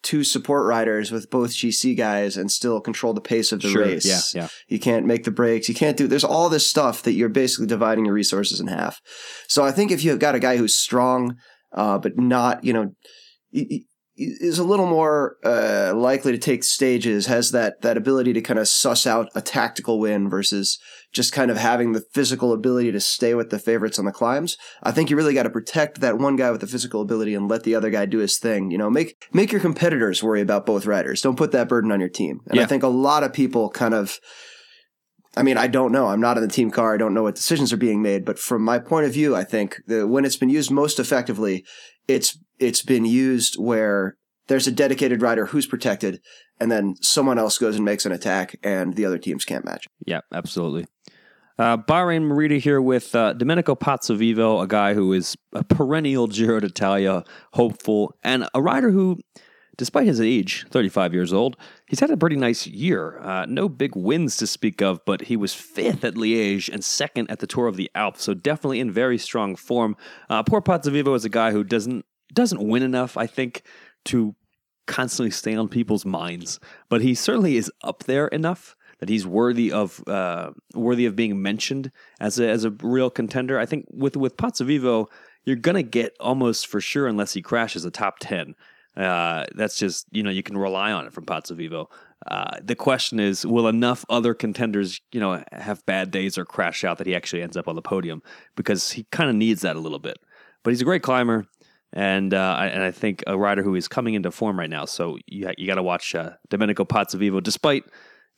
two 0.02 0.24
support 0.24 0.66
riders 0.66 1.12
with 1.12 1.30
both 1.30 1.50
gc 1.50 1.96
guys 1.96 2.36
and 2.36 2.50
still 2.50 2.80
control 2.80 3.14
the 3.14 3.20
pace 3.20 3.52
of 3.52 3.60
the 3.60 3.68
sure, 3.68 3.82
race. 3.82 4.04
yeah, 4.04 4.42
yeah. 4.42 4.48
you 4.68 4.80
can't 4.80 5.06
make 5.06 5.24
the 5.24 5.30
breaks. 5.30 5.68
You 5.68 5.74
can't 5.74 5.96
do 5.96 6.06
there's 6.06 6.24
all 6.24 6.48
this 6.48 6.66
stuff 6.66 7.02
that 7.02 7.12
you're 7.12 7.28
basically 7.28 7.66
dividing 7.66 8.06
your 8.06 8.14
resources 8.14 8.60
in 8.60 8.66
half. 8.66 9.00
So 9.48 9.64
i 9.64 9.70
think 9.70 9.90
if 9.90 10.04
you've 10.04 10.18
got 10.18 10.34
a 10.34 10.40
guy 10.40 10.56
who's 10.56 10.74
strong 10.74 11.36
uh, 11.74 11.98
but 11.98 12.18
not 12.18 12.64
you 12.64 12.72
know 12.72 12.94
is 14.16 14.58
a 14.58 14.64
little 14.64 14.86
more 14.86 15.36
uh, 15.44 15.92
likely 15.94 16.32
to 16.32 16.38
take 16.38 16.64
stages, 16.64 17.26
has 17.26 17.50
that 17.52 17.80
that 17.82 17.96
ability 17.96 18.32
to 18.34 18.40
kind 18.40 18.58
of 18.58 18.68
suss 18.68 19.06
out 19.06 19.28
a 19.34 19.40
tactical 19.40 19.98
win 19.98 20.28
versus 20.28 20.78
just 21.12 21.32
kind 21.32 21.50
of 21.50 21.56
having 21.56 21.92
the 21.92 22.04
physical 22.12 22.52
ability 22.52 22.90
to 22.90 23.00
stay 23.00 23.34
with 23.34 23.50
the 23.50 23.58
favorites 23.58 23.98
on 23.98 24.04
the 24.04 24.12
climbs. 24.12 24.56
I 24.82 24.92
think 24.92 25.10
you 25.10 25.16
really 25.16 25.34
got 25.34 25.42
to 25.42 25.50
protect 25.50 26.00
that 26.00 26.18
one 26.18 26.36
guy 26.36 26.50
with 26.50 26.60
the 26.62 26.66
physical 26.66 27.02
ability 27.02 27.34
and 27.34 27.48
let 27.48 27.64
the 27.64 27.74
other 27.74 27.90
guy 27.90 28.06
do 28.06 28.18
his 28.18 28.38
thing. 28.38 28.70
You 28.70 28.78
know, 28.78 28.90
make 28.90 29.22
make 29.32 29.52
your 29.52 29.60
competitors 29.60 30.22
worry 30.22 30.40
about 30.40 30.66
both 30.66 30.86
riders. 30.86 31.20
Don't 31.20 31.36
put 31.36 31.52
that 31.52 31.68
burden 31.68 31.92
on 31.92 32.00
your 32.00 32.08
team. 32.08 32.40
And 32.46 32.56
yeah. 32.56 32.62
I 32.62 32.66
think 32.66 32.82
a 32.82 32.88
lot 32.88 33.24
of 33.24 33.32
people 33.32 33.70
kind 33.70 33.94
of 33.94 34.18
I 35.36 35.42
mean, 35.42 35.56
I 35.56 35.66
don't 35.66 35.92
know. 35.92 36.08
I'm 36.08 36.20
not 36.20 36.36
in 36.36 36.42
the 36.42 36.48
team 36.48 36.70
car. 36.70 36.94
I 36.94 36.98
don't 36.98 37.14
know 37.14 37.22
what 37.22 37.34
decisions 37.34 37.72
are 37.72 37.78
being 37.78 38.02
made. 38.02 38.24
But 38.24 38.38
from 38.38 38.62
my 38.62 38.78
point 38.78 39.06
of 39.06 39.12
view, 39.12 39.34
I 39.34 39.44
think 39.44 39.76
that 39.86 40.08
when 40.08 40.24
it's 40.24 40.36
been 40.36 40.50
used 40.50 40.70
most 40.70 40.98
effectively, 40.98 41.64
it's 42.06 42.38
it's 42.58 42.82
been 42.82 43.04
used 43.04 43.54
where 43.54 44.16
there's 44.48 44.66
a 44.66 44.72
dedicated 44.72 45.22
rider 45.22 45.46
who's 45.46 45.66
protected 45.66 46.20
and 46.62 46.70
then 46.70 46.94
someone 47.00 47.40
else 47.40 47.58
goes 47.58 47.74
and 47.74 47.84
makes 47.84 48.06
an 48.06 48.12
attack, 48.12 48.54
and 48.62 48.94
the 48.94 49.04
other 49.04 49.18
teams 49.18 49.44
can't 49.44 49.64
match. 49.64 49.88
Yeah, 50.06 50.20
absolutely. 50.32 50.86
Uh, 51.58 51.76
Bahrain 51.76 52.22
Merida 52.22 52.58
here 52.58 52.80
with 52.80 53.16
uh, 53.16 53.32
Domenico 53.32 53.74
Pozzovivo, 53.74 54.62
a 54.62 54.68
guy 54.68 54.94
who 54.94 55.12
is 55.12 55.36
a 55.52 55.64
perennial 55.64 56.28
Giro 56.28 56.60
d'Italia 56.60 57.24
hopeful 57.54 58.16
and 58.22 58.48
a 58.54 58.62
rider 58.62 58.92
who, 58.92 59.18
despite 59.76 60.06
his 60.06 60.20
age, 60.20 60.66
35 60.70 61.12
years 61.12 61.32
old, 61.32 61.56
he's 61.86 61.98
had 61.98 62.10
a 62.10 62.16
pretty 62.16 62.36
nice 62.36 62.64
year. 62.68 63.18
Uh, 63.20 63.44
no 63.46 63.68
big 63.68 63.96
wins 63.96 64.36
to 64.36 64.46
speak 64.46 64.80
of, 64.80 65.04
but 65.04 65.22
he 65.22 65.36
was 65.36 65.52
fifth 65.52 66.04
at 66.04 66.14
Liège 66.14 66.72
and 66.72 66.84
second 66.84 67.28
at 67.28 67.40
the 67.40 67.46
Tour 67.48 67.66
of 67.66 67.76
the 67.76 67.90
Alps, 67.96 68.22
so 68.22 68.34
definitely 68.34 68.78
in 68.78 68.90
very 68.92 69.18
strong 69.18 69.56
form. 69.56 69.96
Uh, 70.30 70.44
poor 70.44 70.60
Pozzovivo 70.60 71.16
is 71.16 71.24
a 71.24 71.28
guy 71.28 71.50
who 71.50 71.64
doesn't 71.64 72.04
doesn't 72.32 72.66
win 72.66 72.82
enough, 72.82 73.18
I 73.18 73.26
think, 73.26 73.62
to 74.06 74.34
constantly 74.92 75.30
stay 75.30 75.54
on 75.54 75.68
people's 75.68 76.04
minds, 76.04 76.60
but 76.90 77.00
he 77.00 77.14
certainly 77.14 77.56
is 77.56 77.72
up 77.82 78.04
there 78.04 78.28
enough 78.28 78.76
that 78.98 79.08
he's 79.08 79.26
worthy 79.26 79.72
of 79.72 80.06
uh, 80.06 80.50
worthy 80.74 81.06
of 81.06 81.16
being 81.16 81.40
mentioned 81.40 81.90
as 82.20 82.38
a 82.38 82.46
as 82.48 82.64
a 82.64 82.70
real 82.82 83.10
contender. 83.10 83.58
I 83.58 83.64
think 83.66 83.86
with 83.90 84.16
with 84.16 84.36
Pozzovivo, 84.36 85.06
you're 85.44 85.56
gonna 85.56 85.82
get 85.82 86.14
almost 86.20 86.66
for 86.66 86.80
sure 86.80 87.08
unless 87.08 87.32
he 87.32 87.40
crashes 87.40 87.86
a 87.86 87.90
top 87.90 88.18
ten. 88.20 88.54
Uh, 88.94 89.46
that's 89.54 89.78
just 89.78 90.06
you 90.12 90.22
know 90.22 90.30
you 90.30 90.42
can 90.42 90.58
rely 90.58 90.92
on 90.92 91.06
it 91.06 91.12
from 91.14 91.24
Pozzovivo. 91.24 91.86
Uh, 92.26 92.58
the 92.62 92.76
question 92.76 93.18
is, 93.18 93.44
will 93.46 93.66
enough 93.66 94.04
other 94.08 94.34
contenders, 94.34 95.00
you 95.10 95.18
know, 95.18 95.42
have 95.50 95.84
bad 95.86 96.10
days 96.10 96.38
or 96.38 96.44
crash 96.44 96.84
out 96.84 96.98
that 96.98 97.06
he 97.06 97.16
actually 97.16 97.42
ends 97.42 97.56
up 97.56 97.66
on 97.66 97.74
the 97.74 97.82
podium? 97.82 98.22
Because 98.54 98.92
he 98.92 99.04
kind 99.10 99.28
of 99.28 99.34
needs 99.34 99.62
that 99.62 99.74
a 99.74 99.80
little 99.80 99.98
bit. 99.98 100.18
But 100.62 100.70
he's 100.70 100.82
a 100.82 100.84
great 100.84 101.02
climber, 101.02 101.46
and 101.92 102.32
uh, 102.34 102.56
I, 102.58 102.66
and 102.68 102.82
I 102.82 102.90
think 102.90 103.22
a 103.26 103.36
rider 103.38 103.62
who 103.62 103.74
is 103.74 103.88
coming 103.88 104.14
into 104.14 104.30
form 104.30 104.58
right 104.58 104.70
now. 104.70 104.84
So 104.84 105.18
you 105.26 105.50
you 105.56 105.66
got 105.66 105.76
to 105.76 105.82
watch 105.82 106.14
uh, 106.14 106.32
Domenico 106.50 106.84
Pozzovivo, 106.84 107.42
despite 107.42 107.84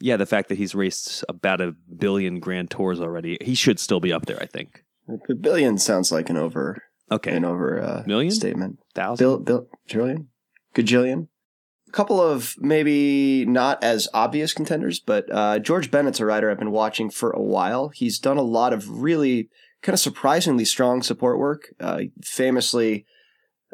yeah, 0.00 0.16
the 0.16 0.26
fact 0.26 0.48
that 0.48 0.58
he's 0.58 0.74
raced 0.74 1.24
about 1.28 1.60
a 1.60 1.72
billion 1.96 2.40
Grand 2.40 2.70
Tours 2.70 3.00
already, 3.00 3.38
he 3.40 3.54
should 3.54 3.78
still 3.78 4.00
be 4.00 4.12
up 4.12 4.26
there. 4.26 4.40
I 4.42 4.46
think. 4.46 4.84
A 5.30 5.34
billion 5.34 5.78
sounds 5.78 6.10
like 6.10 6.30
an 6.30 6.36
over 6.36 6.82
Okay, 7.12 7.36
an 7.36 7.44
over 7.44 7.80
uh, 7.82 8.02
Million? 8.06 8.32
statement. 8.32 8.78
thousand. 8.94 9.22
Bill, 9.24 9.38
Bill, 9.38 9.68
trillion, 9.88 10.28
gajillion. 10.74 11.28
A 11.88 11.92
couple 11.92 12.20
of 12.20 12.54
maybe 12.58 13.44
not 13.44 13.84
as 13.84 14.08
obvious 14.14 14.52
contenders, 14.54 14.98
but 14.98 15.26
uh, 15.30 15.58
George 15.58 15.90
Bennett's 15.90 16.18
a 16.20 16.26
rider 16.26 16.50
I've 16.50 16.58
been 16.58 16.70
watching 16.72 17.10
for 17.10 17.30
a 17.30 17.42
while. 17.42 17.90
He's 17.90 18.18
done 18.18 18.38
a 18.38 18.42
lot 18.42 18.72
of 18.72 18.88
really 18.88 19.48
kind 19.82 19.92
of 19.94 20.00
surprisingly 20.00 20.64
strong 20.64 21.02
support 21.02 21.38
work. 21.38 21.68
Uh, 21.78 22.04
famously, 22.22 23.04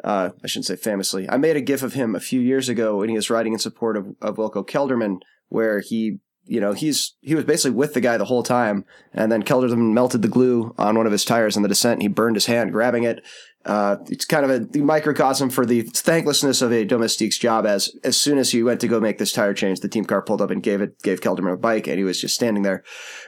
uh, 0.03 0.29
I 0.43 0.47
shouldn't 0.47 0.65
say 0.65 0.75
famously. 0.75 1.29
I 1.29 1.37
made 1.37 1.55
a 1.55 1.61
gif 1.61 1.83
of 1.83 1.93
him 1.93 2.15
a 2.15 2.19
few 2.19 2.39
years 2.39 2.69
ago 2.69 2.97
when 2.97 3.09
he 3.09 3.15
was 3.15 3.29
riding 3.29 3.53
in 3.53 3.59
support 3.59 3.97
of, 3.97 4.07
of 4.21 4.37
Wilco 4.37 4.67
Kelderman, 4.67 5.19
where 5.49 5.79
he, 5.79 6.19
you 6.45 6.59
know, 6.59 6.73
he's 6.73 7.15
he 7.21 7.35
was 7.35 7.45
basically 7.45 7.75
with 7.75 7.93
the 7.93 8.01
guy 8.01 8.17
the 8.17 8.25
whole 8.25 8.43
time, 8.43 8.85
and 9.13 9.31
then 9.31 9.43
Kelderman 9.43 9.93
melted 9.93 10.21
the 10.21 10.27
glue 10.27 10.73
on 10.77 10.97
one 10.97 11.05
of 11.05 11.11
his 11.11 11.25
tires 11.25 11.55
in 11.55 11.63
the 11.63 11.69
descent. 11.69 12.01
He 12.01 12.07
burned 12.07 12.35
his 12.35 12.47
hand 12.47 12.71
grabbing 12.71 13.03
it. 13.03 13.23
Uh, 13.65 13.97
it's 14.07 14.25
kind 14.25 14.49
of 14.49 14.75
a 14.75 14.79
microcosm 14.79 15.49
for 15.49 15.65
the 15.65 15.81
thanklessness 15.81 16.61
of 16.61 16.71
a 16.71 16.83
domestique's 16.83 17.37
job. 17.37 17.65
As 17.65 17.95
as 18.03 18.19
soon 18.19 18.37
as 18.37 18.51
he 18.51 18.63
went 18.63 18.81
to 18.81 18.87
go 18.87 18.99
make 18.99 19.17
this 19.17 19.31
tire 19.31 19.53
change, 19.53 19.81
the 19.81 19.87
team 19.87 20.05
car 20.05 20.21
pulled 20.21 20.41
up 20.41 20.49
and 20.49 20.63
gave 20.63 20.81
it 20.81 21.01
gave 21.03 21.21
Kelderman 21.21 21.53
a 21.53 21.57
bike, 21.57 21.87
and 21.87 21.97
he 21.97 22.03
was 22.03 22.19
just 22.19 22.35
standing 22.35 22.63
there. 22.63 22.83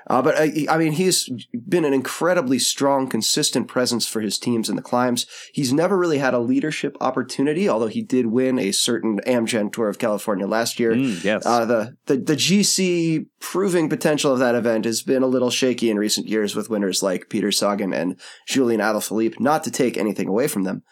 Uh, 0.08 0.22
but 0.22 0.36
I, 0.38 0.66
I 0.70 0.78
mean, 0.78 0.94
he's 0.94 1.30
been 1.68 1.86
an 1.86 1.94
incredibly 1.94 2.60
strong, 2.60 3.08
consistent 3.08 3.68
presence 3.68 4.08
for 4.08 4.22
his 4.22 4.40
teams 4.40 4.70
in 4.70 4.76
the 4.76 4.82
climbs. 4.82 5.26
He's 5.54 5.72
never 5.72 5.98
really 5.98 6.18
had 6.18 6.34
a 6.34 6.40
leadership 6.40 6.98
opportunity, 7.00 7.70
although 7.70 7.88
he 7.88 8.02
did 8.02 8.28
win 8.28 8.60
a 8.60 8.72
certain 8.72 9.20
Amgen 9.28 9.72
Tour 9.72 9.88
of 9.88 10.00
California 10.00 10.48
last 10.48 10.80
year. 10.80 10.94
Mm, 10.94 11.24
yes. 11.24 11.46
Uh, 11.46 11.66
the, 11.66 11.98
the 12.06 12.18
the 12.18 12.36
GC 12.36 13.28
proving 13.40 13.90
potential 13.90 14.32
of 14.32 14.40
that 14.40 14.56
event 14.56 14.86
has 14.86 15.02
been 15.02 15.22
a 15.22 15.28
little 15.28 15.50
shaky 15.50 15.90
in 15.90 15.98
recent 16.00 16.28
years 16.28 16.56
with 16.56 16.70
winners 16.70 17.04
like 17.04 17.30
Peter 17.30 17.52
Sagan 17.52 17.94
and 17.94 18.20
Julian 18.48 18.82
Alaphilippe. 18.82 19.40
Not 19.40 19.64
to 19.66 19.72
take 19.72 19.98
anything 19.98 20.23
away 20.30 20.48
from 20.48 20.64
them, 20.64 20.84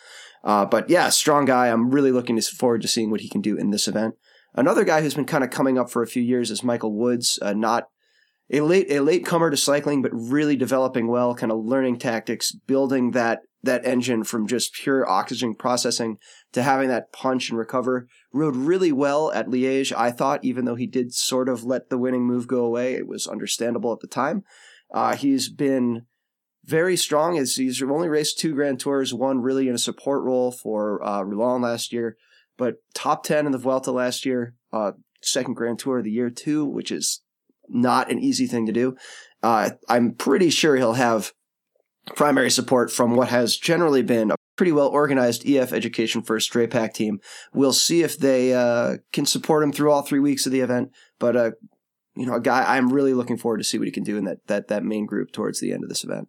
uh, 0.44 0.66
but 0.66 0.90
yeah, 0.90 1.10
strong 1.10 1.46
guy. 1.46 1.68
I'm 1.68 1.92
really 1.92 2.12
looking 2.12 2.40
forward 2.42 2.82
to 2.82 2.88
seeing 2.88 3.12
what 3.12 3.22
he 3.22 3.30
can 3.30 3.42
do 3.42 3.58
in 3.58 3.72
this 3.72 3.88
event. 3.88 4.16
Another 4.54 4.84
guy 4.84 5.02
who's 5.02 5.14
been 5.14 5.26
kind 5.26 5.44
of 5.44 5.50
coming 5.50 5.78
up 5.78 5.90
for 5.90 6.04
a 6.04 6.08
few 6.08 6.22
years 6.22 6.52
is 6.52 6.64
Michael 6.64 6.94
Woods. 6.94 7.40
Uh, 7.42 7.54
not 7.54 7.88
a 8.52 8.62
late 8.62 8.92
a 8.92 9.00
late 9.00 9.26
comer 9.26 9.50
to 9.50 9.58
cycling, 9.58 10.02
but 10.02 10.12
really 10.14 10.56
developing 10.56 11.08
well, 11.08 11.34
kind 11.36 11.52
of 11.52 11.64
learning 11.64 12.00
tactics, 12.00 12.52
building 12.52 13.12
that 13.12 13.40
that 13.64 13.86
engine 13.86 14.24
from 14.24 14.48
just 14.48 14.74
pure 14.74 15.08
oxygen 15.08 15.54
processing 15.54 16.18
to 16.52 16.64
having 16.64 16.90
that 16.90 17.14
punch 17.14 17.50
and 17.50 17.58
recover. 17.58 18.08
Rode 18.34 18.56
really 18.56 18.92
well 18.92 19.32
at 19.32 19.48
Liège, 19.48 19.94
I 19.96 20.12
thought, 20.12 20.44
even 20.44 20.66
though 20.66 20.76
he 20.76 20.88
did 20.88 21.14
sort 21.14 21.48
of 21.48 21.64
let 21.64 21.90
the 21.90 21.98
winning 21.98 22.26
move 22.26 22.48
go 22.48 22.66
away. 22.66 22.96
It 22.96 23.08
was 23.08 23.28
understandable 23.28 23.94
at 23.94 24.00
the 24.00 24.08
time. 24.08 24.44
Uh, 24.94 25.16
he's 25.16 25.48
been 25.48 26.08
very 26.72 26.96
strong. 26.96 27.36
He's, 27.36 27.58
he's 27.58 27.84
only 27.84 28.08
raced 28.08 28.40
two 28.40 28.56
Grand 28.56 28.80
Tours, 28.80 29.14
one 29.14 29.42
really 29.42 29.68
in 29.68 29.76
a 29.76 29.78
support 29.78 30.24
role 30.24 30.54
for 30.54 31.04
uh, 31.04 31.22
Roulon 31.22 31.62
last 31.62 31.92
year, 31.92 32.16
but 32.58 32.76
top 32.96 33.24
10 33.26 33.46
in 33.46 33.52
the 33.52 33.58
Vuelta 33.58 33.92
last 33.92 34.26
year, 34.26 34.56
uh, 34.72 34.94
second 35.22 35.56
Grand 35.56 35.80
Tour 35.80 35.98
of 35.98 36.06
the 36.06 36.12
year 36.12 36.30
too, 36.30 36.66
which 36.66 36.90
is 36.90 37.22
not 37.68 38.10
an 38.10 38.20
easy 38.20 38.48
thing 38.48 38.66
to 38.66 38.72
do. 38.72 38.96
Uh, 39.44 39.72
I'm 39.90 40.14
pretty 40.14 40.50
sure 40.50 40.78
he'll 40.78 40.94
have 40.94 41.34
primary 42.16 42.50
support 42.50 42.90
from 42.90 43.16
what 43.16 43.28
has 43.28 43.58
generally 43.58 44.02
been 44.02 44.32
a 44.32 44.36
pretty 44.56 44.72
well 44.72 44.88
organized 44.88 45.46
EF 45.46 45.74
Education 45.74 46.22
First 46.22 46.54
Drapac 46.54 46.94
team. 46.94 47.20
We'll 47.54 47.74
see 47.74 48.02
if 48.02 48.18
they 48.18 48.54
uh, 48.54 48.98
can 49.12 49.26
support 49.26 49.64
him 49.64 49.74
through 49.74 49.92
all 49.92 50.04
three 50.04 50.20
weeks 50.20 50.46
of 50.46 50.54
the 50.54 50.62
event. 50.62 50.92
But 51.20 51.36
uh, 51.36 51.52
you 52.16 52.26
know, 52.26 52.36
a 52.36 52.42
guy 52.42 52.64
I'm 52.76 52.94
really 52.94 53.14
looking 53.14 53.38
forward 53.38 53.58
to 53.58 53.64
see 53.64 53.78
what 53.78 53.88
he 53.88 53.92
can 53.92 54.04
do 54.04 54.18
in 54.18 54.26
that 54.26 54.46
that 54.48 54.68
that 54.70 54.84
main 54.84 55.06
group 55.06 55.32
towards 55.32 55.60
the 55.60 55.74
end 55.74 55.84
of 55.84 55.90
this 55.90 56.04
event. 56.04 56.28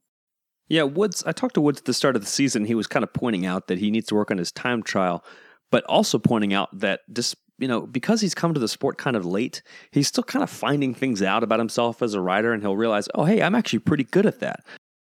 Yeah, 0.73 0.85
Woods. 0.85 1.23
I 1.27 1.33
talked 1.33 1.53
to 1.57 1.61
Woods 1.61 1.81
at 1.81 1.85
the 1.85 1.93
start 1.93 2.17
of 2.17 2.23
the 2.23 2.29
season. 2.29 2.65
He 2.65 2.75
was 2.75 2.87
kind 2.87 3.03
of 3.03 3.13
pointing 3.13 3.45
out 3.45 3.67
that 3.67 3.77
he 3.77 3.91
needs 3.91 4.07
to 4.07 4.15
work 4.15 4.31
on 4.31 4.39
his 4.39 4.51
time 4.51 4.83
trial, 4.83 5.23
but 5.71 5.85
also 5.85 6.19
pointing 6.19 6.55
out 6.55 6.71
that 6.79 7.01
just 7.13 7.37
you 7.59 7.69
know, 7.69 7.83
because 7.83 8.23
he's 8.23 8.35
come 8.35 8.55
to 8.55 8.59
the 8.59 8.67
sport 8.67 8.97
kind 8.97 9.15
of 9.15 9.27
late, 9.27 9.63
he's 9.91 10.09
still 10.09 10.25
kind 10.25 10.43
of 10.43 10.49
finding 10.49 10.95
things 10.95 11.21
out 11.23 11.43
about 11.45 11.59
himself 11.59 12.01
as 12.01 12.15
a 12.15 12.23
rider, 12.23 12.55
and 12.55 12.63
he'll 12.63 12.75
realize, 12.75 13.07
oh, 13.15 13.25
hey, 13.25 13.43
I'm 13.43 13.55
actually 13.55 13.81
pretty 13.81 14.05
good 14.05 14.25
at 14.25 14.41
that. 14.41 14.61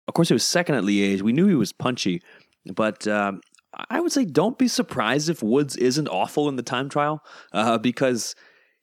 Of 0.06 0.14
course, 0.14 0.28
he 0.28 0.34
was 0.34 0.44
second 0.44 0.76
at 0.76 0.84
Liège. 0.84 1.22
We 1.22 1.32
knew 1.32 1.48
he 1.48 1.56
was 1.56 1.72
punchy, 1.72 2.22
but 2.72 3.08
um, 3.08 3.40
I 3.90 3.98
would 3.98 4.12
say 4.12 4.24
don't 4.24 4.58
be 4.58 4.68
surprised 4.68 5.28
if 5.28 5.42
Woods 5.42 5.74
isn't 5.74 6.06
awful 6.06 6.48
in 6.48 6.54
the 6.54 6.62
time 6.62 6.88
trial, 6.88 7.24
uh, 7.52 7.76
because 7.78 8.36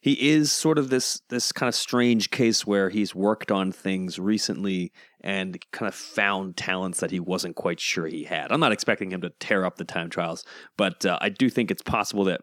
he 0.03 0.31
is 0.31 0.51
sort 0.51 0.77
of 0.77 0.89
this 0.89 1.21
this 1.29 1.53
kind 1.53 1.69
of 1.69 1.73
strange 1.73 2.29
case 2.29 2.67
where 2.67 2.89
he's 2.89 3.15
worked 3.15 3.51
on 3.51 3.71
things 3.71 4.19
recently 4.19 4.91
and 5.21 5.57
kind 5.71 5.87
of 5.87 5.95
found 5.95 6.57
talents 6.57 6.99
that 6.99 7.09
he 7.09 7.21
wasn't 7.21 7.55
quite 7.55 7.79
sure 7.79 8.05
he 8.05 8.25
had. 8.25 8.51
I'm 8.51 8.59
not 8.59 8.73
expecting 8.73 9.13
him 9.13 9.21
to 9.21 9.31
tear 9.39 9.63
up 9.63 9.77
the 9.77 9.85
time 9.85 10.09
trials, 10.09 10.43
but 10.77 11.05
uh, 11.05 11.17
I 11.21 11.29
do 11.29 11.49
think 11.49 11.71
it's 11.71 11.81
possible 11.81 12.25
that 12.25 12.41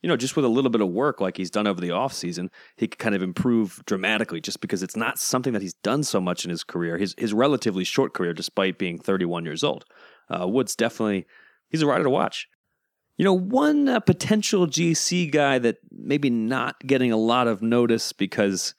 you 0.00 0.08
know 0.08 0.16
just 0.16 0.36
with 0.36 0.46
a 0.46 0.48
little 0.48 0.70
bit 0.70 0.80
of 0.80 0.88
work 0.88 1.20
like 1.20 1.36
he's 1.36 1.50
done 1.50 1.66
over 1.66 1.82
the 1.82 1.90
off 1.90 2.14
season, 2.14 2.48
he 2.78 2.88
could 2.88 2.98
kind 2.98 3.14
of 3.14 3.22
improve 3.22 3.82
dramatically 3.84 4.40
just 4.40 4.62
because 4.62 4.82
it's 4.82 4.96
not 4.96 5.18
something 5.18 5.52
that 5.52 5.60
he's 5.60 5.74
done 5.84 6.04
so 6.04 6.18
much 6.18 6.46
in 6.46 6.50
his 6.50 6.64
career, 6.64 6.96
his 6.96 7.14
his 7.18 7.34
relatively 7.34 7.84
short 7.84 8.14
career 8.14 8.32
despite 8.32 8.78
being 8.78 8.98
31 8.98 9.44
years 9.44 9.62
old. 9.62 9.84
Uh, 10.30 10.48
Woods 10.48 10.74
definitely 10.74 11.26
he's 11.68 11.82
a 11.82 11.86
rider 11.86 12.04
to 12.04 12.10
watch. 12.10 12.48
You 13.18 13.24
know, 13.24 13.34
one 13.34 13.88
uh, 13.88 14.00
potential 14.00 14.66
GC 14.66 15.30
guy 15.30 15.58
that 15.58 15.78
maybe 15.90 16.30
not 16.30 16.80
getting 16.86 17.12
a 17.12 17.16
lot 17.16 17.46
of 17.46 17.62
notice 17.62 18.12
because 18.12 18.74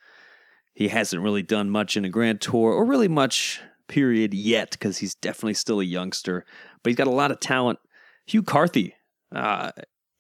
he 0.74 0.88
hasn't 0.88 1.22
really 1.22 1.44
done 1.44 1.70
much 1.70 1.96
in 1.96 2.04
a 2.04 2.10
Grand 2.10 2.42
Tour 2.42 2.72
or 2.72 2.86
really 2.86 3.08
much 3.08 3.62
period 3.88 4.34
yet 4.34 4.72
because 4.72 4.98
he's 4.98 5.16
definitely 5.16 5.54
still 5.54 5.80
a 5.80 5.84
youngster, 5.84 6.46
but 6.82 6.90
he's 6.90 6.98
got 6.98 7.08
a 7.08 7.12
lot 7.12 7.32
of 7.32 7.40
talent. 7.40 7.80
Hugh 8.26 8.44
Carthy, 8.44 8.96
uh, 9.34 9.72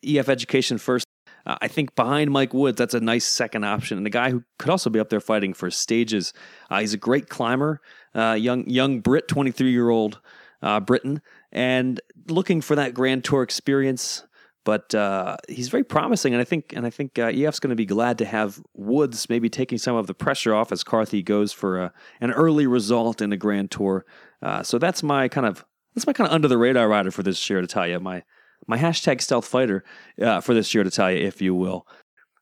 EF 0.05 0.29
Education 0.29 0.77
first. 0.77 1.05
Uh, 1.45 1.57
I 1.61 1.67
think 1.67 1.95
behind 1.95 2.31
Mike 2.31 2.53
Woods, 2.53 2.77
that's 2.77 2.93
a 2.93 2.99
nice 2.99 3.25
second 3.25 3.65
option, 3.65 3.97
and 3.97 4.07
a 4.07 4.11
guy 4.11 4.29
who 4.29 4.43
could 4.59 4.69
also 4.69 4.89
be 4.89 4.99
up 4.99 5.09
there 5.09 5.19
fighting 5.19 5.53
for 5.53 5.69
stages. 5.69 6.33
Uh, 6.69 6.79
he's 6.79 6.93
a 6.93 6.97
great 6.97 7.29
climber, 7.29 7.81
uh, 8.15 8.33
young 8.39 8.69
young 8.69 9.01
Brit, 9.01 9.27
twenty 9.27 9.51
three 9.51 9.71
year 9.71 9.89
old 9.89 10.21
uh, 10.61 10.79
Britain, 10.79 11.21
and 11.51 11.99
looking 12.27 12.61
for 12.61 12.75
that 12.75 12.93
Grand 12.93 13.23
Tour 13.23 13.43
experience. 13.43 14.23
But 14.65 14.95
uh, 14.95 15.35
he's 15.49 15.67
very 15.67 15.83
promising, 15.83 16.33
and 16.33 16.39
I 16.39 16.45
think 16.45 16.71
and 16.73 16.85
I 16.85 16.89
think 16.89 17.19
uh, 17.19 17.23
EF's 17.25 17.59
going 17.59 17.71
to 17.71 17.75
be 17.75 17.85
glad 17.85 18.17
to 18.19 18.25
have 18.25 18.61
Woods 18.73 19.27
maybe 19.27 19.49
taking 19.49 19.77
some 19.77 19.97
of 19.97 20.07
the 20.07 20.13
pressure 20.13 20.55
off 20.55 20.71
as 20.71 20.85
Carthy 20.85 21.21
goes 21.21 21.51
for 21.51 21.79
a, 21.79 21.93
an 22.21 22.31
early 22.31 22.65
result 22.65 23.21
in 23.21 23.29
the 23.29 23.35
Grand 23.35 23.71
Tour. 23.71 24.05
Uh, 24.41 24.63
so 24.63 24.79
that's 24.79 25.03
my 25.03 25.27
kind 25.27 25.45
of 25.45 25.65
that's 25.93 26.07
my 26.07 26.13
kind 26.13 26.29
of 26.29 26.33
under 26.33 26.47
the 26.47 26.57
radar 26.57 26.87
rider 26.87 27.11
for 27.11 27.23
this 27.23 27.45
Giro 27.45 27.59
d'Italia. 27.59 27.99
My 27.99 28.23
my 28.65 28.77
hashtag 28.77 29.21
stealth 29.21 29.45
fighter 29.45 29.83
uh, 30.21 30.39
for 30.39 30.53
this 30.53 30.73
year 30.73 30.85
to 30.85 30.91
tell 30.91 31.11
you 31.11 31.17
if 31.25 31.41
you 31.41 31.53
will. 31.53 31.85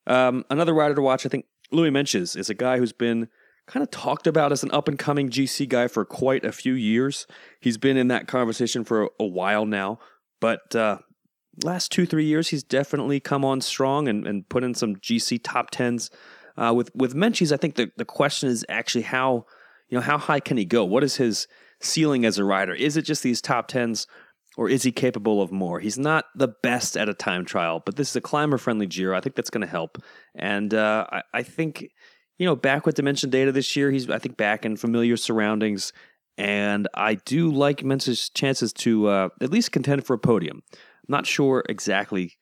Um, 0.05 0.45
another 0.51 0.75
rider 0.75 0.93
to 0.95 1.01
watch, 1.01 1.25
I 1.25 1.29
think 1.29 1.45
Louis 1.71 1.89
Meintjes 1.89 2.37
is 2.37 2.49
a 2.49 2.53
guy 2.53 2.77
who's 2.77 2.93
been 2.93 3.29
kind 3.67 3.83
of 3.83 3.91
talked 3.91 4.27
about 4.27 4.51
as 4.51 4.63
an 4.63 4.71
up 4.71 4.87
and 4.87 4.99
coming 4.99 5.29
GC 5.29 5.69
guy 5.69 5.87
for 5.87 6.03
quite 6.03 6.43
a 6.43 6.51
few 6.51 6.73
years. 6.73 7.27
He's 7.59 7.77
been 7.77 7.97
in 7.97 8.07
that 8.09 8.27
conversation 8.27 8.83
for 8.83 9.09
a, 9.19 9.25
while 9.25 9.65
now, 9.65 9.99
but 10.39 10.75
uh, 10.75 10.97
last 11.63 11.91
two 11.91 12.05
three 12.05 12.25
years, 12.25 12.49
he's 12.49 12.63
definitely 12.63 13.19
come 13.19 13.45
on 13.45 13.61
strong 13.61 14.07
and, 14.07 14.27
and 14.27 14.47
put 14.49 14.63
in 14.63 14.73
some 14.73 14.95
GC 14.95 15.39
top 15.43 15.71
tens. 15.71 16.09
Uh, 16.57 16.73
with 16.75 16.93
with 16.95 17.15
Meintjes, 17.15 17.51
I 17.51 17.57
think 17.57 17.75
the, 17.75 17.91
the 17.97 18.05
question 18.05 18.49
is 18.49 18.65
actually 18.67 19.03
how 19.03 19.45
you 19.89 19.97
know 19.97 20.01
how 20.01 20.17
high 20.17 20.39
can 20.39 20.57
he 20.57 20.65
go? 20.65 20.83
What 20.83 21.03
is 21.03 21.15
his 21.15 21.47
ceiling 21.79 22.25
as 22.25 22.37
a 22.37 22.43
rider? 22.43 22.73
Is 22.73 22.97
it 22.97 23.03
just 23.03 23.23
these 23.23 23.41
top 23.41 23.67
tens, 23.67 24.05
or 24.57 24.69
is 24.69 24.83
he 24.83 24.91
capable 24.91 25.41
of 25.41 25.51
more? 25.51 25.79
He's 25.79 25.97
not 25.97 26.25
the 26.35 26.49
best 26.49 26.97
at 26.97 27.09
a 27.09 27.13
time 27.13 27.45
trial, 27.45 27.81
but 27.85 27.95
this 27.95 28.09
is 28.09 28.15
a 28.15 28.21
climber 28.21 28.57
friendly 28.57 28.85
Giro. 28.85 29.17
I 29.17 29.21
think 29.21 29.35
that's 29.35 29.49
going 29.49 29.61
to 29.61 29.67
help, 29.67 29.97
and 30.35 30.73
uh, 30.73 31.05
I, 31.09 31.21
I 31.33 31.43
think 31.43 31.87
you 32.41 32.47
know 32.47 32.55
back 32.55 32.87
with 32.87 32.95
Dimension 32.95 33.29
Data 33.29 33.51
this 33.51 33.75
year, 33.75 33.91
he's 33.91 34.09
I 34.09 34.17
think 34.17 34.35
back 34.35 34.65
in 34.65 34.75
familiar 34.75 35.15
surroundings. 35.15 35.93
And 36.39 36.87
I 36.95 37.13
do 37.13 37.51
like 37.51 37.81
Meintjes's 37.81 38.29
chances 38.29 38.73
to 38.73 39.07
uh, 39.09 39.29
at 39.41 39.51
least 39.51 39.71
contend 39.71 40.07
for 40.07 40.15
a 40.15 40.17
podium. 40.17 40.63
I'm 40.73 40.79
not 41.07 41.27
sure 41.27 41.63
exactly 41.69 42.39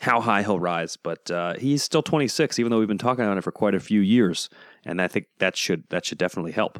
how 0.00 0.22
high 0.22 0.42
he'll 0.42 0.58
rise, 0.58 0.96
but 0.96 1.30
uh, 1.30 1.54
he's 1.58 1.82
still 1.82 2.02
26, 2.02 2.58
even 2.58 2.70
though 2.70 2.78
we've 2.78 2.88
been 2.88 2.96
talking 2.96 3.26
about 3.26 3.36
it 3.36 3.44
for 3.44 3.52
quite 3.52 3.74
a 3.74 3.80
few 3.80 4.00
years, 4.00 4.48
and 4.86 5.02
I 5.02 5.08
think 5.08 5.26
that 5.38 5.54
should 5.54 5.84
that 5.90 6.06
should 6.06 6.16
definitely 6.16 6.52
help. 6.52 6.78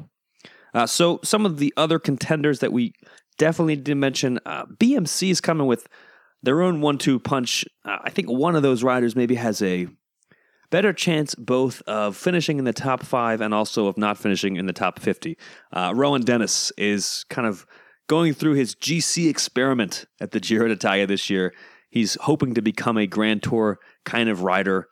Uh, 0.73 0.87
so 0.87 1.20
some 1.23 1.45
of 1.45 1.59
the 1.59 1.75
other 1.77 1.99
contenders 1.99 2.61
that 2.61 2.73
we 2.73 2.95
definitely 3.37 3.77
to 3.77 3.95
mention, 3.95 4.41
uh, 4.47 4.64
BMC 4.64 5.31
is 5.31 5.43
coming 5.43 5.66
with 5.66 5.89
their 6.43 6.62
own 6.62 6.81
one-two 6.81 7.20
punch. 7.20 7.66
Uh, 7.85 7.99
I 8.03 8.09
think 8.09 8.31
one 8.31 8.57
of 8.57 8.62
those 8.62 8.83
riders 8.83 9.14
maybe 9.14 9.35
has 9.35 9.61
a 9.61 9.89
better 10.73 10.93
chance 10.95 11.35
both 11.35 11.83
of 11.83 12.16
finishing 12.16 12.59
in 12.59 12.64
the 12.64 12.73
top 12.73 13.05
five 13.05 13.43
and 13.43 13.53
also 13.53 13.87
of 13.89 13.99
not 13.99 14.16
finishing 14.16 14.57
in 14.57 14.64
the 14.64 14.73
top 14.73 14.99
50. 14.99 15.37
Uh, 15.70 15.93
Rohan 15.95 16.23
Dennis 16.23 16.73
is 16.79 17.27
kind 17.29 17.47
of 17.47 17.66
going 18.09 18.33
through 18.33 18.55
his 18.55 18.75
GC 18.75 19.29
experiment 19.29 20.07
at 20.18 20.31
the 20.31 20.41
Giro 20.41 20.66
d'Italia 20.68 21.07
this 21.07 21.29
year. 21.29 21.53
He's 21.91 22.16
hoping 22.23 22.55
to 22.55 22.62
become 22.62 22.97
a 22.97 23.07
Grand 23.07 23.43
Tour 23.43 23.79
kind 24.07 24.31
of 24.31 24.43
rider. 24.45 24.89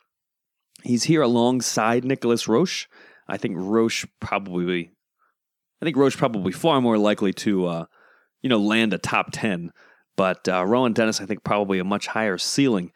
He's 0.83 1.03
here 1.03 1.23
alongside 1.23 2.05
Nicolas 2.05 2.47
Roche. 2.47 2.87
I 3.27 3.37
think 3.37 3.55
Roche 3.57 4.05
probably, 4.19 4.91
I 5.81 5.85
think 5.85 5.97
Roche 5.97 6.15
probably 6.15 6.51
far 6.51 6.79
more 6.79 6.99
likely 6.99 7.33
to, 7.33 7.65
uh, 7.65 7.85
you 8.43 8.49
know, 8.49 8.59
land 8.59 8.93
a 8.93 8.99
top 8.99 9.29
ten. 9.31 9.71
But 10.15 10.47
uh, 10.47 10.63
Rohan 10.63 10.93
Dennis, 10.93 11.21
I 11.21 11.25
think, 11.25 11.43
probably 11.43 11.79
a 11.79 11.83
much 11.83 12.05
higher 12.05 12.37
ceiling. 12.37 12.91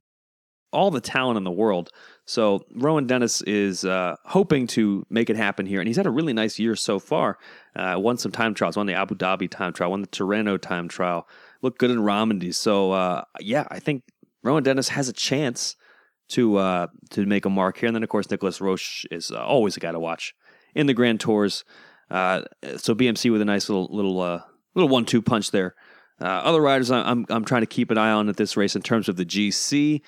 All 0.71 0.91
the 0.91 1.01
talent 1.01 1.37
in 1.37 1.45
the 1.45 1.51
world. 1.51 1.89
So 2.25 2.65
Rohan 2.73 3.05
Dennis 3.05 3.41
is 3.43 3.85
uh, 3.85 4.15
hoping 4.25 4.65
to 4.67 5.05
make 5.09 5.29
it 5.29 5.35
happen 5.35 5.67
here, 5.67 5.79
and 5.79 5.87
he's 5.87 5.97
had 5.97 6.07
a 6.07 6.11
really 6.11 6.33
nice 6.33 6.57
year 6.57 6.75
so 6.75 6.97
far. 6.97 7.37
Uh, 7.75 7.95
won 7.97 8.17
some 8.17 8.31
time 8.31 8.55
trials, 8.55 8.75
won 8.75 8.87
the 8.87 8.95
Abu 8.95 9.15
Dhabi 9.15 9.49
time 9.49 9.73
trial, 9.73 9.91
won 9.91 10.01
the 10.01 10.07
Tirreno 10.07 10.59
time 10.59 10.87
trial, 10.87 11.27
looked 11.61 11.77
good 11.77 11.91
in 11.91 12.01
Romandy. 12.01 12.51
So 12.51 12.91
uh, 12.91 13.23
yeah, 13.39 13.65
I 13.69 13.79
think 13.79 14.03
Rohan 14.43 14.63
Dennis 14.63 14.89
has 14.89 15.07
a 15.07 15.13
chance 15.13 15.75
to 16.29 16.57
uh, 16.57 16.87
to 17.11 17.27
make 17.27 17.45
a 17.45 17.49
mark 17.49 17.77
here. 17.77 17.87
And 17.87 17.95
then 17.95 18.03
of 18.03 18.09
course 18.09 18.29
Nicolas 18.31 18.59
Roche 18.59 19.05
is 19.11 19.29
uh, 19.29 19.45
always 19.45 19.77
a 19.77 19.79
guy 19.79 19.91
to 19.91 19.99
watch 19.99 20.33
in 20.73 20.87
the 20.87 20.93
Grand 20.95 21.19
Tours. 21.19 21.63
Uh, 22.09 22.41
so 22.77 22.95
BMC 22.95 23.31
with 23.31 23.41
a 23.41 23.45
nice 23.45 23.69
little 23.69 23.87
little 23.91 24.41
little 24.73 24.89
one 24.89 25.05
two 25.05 25.21
punch 25.21 25.51
there. 25.51 25.75
Other 26.19 26.61
riders 26.61 26.89
I'm 26.89 27.27
I'm 27.29 27.45
trying 27.45 27.61
to 27.61 27.67
keep 27.67 27.91
an 27.91 27.99
eye 27.99 28.11
on 28.11 28.29
at 28.29 28.37
this 28.37 28.57
race 28.57 28.75
in 28.75 28.81
terms 28.81 29.09
of 29.09 29.15
the 29.15 29.25
GC. 29.25 30.01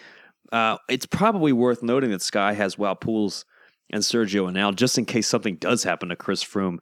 Uh, 0.52 0.78
it's 0.90 1.06
probably 1.06 1.52
worth 1.52 1.84
noting 1.84 2.12
that 2.12 2.22
Sky 2.22 2.54
has 2.54 2.76
Poels 2.76 3.46
and 3.90 4.02
Sergio 4.02 4.52
Henao 4.52 4.76
just 4.76 4.98
in 4.98 5.06
case 5.06 5.28
something 5.28 5.56
does 5.56 5.84
happen 5.84 6.10
to 6.10 6.16
Chris 6.16 6.44
Froome. 6.44 6.78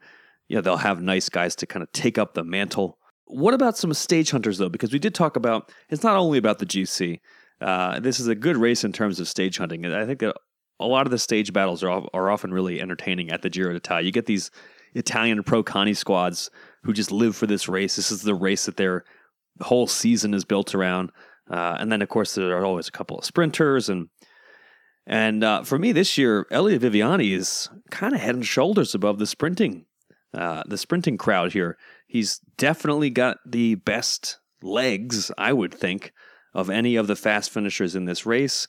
Yeah, 0.47 0.61
they'll 0.61 0.77
have 0.77 1.01
nice 1.01 1.29
guys 1.29 1.55
to 1.57 1.65
kind 1.65 1.81
of 1.81 1.91
take 1.91 2.17
up 2.17 2.33
the 2.33 2.43
mantle 2.43 2.99
what 3.27 3.53
about 3.53 3.77
some 3.77 3.93
stage 3.93 4.31
hunters 4.31 4.57
though? 4.57 4.69
Because 4.69 4.93
we 4.93 4.99
did 4.99 5.15
talk 5.15 5.35
about 5.35 5.71
it's 5.89 6.03
not 6.03 6.15
only 6.15 6.37
about 6.37 6.59
the 6.59 6.65
GC. 6.65 7.19
Uh, 7.61 7.99
this 7.99 8.19
is 8.19 8.27
a 8.27 8.35
good 8.35 8.57
race 8.57 8.83
in 8.83 8.91
terms 8.91 9.19
of 9.19 9.27
stage 9.27 9.57
hunting, 9.57 9.85
I 9.85 10.05
think 10.05 10.19
that 10.19 10.35
a 10.79 10.85
lot 10.85 11.07
of 11.07 11.11
the 11.11 11.19
stage 11.19 11.53
battles 11.53 11.83
are 11.83 12.05
are 12.13 12.29
often 12.29 12.53
really 12.53 12.81
entertaining 12.81 13.31
at 13.31 13.41
the 13.41 13.49
Giro 13.49 13.73
d'Italia. 13.73 14.05
You 14.05 14.11
get 14.11 14.25
these 14.25 14.51
Italian 14.93 15.41
pro 15.43 15.63
conti 15.63 15.93
squads 15.93 16.49
who 16.83 16.93
just 16.93 17.11
live 17.11 17.35
for 17.35 17.47
this 17.47 17.67
race. 17.67 17.95
This 17.95 18.11
is 18.11 18.21
the 18.21 18.35
race 18.35 18.65
that 18.65 18.77
their 18.77 19.03
whole 19.61 19.87
season 19.87 20.33
is 20.33 20.45
built 20.45 20.75
around. 20.75 21.11
Uh, 21.49 21.77
and 21.79 21.91
then 21.91 22.01
of 22.01 22.09
course 22.09 22.35
there 22.35 22.57
are 22.57 22.65
always 22.65 22.87
a 22.87 22.91
couple 22.91 23.17
of 23.17 23.25
sprinters 23.25 23.89
and 23.89 24.09
and 25.07 25.43
uh, 25.43 25.61
for 25.61 25.77
me 25.77 25.91
this 25.91 26.17
year, 26.17 26.47
Elia 26.49 26.79
Viviani 26.79 27.31
is 27.31 27.69
kind 27.91 28.15
of 28.15 28.21
head 28.21 28.33
and 28.33 28.43
shoulders 28.43 28.95
above 28.95 29.19
the 29.19 29.27
sprinting 29.27 29.85
uh, 30.35 30.63
the 30.67 30.77
sprinting 30.77 31.17
crowd 31.17 31.53
here. 31.53 31.77
He's 32.07 32.39
definitely 32.57 33.09
got 33.09 33.37
the 33.45 33.75
best 33.75 34.39
legs, 34.61 35.31
I 35.37 35.53
would 35.53 35.73
think, 35.73 36.11
of 36.53 36.69
any 36.69 36.95
of 36.95 37.07
the 37.07 37.15
fast 37.15 37.51
finishers 37.51 37.95
in 37.95 38.05
this 38.05 38.25
race. 38.25 38.67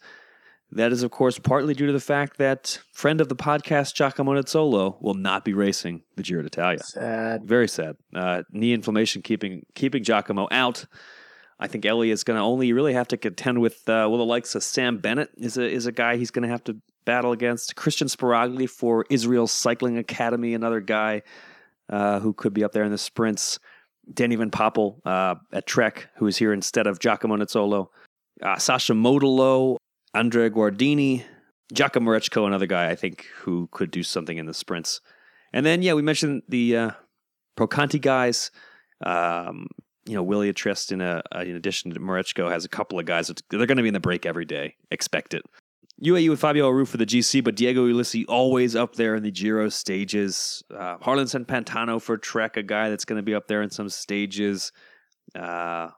That 0.72 0.90
is, 0.90 1.02
of 1.02 1.12
course, 1.12 1.38
partly 1.38 1.74
due 1.74 1.86
to 1.86 1.92
the 1.92 2.00
fact 2.00 2.38
that 2.38 2.80
friend 2.92 3.20
of 3.20 3.28
the 3.28 3.36
podcast, 3.36 3.94
Giacomo 3.94 4.34
Nizzolo, 4.34 5.00
will 5.00 5.14
not 5.14 5.44
be 5.44 5.54
racing 5.54 6.02
the 6.16 6.24
Giro 6.24 6.42
d'Italia. 6.42 6.82
Sad. 6.82 7.44
Very 7.44 7.68
sad. 7.68 7.96
Uh, 8.14 8.42
knee 8.50 8.72
inflammation 8.72 9.22
keeping 9.22 9.64
keeping 9.74 10.02
Giacomo 10.02 10.48
out. 10.50 10.86
I 11.58 11.68
think 11.68 11.86
Ellie 11.86 12.10
is 12.10 12.24
going 12.24 12.36
to 12.36 12.42
only 12.42 12.72
really 12.72 12.92
have 12.92 13.08
to 13.08 13.16
contend 13.16 13.60
with 13.60 13.88
uh, 13.88 14.06
well 14.08 14.18
the 14.18 14.24
likes 14.24 14.54
of 14.54 14.62
Sam 14.62 14.98
Bennett 14.98 15.30
is 15.36 15.56
a 15.56 15.68
is 15.68 15.86
a 15.86 15.92
guy 15.92 16.16
he's 16.16 16.30
going 16.30 16.42
to 16.42 16.48
have 16.48 16.64
to 16.64 16.76
battle 17.04 17.32
against. 17.32 17.76
Kristian 17.76 18.14
Sbaragli 18.14 18.68
for 18.68 19.06
Israel 19.10 19.46
Cycling 19.46 19.96
Academy, 19.96 20.54
another 20.54 20.80
guy 20.80 21.22
uh, 21.88 22.20
who 22.20 22.32
could 22.32 22.52
be 22.52 22.64
up 22.64 22.72
there 22.72 22.84
in 22.84 22.92
the 22.92 22.98
sprints. 22.98 23.58
Danny 24.12 24.36
Van 24.36 24.50
Poppel 24.50 25.00
uh, 25.04 25.34
at 25.52 25.66
Trek, 25.66 26.08
who 26.16 26.26
is 26.26 26.36
here 26.36 26.52
instead 26.52 26.86
of 26.86 27.00
Giacomo 27.00 27.36
Nizzolo. 27.36 27.88
Uh, 28.42 28.58
Sacha 28.58 28.92
Modolo, 28.92 29.76
Andrea 30.14 30.50
Guardini, 30.50 31.24
Giacomo 31.72 32.12
Mareczko, 32.12 32.46
another 32.46 32.66
guy 32.66 32.90
I 32.90 32.94
think 32.94 33.26
who 33.34 33.68
could 33.72 33.90
do 33.90 34.02
something 34.02 34.36
in 34.38 34.46
the 34.46 34.54
sprints. 34.54 35.00
And 35.52 35.64
then, 35.64 35.82
yeah, 35.82 35.94
we 35.94 36.02
mentioned 36.02 36.42
the 36.48 36.76
uh, 36.76 36.90
Pro 37.56 37.66
Conti 37.66 37.98
guys. 37.98 38.50
Um, 39.04 39.66
you 40.06 40.14
know, 40.14 40.24
Wilier 40.24 40.52
Triestina, 40.52 40.92
in, 40.92 41.00
a, 41.40 41.44
in 41.44 41.56
addition 41.56 41.92
to 41.92 42.00
Mareczko, 42.00 42.50
has 42.50 42.64
a 42.64 42.68
couple 42.68 42.98
of 42.98 43.06
guys 43.06 43.28
that 43.28 43.42
they're 43.50 43.66
going 43.66 43.76
to 43.76 43.82
be 43.82 43.88
in 43.88 43.94
the 43.94 44.00
break 44.00 44.24
every 44.24 44.44
day. 44.44 44.76
Expect 44.90 45.34
it. 45.34 45.42
UAE 46.04 46.28
with 46.28 46.40
Fabio 46.40 46.68
Aru 46.68 46.84
for 46.84 46.98
the 46.98 47.06
GC, 47.06 47.42
but 47.42 47.56
Diego 47.56 47.88
Ulissi 47.88 48.24
always 48.28 48.76
up 48.76 48.96
there 48.96 49.14
in 49.14 49.22
the 49.22 49.30
Giro 49.30 49.70
stages. 49.70 50.62
Uh, 50.70 50.98
Jarlinson 50.98 51.46
Pantano 51.46 52.00
for 52.00 52.18
Trek, 52.18 52.56
a 52.56 52.62
guy 52.62 52.90
that's 52.90 53.06
going 53.06 53.16
to 53.16 53.22
be 53.22 53.34
up 53.34 53.48
there 53.48 53.62
in 53.62 53.70
some 53.70 53.88
stages. 53.88 54.72
Uh, 55.34 55.88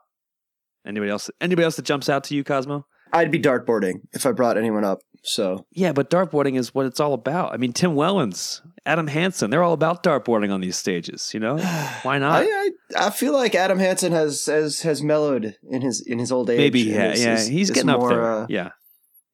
anybody 0.87 1.11
else? 1.11 1.31
Anybody 1.41 1.65
else 1.65 1.77
that 1.77 1.85
jumps 1.85 2.09
out 2.09 2.25
to 2.25 2.37
you, 2.37 2.45
Cosmo? 2.45 2.87
I'd 3.13 3.33
be 3.33 3.41
dartboarding 3.41 4.03
if 4.13 4.25
I 4.25 4.33
brought 4.33 4.57
anyone 4.57 4.85
up. 4.85 5.01
So 5.23 5.67
yeah, 5.73 5.93
but 5.93 6.11
dartboarding 6.11 6.57
is 6.57 6.75
what 6.75 6.87
it's 6.87 7.01
all 7.01 7.13
about. 7.13 7.53
I 7.53 7.57
mean, 7.57 7.73
Tim 7.73 7.95
Wellens, 7.95 8.61
Adam 8.87 9.07
Hansen, 9.07 9.51
they're 9.51 9.63
all 9.63 9.73
about 9.73 10.03
dartboarding 10.03 10.53
on 10.53 10.61
these 10.61 10.77
stages. 10.77 11.33
You 11.35 11.41
know, 11.41 11.59
why 12.03 12.19
not? 12.19 12.43
I, 12.43 12.47
I, 12.47 12.71
I 12.97 13.11
feel 13.11 13.33
like 13.33 13.55
Adam 13.55 13.79
Hansen 13.79 14.13
has 14.13 14.47
has 14.47 14.81
has 14.83 15.03
mellowed 15.03 15.57
in 15.69 15.83
his 15.83 16.01
in 16.01 16.19
his 16.19 16.33
old 16.33 16.51
age. 16.51 16.59
Maybe 16.59 16.81
yeah, 16.81 17.15
yeah, 17.15 17.41
he's 17.41 17.71
getting 17.71 17.91
more, 17.91 18.05
up 18.05 18.11
there. 18.11 18.33
Uh, 18.33 18.47
yeah, 18.49 18.71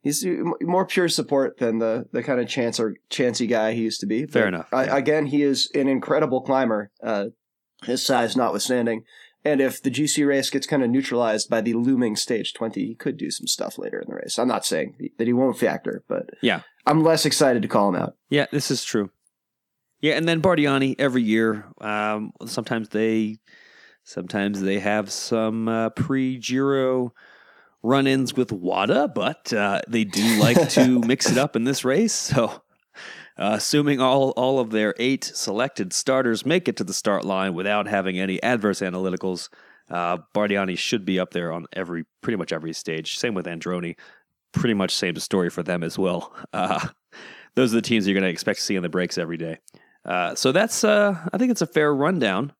he's 0.02 0.24
more 0.60 0.86
pure 0.86 1.08
support 1.08 1.58
than 1.58 1.78
the 1.78 2.06
the 2.12 2.22
kind 2.22 2.40
of 2.40 2.48
chance 2.48 2.80
or 2.80 2.96
chancy 3.10 3.46
guy 3.46 3.72
he 3.72 3.82
used 3.82 4.00
to 4.00 4.06
be. 4.06 4.26
Fair 4.26 4.48
enough. 4.48 4.68
I, 4.72 4.84
yeah. 4.84 4.96
Again, 4.96 5.26
he 5.26 5.42
is 5.42 5.70
an 5.74 5.88
incredible 5.88 6.40
climber, 6.40 6.90
uh, 7.02 7.26
his 7.84 8.04
size 8.04 8.36
notwithstanding. 8.36 9.04
And 9.44 9.60
if 9.60 9.82
the 9.82 9.90
GC 9.90 10.26
race 10.26 10.48
gets 10.48 10.66
kind 10.66 10.82
of 10.82 10.88
neutralized 10.88 11.50
by 11.50 11.60
the 11.60 11.74
looming 11.74 12.16
stage 12.16 12.54
20, 12.54 12.86
he 12.86 12.94
could 12.94 13.18
do 13.18 13.30
some 13.30 13.46
stuff 13.46 13.78
later 13.78 13.98
in 13.98 14.08
the 14.08 14.16
race. 14.16 14.38
I'm 14.38 14.48
not 14.48 14.64
saying 14.64 15.10
that 15.18 15.26
he 15.26 15.34
won't 15.34 15.58
factor, 15.58 16.02
but 16.08 16.30
yeah, 16.42 16.62
I'm 16.86 17.02
less 17.02 17.26
excited 17.26 17.62
to 17.62 17.68
call 17.68 17.90
him 17.90 17.96
out. 17.96 18.16
Yeah, 18.30 18.46
this 18.50 18.70
is 18.70 18.84
true. 18.84 19.10
Yeah, 20.00 20.14
and 20.14 20.26
then 20.26 20.40
Bardiani 20.42 20.96
every 20.98 21.22
year. 21.22 21.66
Um, 21.80 22.32
sometimes 22.46 22.88
they, 22.90 23.38
sometimes 24.02 24.60
they 24.60 24.78
have 24.78 25.12
some 25.12 25.68
uh, 25.68 25.90
pre-Giro 25.90 27.12
run-ins 27.82 28.34
with 28.34 28.50
WADA, 28.50 29.12
but 29.14 29.52
uh, 29.52 29.82
they 29.88 30.04
do 30.04 30.40
like 30.40 30.70
to 30.70 30.98
mix 31.06 31.30
it 31.30 31.38
up 31.38 31.54
in 31.54 31.64
this 31.64 31.84
race. 31.84 32.14
So, 32.14 32.62
uh, 33.36 33.52
assuming 33.54 34.00
all 34.00 34.30
all 34.30 34.58
of 34.60 34.70
their 34.70 34.94
eight 34.98 35.24
selected 35.24 35.92
starters 35.92 36.46
make 36.46 36.68
it 36.68 36.76
to 36.76 36.84
the 36.84 36.94
start 36.94 37.24
line 37.24 37.54
without 37.54 37.86
having 37.88 38.18
any 38.18 38.42
adverse 38.42 38.80
analyticals, 38.80 39.48
uh, 39.90 40.18
Bardiani 40.34 40.78
should 40.78 41.04
be 41.04 41.18
up 41.18 41.32
there 41.32 41.52
on 41.52 41.66
every 41.72 42.04
pretty 42.20 42.36
much 42.36 42.52
every 42.52 42.72
stage. 42.72 43.18
Same 43.18 43.34
with 43.34 43.46
Androni. 43.46 43.96
Pretty 44.52 44.74
much 44.74 44.94
same 44.94 45.16
story 45.16 45.50
for 45.50 45.62
them 45.62 45.82
as 45.82 45.98
well. 45.98 46.34
Uh, 46.52 46.88
those 47.56 47.72
are 47.72 47.76
the 47.76 47.82
teams 47.82 48.06
you're 48.06 48.14
going 48.14 48.24
to 48.24 48.30
expect 48.30 48.58
to 48.58 48.64
see 48.64 48.74
in 48.74 48.82
the 48.82 48.88
breaks 48.88 49.16
every 49.16 49.36
day. 49.36 49.58
Uh, 50.04 50.34
so 50.34 50.50
that's 50.50 50.82
uh, 50.84 51.16
I 51.32 51.38
think 51.38 51.50
it's 51.50 51.62
a 51.62 51.66
fair 51.66 51.94
rundown. 51.94 52.52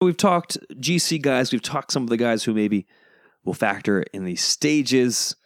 We've 0.00 0.16
talked 0.16 0.58
GC 0.74 1.20
guys. 1.20 1.52
We've 1.52 1.62
talked 1.62 1.92
some 1.92 2.02
of 2.02 2.08
the 2.08 2.16
guys 2.16 2.44
who 2.44 2.54
maybe 2.54 2.86
will 3.44 3.54
factor 3.54 4.02
in 4.14 4.24
these 4.24 4.42
stages. 4.42 5.36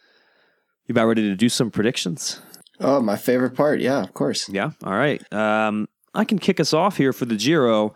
You 0.87 0.93
about 0.93 1.07
ready 1.07 1.23
to 1.23 1.35
do 1.35 1.49
some 1.49 1.71
predictions? 1.71 2.39
Oh, 2.79 3.01
my 3.01 3.15
favorite 3.15 3.55
part. 3.55 3.79
Yeah, 3.79 4.01
of 4.03 4.13
course. 4.13 4.49
Yeah. 4.49 4.71
All 4.83 4.93
right. 4.93 5.21
Um, 5.33 5.87
I 6.13 6.25
can 6.25 6.39
kick 6.39 6.59
us 6.59 6.73
off 6.73 6.97
here 6.97 7.13
for 7.13 7.25
the 7.25 7.35
Giro. 7.35 7.93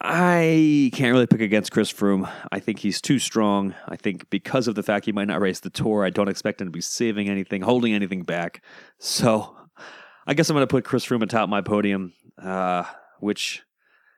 I 0.00 0.90
can't 0.92 1.12
really 1.12 1.26
pick 1.26 1.40
against 1.40 1.72
Chris 1.72 1.90
Froome. 1.90 2.30
I 2.52 2.60
think 2.60 2.78
he's 2.78 3.00
too 3.00 3.18
strong. 3.18 3.74
I 3.88 3.96
think 3.96 4.28
because 4.28 4.68
of 4.68 4.74
the 4.74 4.82
fact 4.82 5.06
he 5.06 5.12
might 5.12 5.28
not 5.28 5.40
race 5.40 5.60
the 5.60 5.70
tour, 5.70 6.04
I 6.04 6.10
don't 6.10 6.28
expect 6.28 6.60
him 6.60 6.66
to 6.66 6.70
be 6.70 6.82
saving 6.82 7.28
anything, 7.28 7.62
holding 7.62 7.94
anything 7.94 8.22
back. 8.22 8.62
So 8.98 9.56
I 10.26 10.34
guess 10.34 10.50
I'm 10.50 10.54
going 10.54 10.66
to 10.66 10.70
put 10.70 10.84
Chris 10.84 11.06
Froome 11.06 11.22
atop 11.22 11.48
my 11.48 11.62
podium, 11.62 12.12
uh, 12.42 12.84
which 13.20 13.62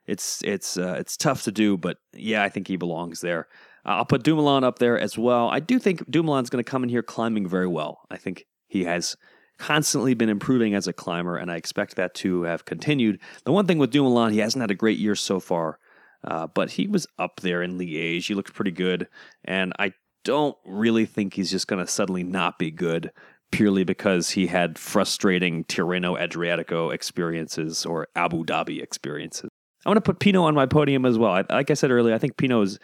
it's 0.06 0.42
it's 0.42 0.76
uh, 0.76 0.96
it's 0.98 1.16
tough 1.16 1.44
to 1.44 1.52
do, 1.52 1.76
but 1.76 1.98
yeah, 2.12 2.42
I 2.42 2.48
think 2.48 2.66
he 2.66 2.76
belongs 2.76 3.20
there. 3.20 3.46
Uh, 3.86 3.90
I'll 3.90 4.04
put 4.04 4.24
Dumoulin 4.24 4.64
up 4.64 4.80
there 4.80 4.98
as 4.98 5.16
well. 5.16 5.48
I 5.48 5.60
do 5.60 5.78
think 5.78 6.10
Dumoulin's 6.10 6.50
going 6.50 6.64
to 6.64 6.68
come 6.68 6.82
in 6.82 6.88
here 6.88 7.02
climbing 7.02 7.48
very 7.48 7.68
well. 7.68 8.00
I 8.10 8.16
think 8.16 8.46
he 8.68 8.84
has 8.84 9.16
constantly 9.58 10.14
been 10.14 10.28
improving 10.28 10.74
as 10.74 10.86
a 10.86 10.92
climber, 10.92 11.36
and 11.36 11.50
I 11.50 11.56
expect 11.56 11.96
that 11.96 12.14
to 12.16 12.42
have 12.42 12.64
continued. 12.64 13.20
The 13.44 13.52
one 13.52 13.66
thing 13.66 13.78
with 13.78 13.90
Dumoulin, 13.90 14.32
he 14.32 14.38
hasn't 14.38 14.60
had 14.60 14.70
a 14.70 14.76
great 14.76 14.98
year 14.98 15.16
so 15.16 15.40
far, 15.40 15.78
uh, 16.24 16.46
but 16.46 16.70
he 16.70 16.86
was 16.86 17.06
up 17.18 17.40
there 17.40 17.62
in 17.62 17.78
Liège. 17.78 18.28
He 18.28 18.34
looked 18.34 18.54
pretty 18.54 18.70
good, 18.70 19.08
and 19.44 19.72
I 19.78 19.94
don't 20.24 20.56
really 20.64 21.06
think 21.06 21.34
he's 21.34 21.50
just 21.50 21.66
going 21.66 21.84
to 21.84 21.90
suddenly 21.90 22.22
not 22.22 22.58
be 22.58 22.70
good 22.70 23.12
purely 23.50 23.82
because 23.82 24.30
he 24.30 24.46
had 24.46 24.78
frustrating 24.78 25.64
Tirreno 25.64 26.18
Adriatico 26.20 26.92
experiences 26.92 27.86
or 27.86 28.08
Abu 28.14 28.44
Dhabi 28.44 28.82
experiences. 28.82 29.48
I 29.86 29.88
want 29.88 29.96
to 29.96 30.02
put 30.02 30.20
Pinot 30.20 30.42
on 30.42 30.54
my 30.54 30.66
podium 30.66 31.06
as 31.06 31.16
well. 31.18 31.42
Like 31.48 31.70
I 31.70 31.74
said 31.74 31.90
earlier, 31.90 32.14
I 32.14 32.18
think 32.18 32.36
Pinot 32.36 32.64
is 32.64 32.78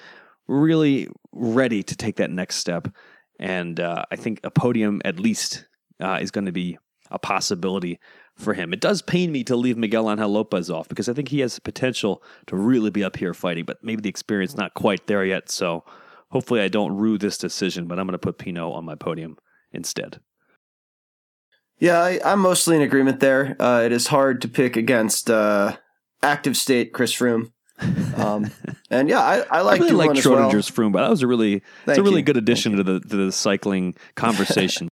really 0.49 1.09
ready 1.33 1.83
to 1.83 1.97
take 1.97 2.17
that 2.17 2.31
next 2.31 2.57
step. 2.57 2.89
And 3.39 3.81
uh, 3.81 4.05
I 4.11 4.17
think 4.17 4.41
a 4.45 4.51
podium 4.51 5.03
at 5.05 5.19
least 5.19 5.67
uh, 6.01 6.19
is 6.21 6.31
going 6.31 6.47
to 6.47 6.53
be 6.53 6.79
a 7.11 7.19
possibility 7.19 7.99
for 8.37 8.55
him. 8.55 8.73
It 8.73 8.81
does 8.81 9.03
pain 9.03 9.31
me 9.31 9.45
to 9.45 9.57
leave 9.57 9.77
Miguel 9.77 10.11
Angel 10.11 10.29
Lopez 10.29 10.71
off 10.71 10.89
because 10.89 11.09
I 11.09 11.13
think 11.13 11.29
he 11.29 11.41
has 11.41 11.55
the 11.55 11.61
potential 11.61 12.23
to 12.47 12.57
really 12.57 12.91
be 12.91 13.05
up 13.05 13.17
here 13.17 13.35
fighting, 13.35 13.65
but 13.65 13.83
maybe 13.83 14.03
the 14.03 14.09
experience 14.09 14.57
not 14.57 14.75
quite 14.75 15.07
there 15.07 15.25
yet. 15.25 15.51
So 15.51 15.85
hopefully 16.31 16.61
I 16.61 16.69
don't 16.69 16.97
rue 16.97 17.19
this 17.19 17.39
decision, 17.39 17.87
but 17.87 17.99
I'm 17.99 18.07
going 18.07 18.13
to 18.13 18.19
put 18.19 18.39
Pinot 18.39 18.73
on 18.73 18.85
my 18.85 18.95
podium 18.95 19.39
instead. 19.73 20.21
Yeah, 21.79 22.01
I, 22.01 22.33
am 22.33 22.41
mostly 22.41 22.77
in 22.77 22.83
agreement 22.83 23.21
there. 23.21 23.57
Uh, 23.61 23.83
it 23.85 23.93
is 23.93 24.07
hard 24.07 24.41
to 24.43 24.49
pick 24.49 24.77
against 24.77 25.31
uh, 25.31 25.77
active 26.23 26.57
state 26.57 26.93
Chris 26.93 27.13
Froome. 27.15 27.51
Um, 28.17 28.51
and 28.91 29.09
yeah, 29.09 29.21
I, 29.21 29.45
I 29.51 29.61
like 29.63 29.81
I 29.81 29.85
really 29.85 29.97
like 29.97 30.11
Schrodinger's 30.11 30.77
well. 30.77 30.89
Froome, 30.89 30.93
but 30.93 31.03
that 31.03 31.11
was 31.11 31.23
a 31.23 31.27
really 31.27 31.63
it's 31.87 31.99
a 31.99 32.03
really 32.03 32.19
you. 32.19 32.23
good 32.23 32.37
addition 32.37 32.77
to 32.77 32.83
the 32.83 33.01
to 33.01 33.17
the 33.27 33.33
cycling 33.33 33.95
conversation. 34.15 34.89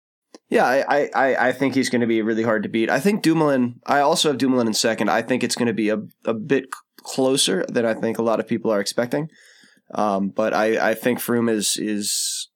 Yeah, 0.51 0.65
I, 0.65 1.09
I, 1.15 1.35
I 1.47 1.51
think 1.53 1.73
he's 1.73 1.89
going 1.89 2.01
to 2.01 2.07
be 2.07 2.21
really 2.21 2.43
hard 2.43 2.63
to 2.63 2.69
beat. 2.69 2.89
I 2.89 2.99
think 2.99 3.23
Dumoulin. 3.23 3.79
I 3.85 4.01
also 4.01 4.27
have 4.27 4.37
Dumoulin 4.37 4.67
in 4.67 4.73
second. 4.73 5.09
I 5.09 5.21
think 5.21 5.45
it's 5.45 5.55
going 5.55 5.67
to 5.67 5.73
be 5.73 5.87
a, 5.87 5.99
a 6.25 6.33
bit 6.33 6.65
closer 6.97 7.65
than 7.69 7.85
I 7.85 7.93
think 7.93 8.17
a 8.17 8.21
lot 8.21 8.41
of 8.41 8.49
people 8.49 8.69
are 8.69 8.81
expecting. 8.81 9.29
Um, 9.93 10.27
but 10.27 10.53
I, 10.53 10.91
I 10.91 10.93
think 10.93 11.19
Froome 11.19 11.49
is 11.49 11.77
is. 11.77 12.49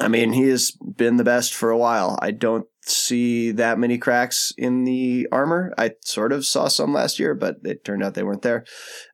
I 0.00 0.08
mean, 0.08 0.32
he 0.32 0.48
has 0.48 0.72
been 0.72 1.16
the 1.16 1.24
best 1.24 1.54
for 1.54 1.70
a 1.70 1.78
while. 1.78 2.18
I 2.20 2.32
don't 2.32 2.66
see 2.82 3.52
that 3.52 3.78
many 3.78 3.96
cracks 3.96 4.52
in 4.58 4.82
the 4.82 5.28
armor. 5.30 5.72
I 5.78 5.92
sort 6.04 6.32
of 6.32 6.44
saw 6.44 6.66
some 6.66 6.92
last 6.92 7.20
year, 7.20 7.32
but 7.36 7.58
it 7.62 7.84
turned 7.84 8.02
out 8.02 8.14
they 8.14 8.24
weren't 8.24 8.42
there. 8.42 8.64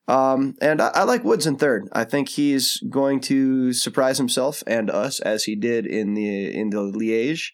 Um, 0.09 0.55
and 0.63 0.81
I, 0.81 0.89
I, 0.95 1.03
like 1.05 1.23
Woods 1.23 1.47
in 1.47 1.57
third. 1.57 1.87
I 1.93 2.05
think 2.05 2.31
he's 2.31 2.79
going 2.89 3.21
to 3.23 3.75
surprise 3.75 4.17
himself 4.17 4.63
and 4.67 4.89
us 4.89 5.21
as 5.21 5.45
he 5.45 5.55
did 5.55 5.85
in 5.85 6.15
the 6.15 6.59
in 6.59 6.71
the 6.71 6.79
Liège. 6.79 7.51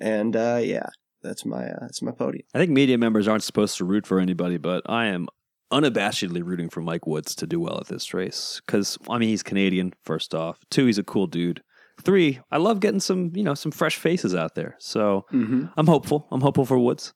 And 0.00 0.34
uh, 0.36 0.60
yeah, 0.62 0.86
that's 1.22 1.44
my 1.44 1.64
uh, 1.64 1.78
that's 1.80 2.02
my 2.02 2.12
podium. 2.12 2.44
I 2.54 2.58
think 2.58 2.70
media 2.70 2.98
members 2.98 3.28
aren't 3.28 3.42
supposed 3.42 3.76
to 3.78 3.84
root 3.84 4.06
for 4.06 4.20
anybody, 4.20 4.56
but 4.56 4.82
I 4.86 5.06
am 5.06 5.28
unabashedly 5.72 6.42
rooting 6.44 6.68
for 6.68 6.80
Mike 6.80 7.06
Woods 7.06 7.34
to 7.36 7.46
do 7.46 7.60
well 7.60 7.78
at 7.78 7.86
this 7.86 8.12
race 8.12 8.60
because 8.66 8.98
I 9.08 9.18
mean 9.18 9.28
he's 9.28 9.42
Canadian. 9.42 9.92
First 10.04 10.34
off, 10.34 10.58
two, 10.70 10.86
he's 10.86 10.98
a 10.98 11.04
cool 11.04 11.26
dude. 11.26 11.62
Three, 12.02 12.40
I 12.50 12.56
love 12.56 12.80
getting 12.80 13.00
some 13.00 13.32
you 13.34 13.42
know 13.42 13.54
some 13.54 13.72
fresh 13.72 13.96
faces 13.96 14.34
out 14.34 14.54
there. 14.54 14.76
So 14.78 15.26
mm-hmm. 15.32 15.66
I'm 15.76 15.86
hopeful. 15.86 16.26
I'm 16.30 16.40
hopeful 16.40 16.64
for 16.64 16.78
Woods. 16.78 17.12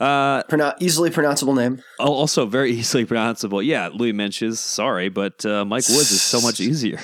Uh, 0.00 0.42
Pronoun- 0.44 0.74
easily 0.80 1.10
pronounceable 1.10 1.54
name. 1.54 1.82
Also 2.00 2.46
very 2.46 2.72
easily 2.78 3.04
pronounceable. 3.04 3.64
Yeah, 3.64 3.88
Louis 3.92 4.12
Meintjes. 4.12 4.56
Sorry, 4.56 5.08
but 5.08 5.44
uh, 5.44 5.64
Mike 5.64 5.88
Woods 5.88 6.10
is 6.10 6.22
so 6.22 6.40
much 6.40 6.60
easier. 6.60 6.98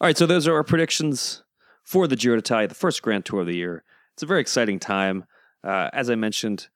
All 0.00 0.08
right, 0.08 0.16
so 0.16 0.26
those 0.26 0.48
are 0.48 0.54
our 0.54 0.64
predictions 0.64 1.42
for 1.84 2.06
the 2.08 2.16
Giro 2.16 2.36
d'Italia, 2.36 2.68
the 2.68 2.74
first 2.74 3.02
Grand 3.02 3.24
Tour 3.24 3.42
of 3.42 3.46
the 3.46 3.56
year. 3.56 3.84
It's 4.14 4.22
a 4.22 4.26
very 4.26 4.40
exciting 4.40 4.78
time. 4.78 5.24
Uh, 5.64 5.90
as 5.92 6.10
I 6.10 6.14
mentioned, 6.14 6.68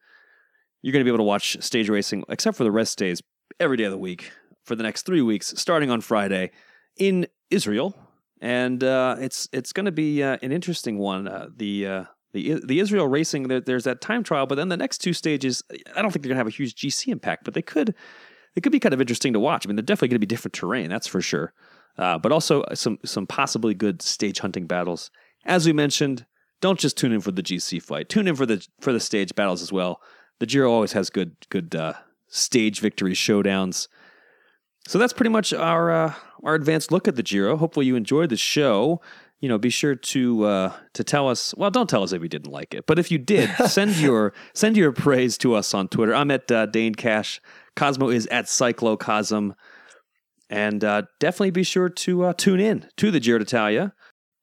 you're 0.83 0.93
going 0.93 1.01
to 1.01 1.05
be 1.05 1.11
able 1.11 1.19
to 1.19 1.25
watch 1.25 1.57
stage 1.63 1.89
racing, 1.89 2.25
except 2.29 2.57
for 2.57 2.65
the 2.65 2.71
rest 2.71 2.99
days, 2.99 3.23
every 3.59 3.77
day 3.77 3.85
of 3.85 3.91
the 3.91 3.99
week 3.99 4.31
for 4.65 4.75
the 4.75 4.83
next 4.83 5.07
three 5.07 5.23
weeks, 5.23 5.55
starting 5.57 5.91
on 5.91 6.01
Friday 6.01 6.51
in 6.97 7.27
Israel, 7.51 7.95
and 8.41 8.83
uh, 8.83 9.17
it's 9.19 9.49
it's 9.53 9.73
going 9.73 9.87
to 9.87 9.93
be 9.93 10.23
uh, 10.23 10.39
an 10.43 10.53
interesting 10.53 10.99
one. 10.99 11.29
Uh, 11.29 11.49
the 11.55 11.87
uh, 11.87 12.05
the 12.33 12.61
the 12.65 12.81
Israel 12.81 13.09
racing, 13.09 13.49
there, 13.49 13.61
there's 13.61 13.85
that 13.85 14.01
time 14.01 14.23
trial, 14.23 14.47
but 14.47 14.57
then 14.57 14.69
the 14.69 14.77
next 14.77 14.99
two 14.99 15.13
stages, 15.13 15.63
I 15.95 16.03
don't 16.03 16.11
think 16.11 16.23
they're 16.23 16.31
going 16.31 16.37
to 16.37 16.41
have 16.41 16.47
a 16.47 16.51
huge 16.51 16.75
GC 16.75 17.09
impact, 17.09 17.45
but 17.45 17.55
they 17.55 17.63
could 17.63 17.95
it 18.55 18.63
could 18.63 18.73
be 18.73 18.81
kind 18.81 18.95
of 18.95 19.01
interesting 19.01 19.33
to 19.35 19.41
watch. 19.41 19.67
I 19.67 19.69
mean, 19.69 19.77
they're 19.77 19.83
definitely 19.83 20.09
going 20.09 20.21
to 20.21 20.27
be 20.27 20.35
different 20.35 20.55
terrain, 20.55 20.89
that's 20.89 21.07
for 21.07 21.21
sure. 21.21 21.53
Uh, 21.99 22.19
but 22.19 22.33
also 22.33 22.65
some 22.75 22.99
some 23.05 23.27
possibly 23.27 23.75
good 23.75 24.03
stage 24.03 24.41
hunting 24.41 24.67
battles. 24.67 25.11
As 25.45 25.67
we 25.67 25.73
mentioned, 25.73 26.27
don't 26.61 26.79
just 26.79 26.97
tune 26.97 27.13
in 27.13 27.21
for 27.21 27.33
the 27.33 27.43
GC 27.43 27.83
fight. 27.83 28.09
Tune 28.09 28.29
in 28.29 28.37
for 28.37 28.47
the 28.47 28.67
for 28.81 28.93
the 28.93 29.01
stage 29.01 29.35
battles 29.35 29.63
as 29.63 29.73
well. 29.73 30.01
The 30.39 30.47
Giro 30.47 30.71
always 30.71 30.93
has 30.93 31.11
good 31.11 31.37
good 31.49 31.75
uh, 31.75 31.95
stage 32.29 32.81
victory 32.81 33.13
showdowns. 33.13 33.89
So 34.87 34.99
that's 34.99 35.13
pretty 35.13 35.31
much 35.31 35.53
our 35.53 35.91
uh, 35.91 36.15
our 36.45 36.55
advanced 36.55 36.93
look 36.93 37.09
at 37.09 37.17
the 37.17 37.23
Giro. 37.23 37.57
Hopefully 37.57 37.87
you 37.87 37.97
enjoyed 37.97 38.31
the 38.31 38.37
show. 38.37 39.01
You 39.41 39.51
know, 39.51 39.59
be 39.59 39.71
sure 39.71 39.95
to 39.95 40.45
uh, 40.45 40.73
to 40.95 41.05
tell 41.05 41.29
us. 41.29 41.55
Well, 41.57 41.71
don't 41.71 41.91
tell 41.91 42.03
us 42.03 42.13
if 42.13 42.23
you 42.23 42.29
didn't 42.29 42.51
like 42.51 42.75
it, 42.75 42.87
but 42.87 42.99
if 42.99 43.11
you 43.11 43.19
did, 43.19 43.51
send 43.67 43.97
your 43.97 44.33
send 44.55 44.77
your 44.77 44.93
praise 44.93 45.37
to 45.39 45.55
us 45.55 45.75
on 45.75 45.89
Twitter. 45.89 46.15
I'm 46.15 46.31
at 46.31 46.51
uh, 46.51 46.67
Dane 46.67 46.95
Cash. 46.95 47.41
Cosmo 47.75 48.09
is 48.09 48.27
at 48.29 48.47
Cyclocosm. 48.47 49.55
And 50.49 50.85
uh, 50.85 51.03
definitely 51.19 51.51
be 51.51 51.65
sure 51.65 51.89
to 51.89 52.27
uh, 52.27 52.33
tune 52.33 52.61
in 52.61 52.89
to 52.99 53.11
the 53.11 53.19
Giro 53.19 53.41
d'Italia. 53.41 53.93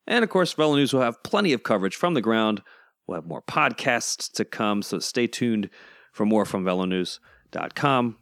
And 0.08 0.24
of 0.24 0.30
course, 0.30 0.54
VeloNews 0.54 0.94
will 0.94 1.02
have 1.02 1.24
plenty 1.24 1.54
of 1.54 1.64
coverage 1.64 1.96
from 1.96 2.14
the 2.14 2.22
ground. 2.22 2.62
We'll 3.08 3.16
have 3.16 3.26
more 3.26 3.42
podcasts 3.42 4.32
to 4.34 4.46
come, 4.46 4.82
so 4.82 5.00
stay 5.00 5.28
tuned 5.28 5.70
for 6.12 6.26
more 6.26 6.46
from 6.46 6.64
velonews.com 6.64 8.18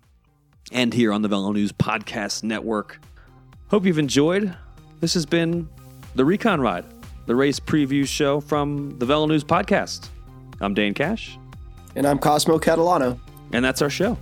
and 0.72 0.94
here 0.94 1.12
on 1.12 1.22
the 1.22 1.30
VeloNews 1.30 1.72
Podcast 1.72 2.44
Network. 2.44 3.00
Hope 3.70 3.86
you've 3.86 4.00
enjoyed. 4.00 4.56
This 5.00 5.14
has 5.14 5.26
been 5.26 5.68
the 6.16 6.26
Recon 6.26 6.62
Ride, 6.62 6.86
the 7.26 7.36
race 7.36 7.60
preview 7.60 8.08
show 8.08 8.40
from 8.40 8.98
the 9.00 9.06
VeloNews 9.06 9.44
Podcast. 9.44 10.10
I'm 10.60 10.74
Dane 10.74 10.94
Cash. 10.94 11.38
And 11.96 12.06
I'm 12.06 12.20
Cosmo 12.20 12.60
Catalano. 12.60 13.20
And 13.54 13.66
that's 13.66 13.82
our 13.82 13.90
show. 13.90 14.18